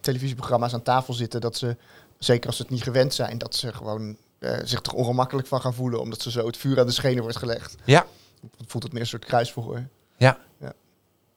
[0.00, 1.40] televisieprogramma's aan tafel zitten.
[1.40, 1.76] Dat ze,
[2.18, 5.60] zeker als ze het niet gewend zijn, dat ze gewoon eh, zich er ongemakkelijk van
[5.60, 6.00] gaan voelen.
[6.00, 7.74] Omdat ze zo het vuur aan de schenen wordt gelegd.
[7.84, 8.06] Ja.
[8.40, 9.86] Dan voelt het meer een soort kruisverhoor.
[10.16, 10.38] Ja.
[10.60, 10.72] Ja.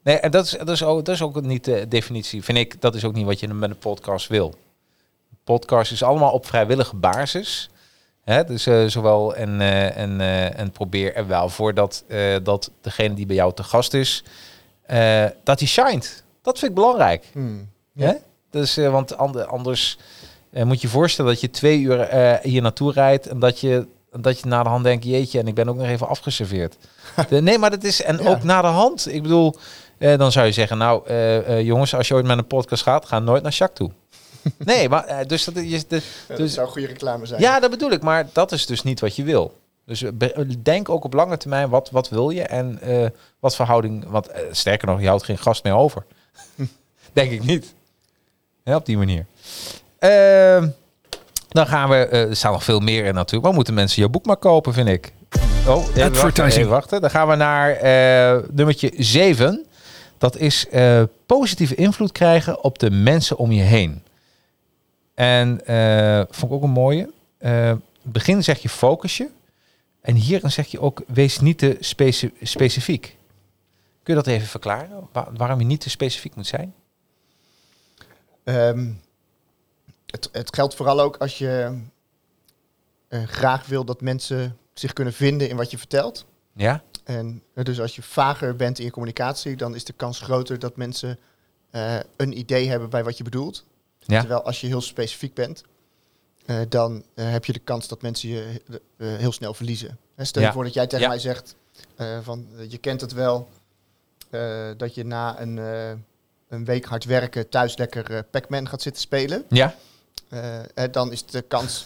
[0.04, 2.82] Nee, en dat is, dat, is ook, dat is ook niet de definitie, vind ik.
[2.82, 4.56] Dat is ook niet wat je met een podcast wil.
[5.54, 7.70] Podcast is allemaal op vrijwillige basis.
[8.24, 8.44] Hè?
[8.44, 12.04] Dus eh, zowel en, eh, en, eh, en probeer er wel voor dat,
[12.44, 14.24] dat degene die bij jou te gast is,
[15.44, 16.24] dat die shined.
[16.42, 17.26] Dat vind ik belangrijk.
[17.32, 17.70] Hmm.
[17.96, 18.14] Hè?
[18.52, 19.98] Dus, want ande- anders
[20.52, 22.08] moet je je voorstellen dat je twee uur
[22.42, 23.88] hier naartoe rijdt en dat je,
[24.20, 26.76] dat je na de hand denkt, jeetje, en ik ben ook nog even afgeserveerd.
[27.30, 28.30] De- nee, maar dat is, en Ja.
[28.30, 29.14] ook na de hand.
[29.14, 29.56] Ik bedoel,
[29.98, 32.84] eh, dan zou je zeggen, nou eh, eh, jongens, als je ooit met een podcast
[32.84, 33.92] gaat, ga nooit naar Jacques toe.
[34.58, 37.42] Nee, maar dus dus dat je, de, Ja, Dus- dat zou goede reclame zijn.
[37.42, 39.58] ja, dat bedoel ik, maar dat is dus niet wat je wil.
[39.86, 43.06] Dus eh, be- denk ook op lange termijn, wat, wat wil je en eh,
[43.40, 46.04] wat verhouding, want eh, sterker nog, je houdt geen gast meer over.
[47.14, 47.74] denk ik niet.
[48.64, 49.26] Ja, op die manier.
[50.00, 50.68] Ehm,
[51.50, 54.10] dan gaan we, eh, er staan nog veel meer in natuurlijk, maar moeten mensen je
[54.10, 55.14] boek maar kopen, vind ik.
[55.68, 56.54] Oh, even wachten, Advertising.
[56.54, 57.02] even wachten.
[57.02, 59.66] Dan gaan we naar eh, nummertje 7.
[60.18, 64.04] Dat is eh, positieve invloed krijgen op de mensen om je heen.
[65.18, 67.12] En eh, vond ik ook een mooie.
[67.38, 69.30] Eh, begin zeg je focus je.
[70.02, 73.18] En hierin zeg je ook, wees niet te speci- specifiek.
[74.04, 75.08] Kun je dat even verklaren?
[75.12, 76.74] Wa- waarom je niet te specifiek moet zijn?
[78.44, 78.92] Ehm,
[80.06, 81.82] het, het geldt vooral ook als je
[83.08, 86.26] eh, graag wil dat mensen zich kunnen vinden in wat je vertelt.
[86.54, 86.84] Ja?
[87.04, 90.76] En dus als je vager bent in je communicatie, dan is de kans groter dat
[90.76, 91.20] mensen
[92.16, 93.66] een idee hebben bij wat je bedoelt.
[94.08, 94.20] Ja.
[94.20, 95.64] Terwijl als je heel specifiek bent,
[96.46, 98.62] eh, dan eh, heb je de kans dat mensen je
[98.98, 99.98] eh, heel snel verliezen.
[100.16, 100.54] Hè, stel je Ja.
[100.54, 101.08] voor dat jij tegen Ja.
[101.08, 101.56] mij zegt
[102.22, 103.50] van je kent het wel,
[104.78, 105.58] dat je na een,
[106.50, 109.46] een week hard werken thuis lekker Pac-Man gaat zitten spelen.
[109.50, 109.76] Ja?
[110.92, 111.86] Dan is de kans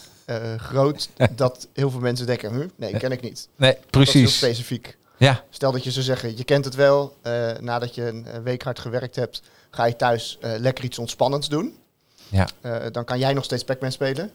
[0.58, 3.48] groot dat heel veel mensen denken, hm, nee, ken ik niet.
[3.56, 4.38] Nee, Dat is heel precies.
[4.38, 4.98] specifiek.
[5.18, 7.18] Ja, Stel dat je zou zeggen, je kent het wel,
[7.60, 11.76] nadat je een week hard gewerkt hebt, ga je thuis lekker iets ontspannends doen.
[12.32, 12.48] Ja.
[12.62, 14.32] Eh, dan kan jij nog steeds Pac-Man spelen.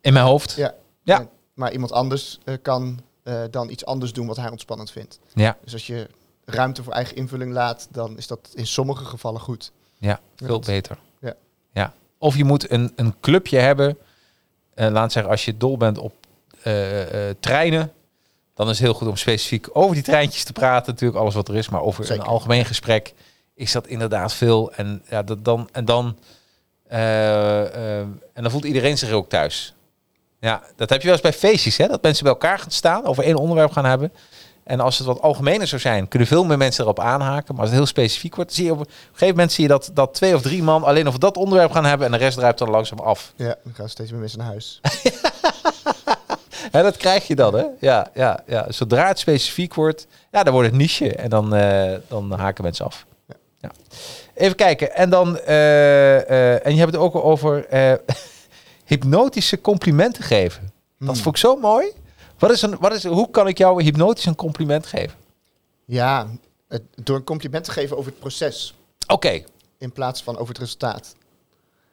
[0.00, 0.52] in mijn hoofd.
[0.52, 0.74] Ja.
[1.02, 1.18] Ja.
[1.18, 5.18] En- maar iemand anders eh, kan eh, dan iets anders doen wat hij ontspannend vindt.
[5.34, 6.08] Ja, Dus als je
[6.44, 9.72] ruimte voor eigen invulling laat, dan is dat in sommige gevallen goed.
[9.98, 10.98] ja veel beter.
[11.20, 11.34] ja.
[11.72, 11.92] ja.
[12.18, 13.98] Of je moet een, een clubje hebben.
[14.74, 16.14] Laat zeggen, als je dol bent op
[17.40, 17.92] treinen,
[18.54, 20.92] dan is het heel goed om specifiek over die treintjes te praten.
[20.92, 22.22] Natuurlijk alles wat er is, maar over Zeker.
[22.22, 23.14] een algemeen gesprek
[23.54, 24.72] is dat inderdaad veel.
[24.72, 26.18] En, ja, dat dan, en, dan,
[26.90, 29.74] en dan voelt iedereen zich ook thuis.
[30.40, 31.88] Ja, dat heb je wel eens bij feestjes, hè?
[31.88, 34.12] dat mensen bij elkaar gaan staan, over één onderwerp gaan hebben.
[34.64, 37.54] En als het wat algemener zou zijn, kunnen veel meer mensen erop aanhaken.
[37.54, 39.90] Maar als het heel specifiek wordt, zie je op een gegeven moment zie je dat,
[39.94, 42.58] dat twee of drie man alleen over dat onderwerp gaan hebben en de rest druipt
[42.58, 43.32] dan langzaam af.
[43.36, 44.80] Ja, dan gaan steeds meer mensen naar huis.
[46.70, 47.64] Hè, dat krijg je dan, hè?
[47.80, 48.72] Ja, ja, ja.
[48.72, 52.84] Zodra het specifiek wordt, ja, dan wordt het niche en dan, eh, dan haken mensen
[52.84, 53.06] af.
[53.28, 53.34] Ja.
[53.58, 53.70] Ja.
[54.40, 54.94] Even kijken.
[54.94, 56.16] En dan, eh,
[56.54, 57.92] eh, en je hebt het ook over eh,
[58.84, 60.62] hypnotische complimenten geven.
[60.98, 61.16] Dat Hmm.
[61.22, 61.92] vond ik zo mooi.
[62.38, 65.18] Wat is een, wat is, hoe kan ik jou hypnotisch een compliment geven?
[65.84, 66.28] Ja,
[66.68, 68.74] het- door een compliment te geven over het proces
[69.06, 69.42] Oké,
[69.78, 71.14] in plaats van over het resultaat.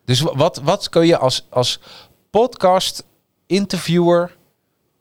[0.06, 1.80] dus wa- wat, wat kun je als, als
[2.30, 3.04] podcast
[3.46, 4.36] interviewer,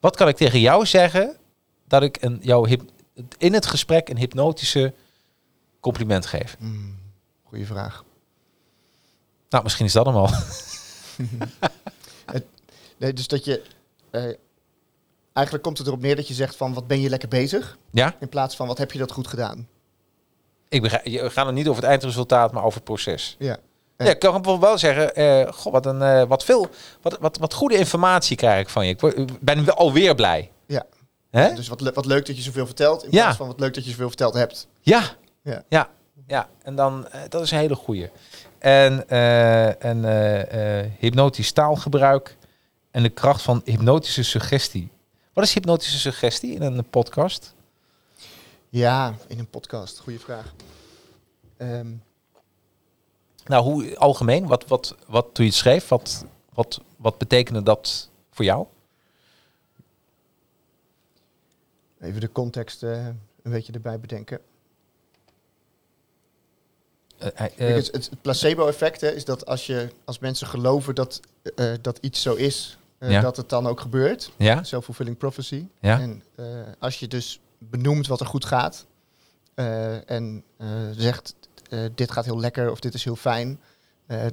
[0.00, 1.36] wat kan ik tegen jou zeggen
[1.88, 2.78] dat ik een, jou
[3.38, 4.94] in het gesprek een hypnotische
[5.80, 6.56] compliment geef?
[6.58, 6.94] Hmm,
[7.48, 8.04] goeie vraag.
[9.48, 10.28] Nou, misschien is dat hem al.
[12.98, 13.62] Nee, dus dat je.
[14.10, 14.22] eh,
[15.32, 17.78] eigenlijk komt het erop neer dat je zegt van wat ben je lekker bezig.
[17.90, 18.14] Ja?
[18.20, 19.68] In plaats van wat heb je dat goed gedaan.
[20.68, 23.36] Ik begrijp, je- we gaan het niet over het eindresultaat, maar over het proces.
[23.38, 23.56] Ja.
[23.96, 26.68] Ja, ik kan bijvoorbeeld wel zeggen, eh, goh, wat, een, eh, wat, veel,
[27.02, 28.94] wat, wat, wat goede informatie krijg ik van je.
[29.14, 30.50] Ik ben alweer blij.
[30.66, 30.86] Ja.
[31.30, 31.54] Hè?
[31.54, 33.04] Dus wat, le- wat leuk dat je zoveel vertelt.
[33.04, 33.22] In Ja.
[33.22, 34.66] plaats van wat leuk dat je zoveel verteld hebt.
[34.80, 35.02] Ja.
[35.42, 35.62] Ja.
[35.68, 35.90] Ja.
[36.26, 36.48] Ja.
[36.62, 38.10] En dan, eh, dat is een hele goeie.
[38.58, 42.36] En, eh, en eh, hypnotisch taalgebruik
[42.90, 44.90] en de kracht van hypnotische suggestie.
[45.32, 47.54] Wat is hypnotische suggestie in een podcast?
[48.68, 49.98] Ja, in een podcast.
[49.98, 50.54] Goeie vraag.
[51.56, 51.88] Ehm,
[53.44, 56.24] Nou, hoe algemeen, wat, wat, wat toen je het schreef, wat,
[56.54, 58.66] wat, wat betekende dat voor jou?
[62.00, 64.40] Even de context een beetje erbij bedenken.
[67.18, 67.28] Eh,
[67.68, 71.20] eh, het, het placebo-effect hè, is dat als, je, als mensen geloven dat,
[71.54, 73.20] eh, dat iets zo is, Ja.
[73.20, 74.30] dat het dan ook gebeurt.
[74.36, 75.66] ja, Self-fulfilling prophecy.
[75.80, 76.22] ja, En
[76.78, 78.86] als je dus benoemt wat er goed gaat
[80.06, 80.44] en
[80.96, 81.34] zegt
[81.94, 83.60] dit gaat heel lekker of dit is heel fijn,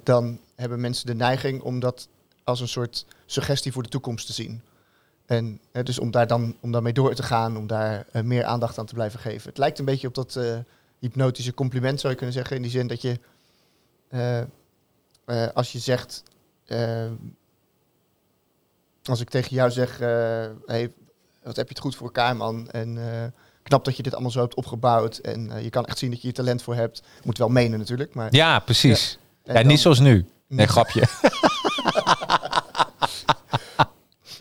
[0.04, 2.08] dan hebben mensen de neiging om dat
[2.44, 4.62] als een soort suggestie voor de toekomst te zien.
[5.26, 8.86] En dus om daar dan om daarmee door te gaan, om daar meer aandacht aan
[8.86, 9.50] te blijven geven.
[9.50, 10.40] Het lijkt een beetje op dat
[11.04, 13.20] hypnotische compliment, zou je kunnen zeggen, in die zin dat je
[14.10, 16.24] eh, eh, als je zegt,
[16.66, 17.12] eh,
[19.04, 19.97] als ik tegen jou zeg,
[20.66, 20.91] hey,
[21.43, 22.70] wat heb je het goed voor elkaar, man?
[22.70, 22.97] En
[23.64, 25.18] knap dat je dit allemaal zo hebt opgebouwd.
[25.18, 27.01] En je kan echt zien dat je hier talent voor hebt.
[27.24, 28.14] Moet wel menen natuurlijk.
[28.14, 29.20] Maar, ja, precies.
[29.43, 30.26] en Ja, dan- niet zoals nu.
[30.47, 31.04] Nee, grapje.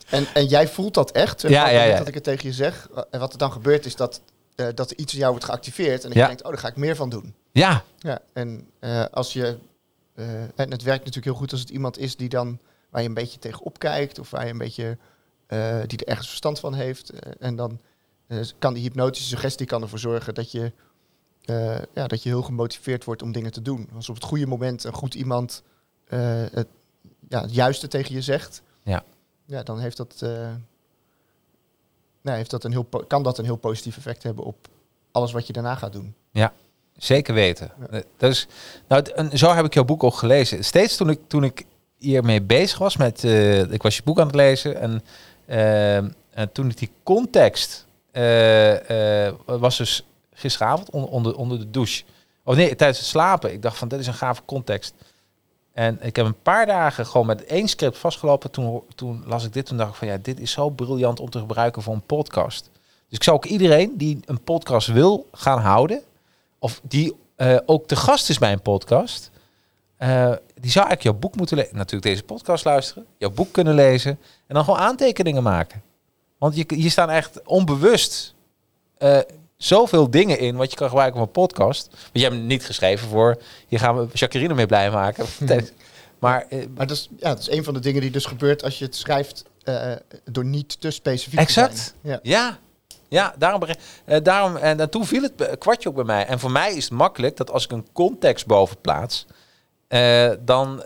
[0.09, 1.41] En, en jij voelt dat echt.
[1.41, 1.97] ja.
[1.97, 2.89] Dat ik het tegen je zeg.
[3.11, 4.21] En wat er dan gebeurt is dat,
[4.55, 6.03] eh, dat iets in jou wordt geactiveerd.
[6.03, 6.21] En dat Ja.
[6.21, 7.33] je denkt, oh, daar ga ik meer van doen.
[7.51, 9.57] Ja, Ja, en eh, als je.
[10.15, 12.59] eh, en het werkt natuurlijk heel goed als het iemand is die dan.
[12.89, 14.19] waar je een beetje tegenop kijkt.
[14.19, 14.97] of waar je een beetje.
[15.87, 17.09] die er ergens verstand van heeft.
[17.39, 17.79] En dan
[18.59, 20.71] kan die hypnotische suggestie kan ervoor zorgen dat je.
[21.93, 23.89] ja, dat je heel gemotiveerd wordt om dingen te doen.
[23.95, 25.63] Als op het goede moment een goed iemand.
[26.05, 26.67] het,
[27.29, 28.61] ja, het juiste tegen je zegt.
[28.83, 29.03] Ja.
[29.45, 30.21] Ja, dan heeft dat.
[32.23, 34.67] Nou, heeft dat een heel, kan dat een heel positief effect hebben op
[35.11, 36.15] alles wat je daarna gaat doen.
[36.97, 37.71] Zeker weten.
[37.89, 38.47] Eh, Dus,
[38.87, 40.63] nou, en zo heb ik jouw boek ook gelezen.
[40.63, 41.65] Steeds toen ik, toen ik
[41.97, 45.03] hiermee bezig was met, eh, ik was je boek aan het lezen en,
[45.45, 45.95] eh,
[46.29, 47.87] en toen ik die context
[49.45, 52.03] was dus gisteravond onder, onder, onder de douche.
[52.43, 53.53] Of nee, tijdens het slapen.
[53.53, 54.93] Ik dacht van, dit is een gave context.
[55.73, 58.51] En ik heb een paar dagen gewoon met één script vastgelopen.
[58.51, 61.29] Toen, toen las ik dit, toen dacht ik van, ja, dit is zo briljant om
[61.29, 62.69] te gebruiken voor een podcast.
[63.07, 66.01] Dus ik zou ook iedereen die een podcast wil gaan houden,
[66.59, 69.31] of die eh, ook te gast is bij een podcast,
[69.97, 71.75] eh, die zou eigenlijk jouw boek moeten lezen.
[71.75, 75.81] Natuurlijk deze podcast luisteren, jouw boek kunnen lezen en dan gewoon aantekeningen maken.
[76.37, 78.33] Want je, hier staan echt onbewust
[78.97, 79.19] eh,
[79.65, 81.87] zoveel dingen in wat je kan gebruiken voor een podcast.
[81.91, 83.37] Want je hebt hem niet geschreven voor,
[83.67, 85.25] hier gaan we Jacqueline mee blij maken.
[86.19, 88.63] maar eh, Maar dat is, ja, dat is een van de dingen die dus gebeurt
[88.63, 89.91] als je het schrijft eh,
[90.23, 91.75] door niet te specifiek Exact.
[91.75, 91.93] te zijn.
[92.01, 92.19] Ja.
[92.23, 92.59] Ja,
[93.07, 93.61] ja daarom,
[94.05, 96.25] eh, daarom en uh, toen viel het kwartje ook bij mij.
[96.25, 99.25] En voor mij is het makkelijk dat als ik een context boven plaats,
[99.87, 100.79] eh, dan,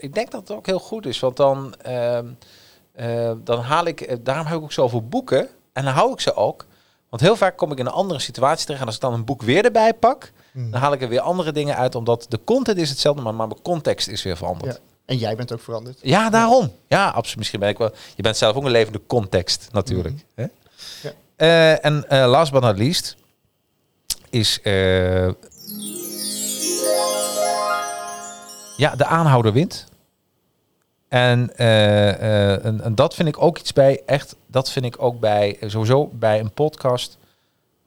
[0.00, 1.74] ik denk dat het ook heel goed is, want dan,
[3.44, 6.66] dan haal ik, daarom heb ik ook zoveel boeken en dan hou ik ze ook.
[7.12, 9.24] Want heel vaak kom ik in een andere situatie terecht en als ik dan een
[9.24, 10.70] boek weer erbij pak, Hmm.
[10.70, 13.46] dan haal ik er weer andere dingen uit, omdat de content is hetzelfde, maar, maar
[13.46, 14.74] mijn context is weer veranderd.
[14.74, 14.80] Ja.
[15.06, 15.98] En jij bent ook veranderd.
[16.02, 16.72] Ja, daarom.
[16.88, 17.36] Ja, absoluut.
[17.36, 17.92] Misschien ben ik wel.
[18.16, 20.24] Je bent zelf ook een levende context, natuurlijk.
[20.34, 20.46] Hè?
[21.02, 21.12] Ja.
[21.36, 23.16] Eh, en eh, last but not least
[24.30, 24.60] is.
[24.62, 25.28] eh,
[28.76, 29.86] ja, de aanhouder wint.
[31.12, 34.02] En, eh, eh, en, en dat vind ik ook iets bij.
[34.06, 35.56] Echt, dat vind ik ook bij.
[35.60, 37.18] eh, Sowieso bij een podcast.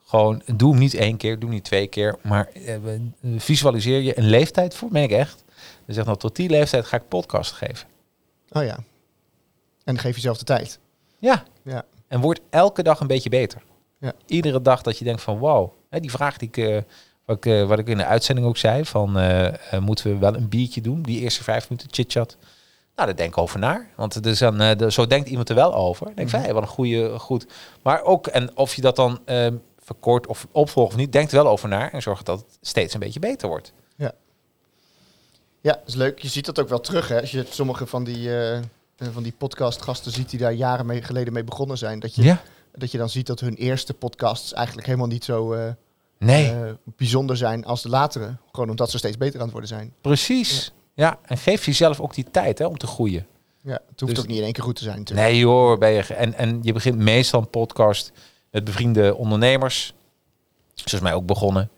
[0.05, 2.15] Gewoon, doe hem niet één keer, doe hem niet twee keer.
[2.21, 2.49] Maar
[3.37, 5.43] visualiseer je een leeftijd voor, meen ik echt.
[5.85, 7.87] Je zegt nou, tot die leeftijd ga ik podcast geven.
[8.51, 8.75] Oh ja.
[8.75, 8.83] En
[9.93, 10.79] dan geef jezelf de tijd.
[11.19, 11.43] Ja.
[11.63, 11.85] Ja.
[12.07, 13.61] En wordt elke dag een beetje beter.
[13.99, 14.13] Ja.
[14.25, 15.71] Iedere dag dat je denkt van wow.
[15.89, 16.83] Hè, die vraag die ik,
[17.25, 18.85] wat, ik, wat ik in de uitzending ook zei.
[18.85, 19.11] Van
[19.79, 21.01] moeten we wel een biertje doen?
[21.01, 22.37] Die eerste vijf minuten chit-chat.
[22.95, 23.85] Nou, daar denk ik over na.
[23.95, 26.09] Want is dan, eh, de, zo denkt iemand er wel over.
[26.09, 26.47] Ik denk van, Mhm.
[26.47, 27.45] hey, wat een goede, goed.
[27.81, 29.47] Maar ook, en of je dat dan eh,
[29.79, 31.91] verkort of opvolgt of niet, denkt er wel over na.
[31.91, 33.73] En zorgt dat het steeds een beetje beter wordt.
[35.61, 36.19] Ja, dat is leuk.
[36.19, 37.07] Je ziet dat ook wel terug.
[37.07, 37.21] Hè?
[37.21, 38.63] Als je sommige van die, eh, eh,
[39.11, 41.99] van die podcastgasten ziet die daar jaren mee, geleden mee begonnen zijn.
[41.99, 42.41] Dat je, Ja?
[42.71, 45.67] dat je dan ziet dat hun eerste podcasts eigenlijk helemaal niet zo eh,
[46.19, 48.35] Nee, eh, bijzonder zijn als de latere.
[48.51, 49.93] Gewoon omdat ze steeds beter aan het worden zijn.
[50.01, 50.65] precies.
[50.65, 50.71] Ja.
[50.95, 53.27] En geef jezelf ook die tijd hè, om te groeien.
[53.61, 55.27] Ja, het hoeft Dus- ook niet in één keer goed te zijn natuurlijk.
[55.27, 58.11] Nee hoor, ben je en, en je begint meestal een podcast
[58.51, 59.93] met bevriende ondernemers.
[60.73, 61.69] Zoals mij ook begonnen.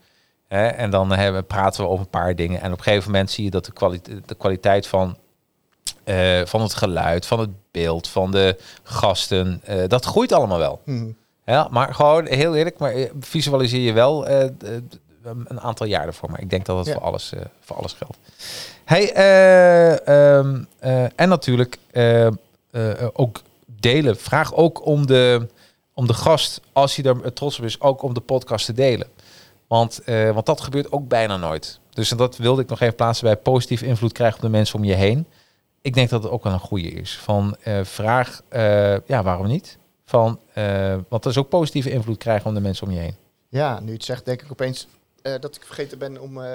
[0.47, 0.67] Hè?
[0.67, 2.61] En dan hebben, praten we over een paar dingen.
[2.61, 5.17] En op een gegeven moment zie je dat de, kwaliteit, de kwaliteit van,
[6.03, 10.81] eh, van het geluid, van het beeld, van de gasten, eh, dat groeit allemaal wel.
[10.85, 11.11] Mhm.
[11.45, 14.27] Ja, maar gewoon heel eerlijk, maar eh, visualiseer je wel
[15.45, 16.29] een aantal jaar ervoor.
[16.31, 16.93] Maar ik denk dat dat Ja.
[16.93, 18.17] voor, alles, eh, voor alles geldt.
[18.85, 21.77] Hey, eh, ehm, eh, en natuurlijk
[23.13, 24.17] ook delen.
[24.17, 25.47] Vraag ook om de,
[25.93, 29.07] om de gast, als hij er trots op is, ook om de podcast te delen.
[29.67, 31.79] Want, want dat gebeurt ook bijna nooit.
[31.89, 34.83] Dus dat wilde ik nog even plaatsen bij positief invloed krijgen op de mensen om
[34.83, 35.27] je heen.
[35.81, 37.17] Ik denk dat het ook wel een goede is.
[37.17, 38.41] Van vraag,
[39.05, 39.77] ja, waarom niet?
[40.05, 40.39] Van,
[41.09, 43.15] want dat is ook positieve invloed krijgen om de mensen om je heen.
[43.49, 44.87] Ja, nu het zegt, denk ik opeens
[45.33, 46.51] eh, dat ik vergeten ben om eh,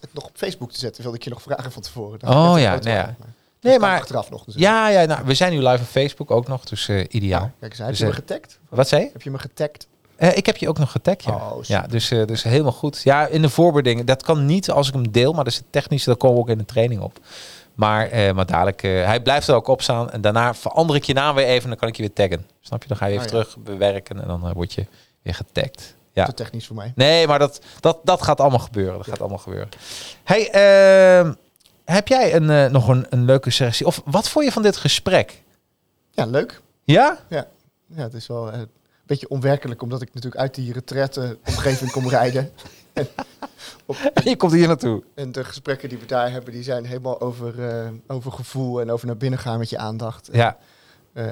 [0.00, 1.02] het nog op Facebook te zetten.
[1.02, 2.28] Wilde ik je nog vragen van tevoren.
[2.28, 3.14] Oh ja, dat nee, ja.
[3.60, 4.44] dat maar achteraf nog.
[4.44, 7.42] Dus ja, ja nou, we zijn nu live op Facebook ook nog, dus eh, ideaal.
[7.42, 8.58] Ja, kijk eens, heb Dus, je me getagd?
[8.68, 9.10] Wat zei je?
[9.12, 9.86] Heb je me getagd?
[10.16, 11.34] Ik heb je ook nog getagd, ja.
[11.34, 13.02] Oh, ja, dus, dus helemaal goed.
[13.02, 14.06] Ja, in de voorbereiding.
[14.06, 16.08] Dat kan niet als ik hem deel, maar dat is het technische.
[16.08, 17.18] Daar komen we ook in de training op.
[17.74, 20.10] Maar, maar dadelijk, hij blijft er ook op staan.
[20.10, 22.46] En daarna verander ik je naam weer even en dan kan ik je weer taggen.
[22.60, 22.88] Snap je?
[22.88, 23.38] Dan ga je even Oh, ja.
[23.38, 24.86] terug bewerken en dan word je
[25.22, 25.94] weer getagd.
[26.12, 26.24] Ja.
[26.24, 26.92] Te technisch voor mij.
[26.94, 28.96] Nee, maar dat, dat, dat gaat allemaal gebeuren.
[28.96, 29.68] Dat gaat allemaal gebeuren.
[30.24, 31.32] Hey, ehm,
[31.84, 33.86] heb jij een, eh, nog een, een leuke suggestie?
[33.86, 35.42] Of wat vond je van dit gesprek?
[36.10, 36.60] Ja, leuk.
[36.84, 37.18] Ja?
[37.28, 37.46] Ja,
[37.86, 38.68] het is wel eh, een
[39.06, 42.50] beetje onwerkelijk, omdat ik natuurlijk uit die retraite omgeving kom rijden.
[42.92, 43.08] En,
[43.86, 45.02] op, Je komt hier naartoe.
[45.14, 48.90] en de gesprekken die we daar hebben, die zijn helemaal over, eh, over gevoel en
[48.90, 50.28] over naar binnen gaan met je aandacht.
[50.32, 50.58] Ja.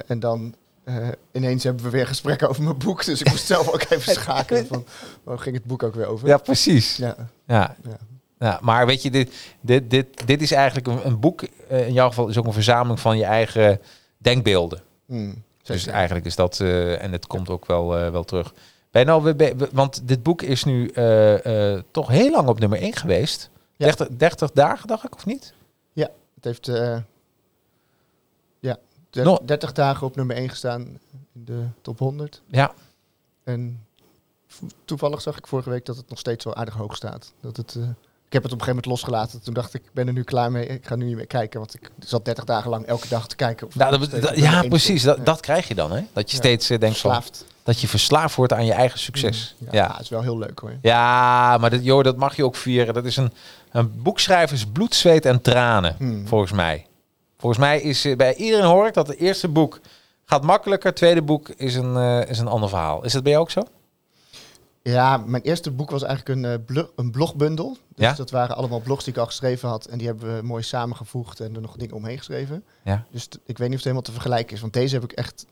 [0.07, 0.55] En dan
[0.97, 3.05] eh, ineens hebben we weer gesprekken over mijn boek.
[3.05, 4.85] Dus ik moest zelf ook even schakelen van,
[5.23, 6.29] waar ging het boek ook weer over?
[6.29, 6.97] Ja, precies.
[6.97, 7.15] Ja,
[7.47, 7.77] Ja.
[7.85, 7.97] Ja.
[8.39, 11.43] Ja, maar weet je, dit, dit, dit, dit is eigenlijk een, een boek.
[11.69, 13.81] eh, in jouw geval is ook een verzameling van je eigen
[14.19, 14.81] denkbeelden.
[15.07, 18.53] Hmm, Dus eigenlijk is dat, eh, en het komt ook wel, eh, wel terug.
[18.91, 22.49] Ben je nou, we- we- want dit boek is nu eh, eh, toch heel lang
[22.49, 23.51] op nummer 1 geweest.
[23.77, 23.87] Ja.
[23.87, 25.53] 30, 30 dagen, dacht ik, of niet?
[26.35, 26.71] Het heeft
[29.12, 30.81] Nog- 30 dagen op nummer 1 gestaan
[31.35, 32.43] in de top 100.
[32.47, 32.73] Ja.
[33.45, 33.87] En
[34.85, 37.32] toevallig zag ik vorige week dat het nog steeds zo aardig hoog staat.
[37.41, 37.82] Dat het, eh,
[38.27, 39.43] ik heb het op een gegeven moment losgelaten.
[39.43, 40.66] Toen dacht ik, ik ben er nu klaar mee.
[40.66, 41.61] Ik ga nu niet meer kijken.
[41.61, 43.66] Want ik zat 30 dagen lang elke dag te kijken.
[43.66, 45.03] Of Nou, dat, ja, precies.
[45.03, 45.23] Dat, Ja.
[45.24, 46.01] dat krijg je dan, hè?
[46.12, 46.43] Dat je Ja.
[46.43, 47.23] steeds eh, denkt van,
[47.62, 49.55] dat je verslaafd wordt aan je eigen succes.
[49.59, 49.89] Ja, Ja.
[49.89, 50.73] dat is wel heel leuk hoor.
[50.82, 52.95] Ja, maar dat, joh, dat mag je ook vieren.
[52.95, 53.32] Dat is een,
[53.70, 56.27] een boekschrijvers bloed, zweet en tranen, Hmm.
[56.27, 56.87] volgens mij.
[57.41, 59.81] Volgens mij is eh, bij iedereen hoor ik dat het eerste boek
[60.25, 60.89] gaat makkelijker.
[60.89, 63.05] Het tweede boek is een, eh, is een ander verhaal.
[63.05, 63.62] Is dat bij jou ook zo?
[64.83, 67.77] Ja, mijn eerste boek was eigenlijk een, eh, een blogbundel.
[67.95, 68.12] Dus Ja?
[68.12, 69.87] dat waren allemaal blogs die ik al geschreven had.
[69.87, 72.65] En die hebben we mooi samengevoegd en er nog dingen omheen geschreven.
[72.85, 73.05] Ja.
[73.11, 74.61] Dus t- ik weet niet of het helemaal te vergelijken is.
[74.61, 75.47] Want deze heb ik echt...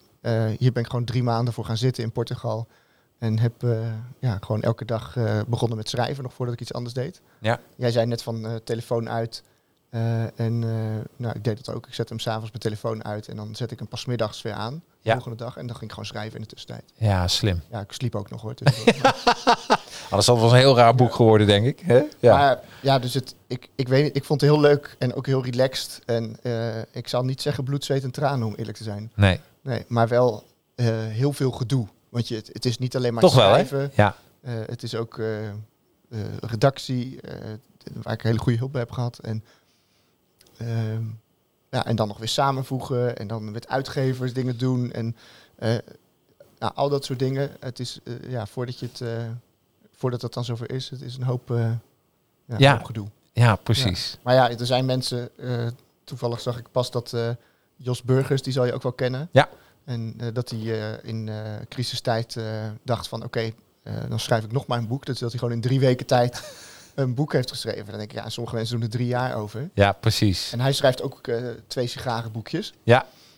[0.58, 2.66] hier ben ik gewoon drie maanden voor gaan zitten in Portugal.
[3.18, 3.52] En heb
[4.18, 5.16] ja, gewoon elke dag
[5.46, 7.20] begonnen met schrijven, nog voordat ik iets anders deed.
[7.40, 7.60] Ja.
[7.76, 9.42] Jij zei net van telefoon uit.
[9.90, 11.86] Eh, en eh, nou, ik deed dat ook.
[11.86, 13.28] Ik zette hem s'avonds mijn telefoon uit.
[13.28, 14.74] En dan zet ik hem pas middags weer aan.
[14.74, 15.12] De Ja.
[15.12, 15.56] volgende dag.
[15.56, 16.92] En dan ging ik gewoon schrijven in de tussentijd.
[16.94, 17.62] Ja, slim.
[17.70, 18.54] Ja, ik sliep ook nog hoor.
[20.10, 21.80] Anders had het wel een heel raar boek geworden, denk ik.
[21.80, 22.02] Hè?
[22.18, 22.36] Ja.
[22.36, 25.26] Maar ja, dus het, ik, ik weet niet, ik vond het heel leuk en ook
[25.26, 26.00] heel relaxed.
[26.06, 29.12] En eh, ik zal niet zeggen bloed, zweet en tranen om eerlijk te zijn.
[29.14, 30.44] nee, Nee, maar wel
[30.76, 31.86] heel veel gedoe.
[32.08, 33.64] Want je, het, het is niet alleen maar toch wel, hè?
[33.64, 33.90] schrijven.
[33.94, 34.14] Ja.
[34.40, 35.20] Eh, het is ook
[36.40, 37.20] redactie,
[38.02, 39.18] waar ik hele goede hulp bij heb gehad.
[39.18, 39.44] En,
[41.70, 44.92] ja, en dan nog weer samenvoegen en dan met uitgevers dingen doen.
[44.92, 45.16] En
[45.56, 45.76] eh,
[46.58, 47.50] nou, al dat soort dingen.
[47.60, 49.30] Het is, eh, ja, voordat je het, eh,
[49.92, 52.72] voordat het dan zover is, het is een hoop, ja, Ja.
[52.76, 53.06] hoop gedoe.
[53.32, 54.18] ja, precies.
[54.22, 55.30] Maar ja, er zijn mensen,
[56.04, 57.16] toevallig zag ik pas dat
[57.76, 59.28] Jos Burgers, die zal je ook wel kennen.
[59.32, 59.48] Ja.
[59.84, 61.30] En dat hij in
[61.68, 62.36] crisistijd
[62.82, 63.52] dacht van oké,
[64.08, 65.06] dan schrijf ik nog maar een boek.
[65.06, 66.42] Dus dat hij gewoon in drie weken tijd
[66.98, 67.86] een boek heeft geschreven.
[67.86, 69.70] Dan denk ik, ja, sommige mensen doen er drie jaar over.
[69.74, 70.52] Ja, precies.
[70.52, 72.74] En hij schrijft ook eh, twee sigarenboekjes.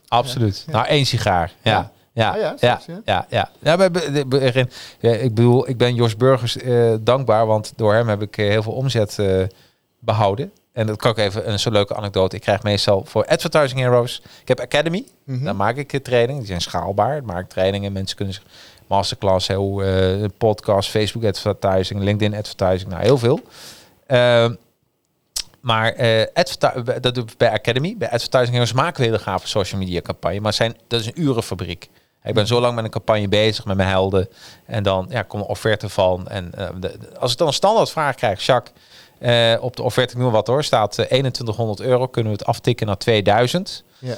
[0.09, 0.62] Absoluut.
[0.66, 0.73] Ja.
[0.73, 1.53] Nou, één sigaar.
[1.62, 1.70] Ja.
[1.70, 1.93] Ja.
[2.12, 3.27] Ja, Ah ja, ja, ja, ja.
[3.28, 4.66] ja, ja.
[5.01, 8.49] ja, ik bedoel, ik ben Jos Burgers eh, dankbaar, want door hem heb ik eh,
[8.49, 9.43] heel veel omzet eh,
[9.99, 10.53] behouden.
[10.73, 12.37] En dat kan ik even een zo leuke anekdote.
[12.37, 14.23] Ik krijg meestal voor Advertising Heroes.
[14.41, 15.05] Ik heb Academy.
[15.24, 15.45] Mhm.
[15.45, 16.39] Daar maak ik trainingen.
[16.39, 17.24] Die zijn schaalbaar.
[17.24, 17.93] Maak trainingen.
[17.93, 18.45] Mensen kunnen zich
[18.91, 22.91] masterclass, heel, eh, podcast, Facebook advertising, LinkedIn advertising.
[22.91, 23.41] Nou, heel veel.
[24.07, 24.55] Ehm,
[25.61, 25.93] maar
[26.35, 27.95] adverti- dat doe ik bij Academy.
[27.99, 30.41] Bij Advertising Heroes maken we hele gave social media campagne.
[30.41, 31.89] Maar zijn, dat is een urenfabriek.
[32.23, 34.29] Ik ben zo lang met een campagne bezig met mijn helden.
[34.67, 36.29] En dan ja, komt een offerte van.
[36.29, 38.75] En eh, de- als ik dan een standaard vraag krijg, Jacques,
[39.61, 42.07] op de offerte, ik noem wat hoor, staat eh, 2100 euro.
[42.07, 43.85] Kunnen we het aftikken naar 2000?
[43.99, 44.15] Ja.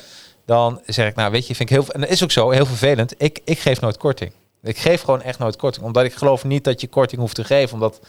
[0.46, 2.66] Dan zeg ik, nou weet je, vind ik heel, en dat is ook zo, heel
[2.66, 3.14] vervelend.
[3.18, 4.32] Ik, ik geef nooit korting.
[4.62, 5.86] Ik geef gewoon echt nooit korting.
[5.86, 7.74] Omdat ik geloof niet dat je korting hoeft te geven.
[7.74, 8.00] Omdat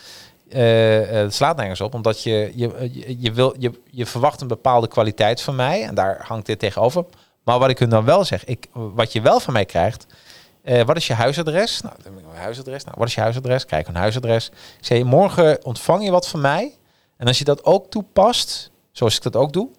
[0.49, 1.93] eh, eh, het slaat nergens op.
[1.93, 5.84] Omdat je, je, je, wil, je, je verwacht een bepaalde kwaliteit van mij.
[5.84, 7.05] En daar hangt dit tegenover.
[7.43, 10.05] Maar wat ik hun dan wel zeg, ik, wat je wel van mij krijgt.
[10.63, 11.81] eh, wat is je huisadres?
[11.81, 11.95] Nou,
[12.34, 12.84] huisadres.
[12.84, 13.65] Nou, wat is je huisadres?
[13.65, 14.47] Kijk, een huisadres.
[14.80, 16.77] Ik zeg, morgen ontvang je wat van mij.
[17.17, 19.69] En als je dat ook toepast, zoals ik dat ook doe,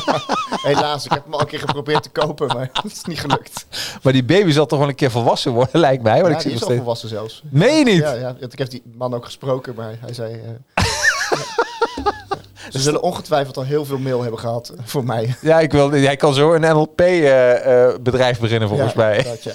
[0.61, 3.65] Helaas, ik heb hem al een keer geprobeerd te kopen, maar het is niet gelukt.
[4.01, 6.21] Maar die baby zal toch wel een keer volwassen worden, lijkt mij.
[6.21, 6.81] Want Ja, ik zie die is al steeds...
[6.83, 7.41] volwassen zelfs.
[7.49, 7.99] Meen je niet?
[8.01, 10.33] Ja, ja, ik heb die man ook gesproken, maar hij zei...
[10.33, 10.83] eh,
[12.69, 15.35] Ze zullen ongetwijfeld al heel veel mail hebben gehad eh, voor mij.
[15.41, 19.17] Ja, ik wil, hij kan zo een NLP-bedrijf beginnen volgens Ja, mij.
[19.17, 19.53] inderdaad, ja.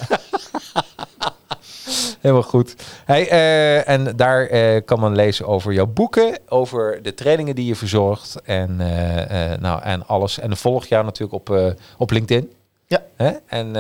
[2.21, 2.75] Helemaal goed.
[3.05, 7.67] Hey, eh, en daar eh, kan men lezen over jouw boeken, over de trainingen die
[7.67, 10.39] je verzorgt en, eh, nou, en alles.
[10.39, 12.53] En volg jou natuurlijk op, op LinkedIn.
[12.87, 13.03] Ja.
[13.17, 13.31] Hè?
[13.47, 13.73] En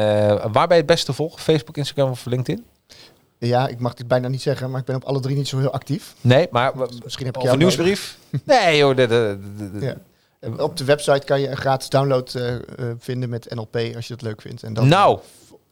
[0.52, 1.40] waar ben je het beste volgen?
[1.40, 2.64] Facebook, Instagram of LinkedIn?
[3.38, 5.58] Ja, ik mag dit bijna niet zeggen, maar ik ben op alle drie niet zo
[5.58, 6.14] heel actief.
[6.20, 6.72] Nee, maar
[7.04, 8.18] Misschien heb ik jou een nieuwsbrief?
[8.44, 9.38] nee joh, de, de,
[9.78, 9.94] de- Ja.
[10.62, 12.36] Op de website kan je een gratis download
[12.98, 14.62] vinden met NLP als je dat leuk vindt.
[14.62, 15.18] En dan Nou.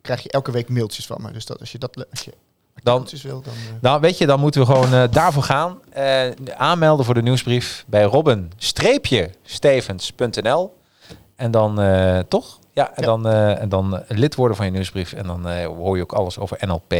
[0.00, 1.32] krijg je elke week mailtjes van me.
[1.32, 2.32] Dus dat, als je dat als je
[2.82, 3.52] Dan- wil, dan...
[3.52, 5.78] eh, Nou, weet je, dan moeten we gewoon eh, daarvoor gaan.
[5.90, 10.76] Eh, aanmelden voor de nieuwsbrief bij robben-stevens.nl.
[11.36, 11.74] En dan
[12.28, 12.58] toch?
[12.72, 13.06] Ja, en Ja.
[13.06, 13.26] dan,
[13.58, 15.12] en dan lid worden van je nieuwsbrief.
[15.12, 16.92] En dan hoor je ook alles over NLP.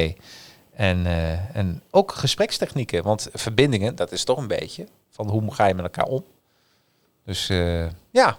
[0.74, 1.06] En,
[1.52, 3.02] en ook gesprekstechnieken.
[3.02, 6.24] Want verbindingen, dat is toch een beetje van hoe ga je met elkaar om.
[7.24, 7.46] Dus
[8.10, 8.36] ja,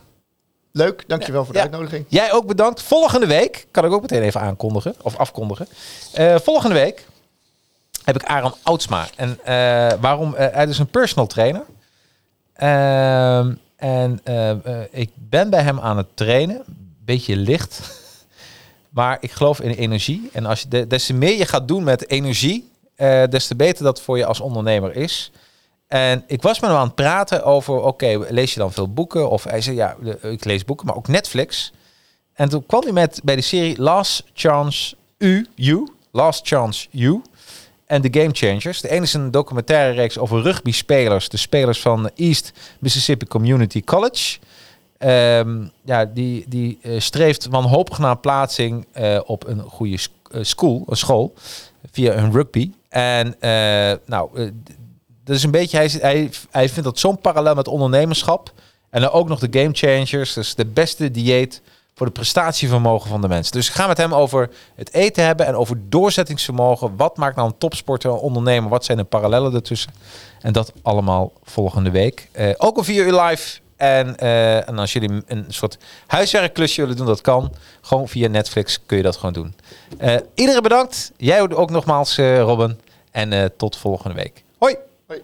[0.71, 1.65] Leuk, dankjewel voor de Ja.
[1.65, 2.05] uitnodiging.
[2.07, 2.81] Jij ook bedankt.
[2.81, 5.67] Volgende week, kan ik ook meteen even aankondigen, of afkondigen.
[6.43, 7.05] Volgende week
[8.13, 9.07] heb ik Aaron Oudsma.
[9.15, 10.35] En eh, waarom?
[10.35, 11.65] Eh, hij is een personal trainer.
[12.53, 14.51] Ehm, en eh,
[14.91, 16.63] ik ben bij hem aan het trainen.
[17.05, 17.81] Beetje licht.
[18.89, 20.29] Maar ik geloof in energie.
[20.33, 22.71] En als je de, des te meer je gaat doen met energie,
[23.29, 25.31] des te beter dat voor je als ondernemer is.
[25.87, 29.29] En ik was met hem aan het praten over, oké, lees je dan veel boeken?
[29.29, 31.71] Of hij zei, ja, ik lees boeken, maar ook Netflix.
[32.33, 37.21] En toen kwam hij met bij de serie Last Chance U, You, Last Chance You
[37.89, 38.81] en The Game Changers.
[38.81, 44.39] De ene is een documentaire reeks over rugby-spelers, de spelers van East Mississippi Community College.
[44.97, 49.97] Ehm, ja, die, die eh, streeft wanhopig naar plaatsing eh, op een goede
[50.31, 51.33] eh, school, een school
[51.91, 52.71] via een rugby.
[52.89, 53.35] En
[54.05, 54.51] nou,
[55.23, 58.53] dat is een beetje, hij, hij, hij vindt dat zo'n parallel met ondernemerschap.
[58.89, 61.61] En dan ook nog de game changers, dus de beste dieet
[61.99, 63.53] voor de prestatievermogen van de mensen.
[63.53, 66.95] Dus ik ga met hem over het eten hebben en over doorzettingsvermogen.
[66.97, 68.69] Wat maakt nou een topsporter, een ondernemer?
[68.69, 69.93] Wat zijn de parallellen ertussen?
[70.41, 72.29] En dat allemaal volgende week.
[72.31, 73.59] Eh, ook al via uur live.
[73.77, 75.77] En, eh, en als jullie een soort
[76.07, 77.53] huiswerkklusje willen doen, dat kan.
[77.81, 79.53] Gewoon via Netflix kun je dat gewoon doen.
[79.97, 81.11] Eh, iedereen bedankt.
[81.17, 82.79] Jij ook nogmaals, Robin.
[83.11, 84.43] En tot volgende week.
[84.57, 84.75] Hoi.
[85.07, 85.21] Hoi.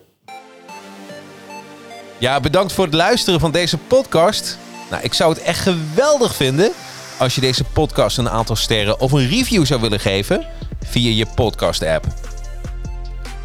[2.18, 4.58] Ja, bedankt voor het luisteren van deze podcast.
[4.90, 6.72] Nou, ik zou het echt geweldig vinden
[7.18, 10.46] als je deze podcast een aantal sterren of een review zou willen geven
[10.84, 12.06] via je podcast-app.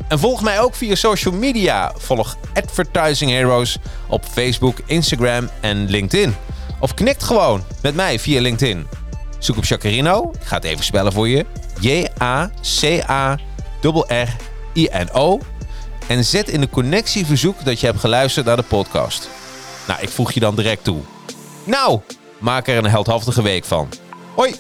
[0.09, 1.93] En volg mij ook via social media.
[1.97, 6.35] Volg Advertising Heroes op Facebook, Instagram en LinkedIn.
[6.81, 8.87] Of knikt gewoon met mij via LinkedIn.
[9.39, 10.31] Zoek op Jacarino.
[10.41, 11.47] Ik ga het even spellen voor je.
[11.81, 12.51] J-A-C-A-R-R-I-N-O.
[16.07, 19.29] En zet in de connectieverzoek dat je hebt geluisterd naar de podcast.
[19.87, 21.01] Nou, ik voeg je dan direct toe.
[21.71, 22.01] Nou,
[22.39, 23.89] maak er een heldhaftige week van.
[24.35, 24.55] Hoi!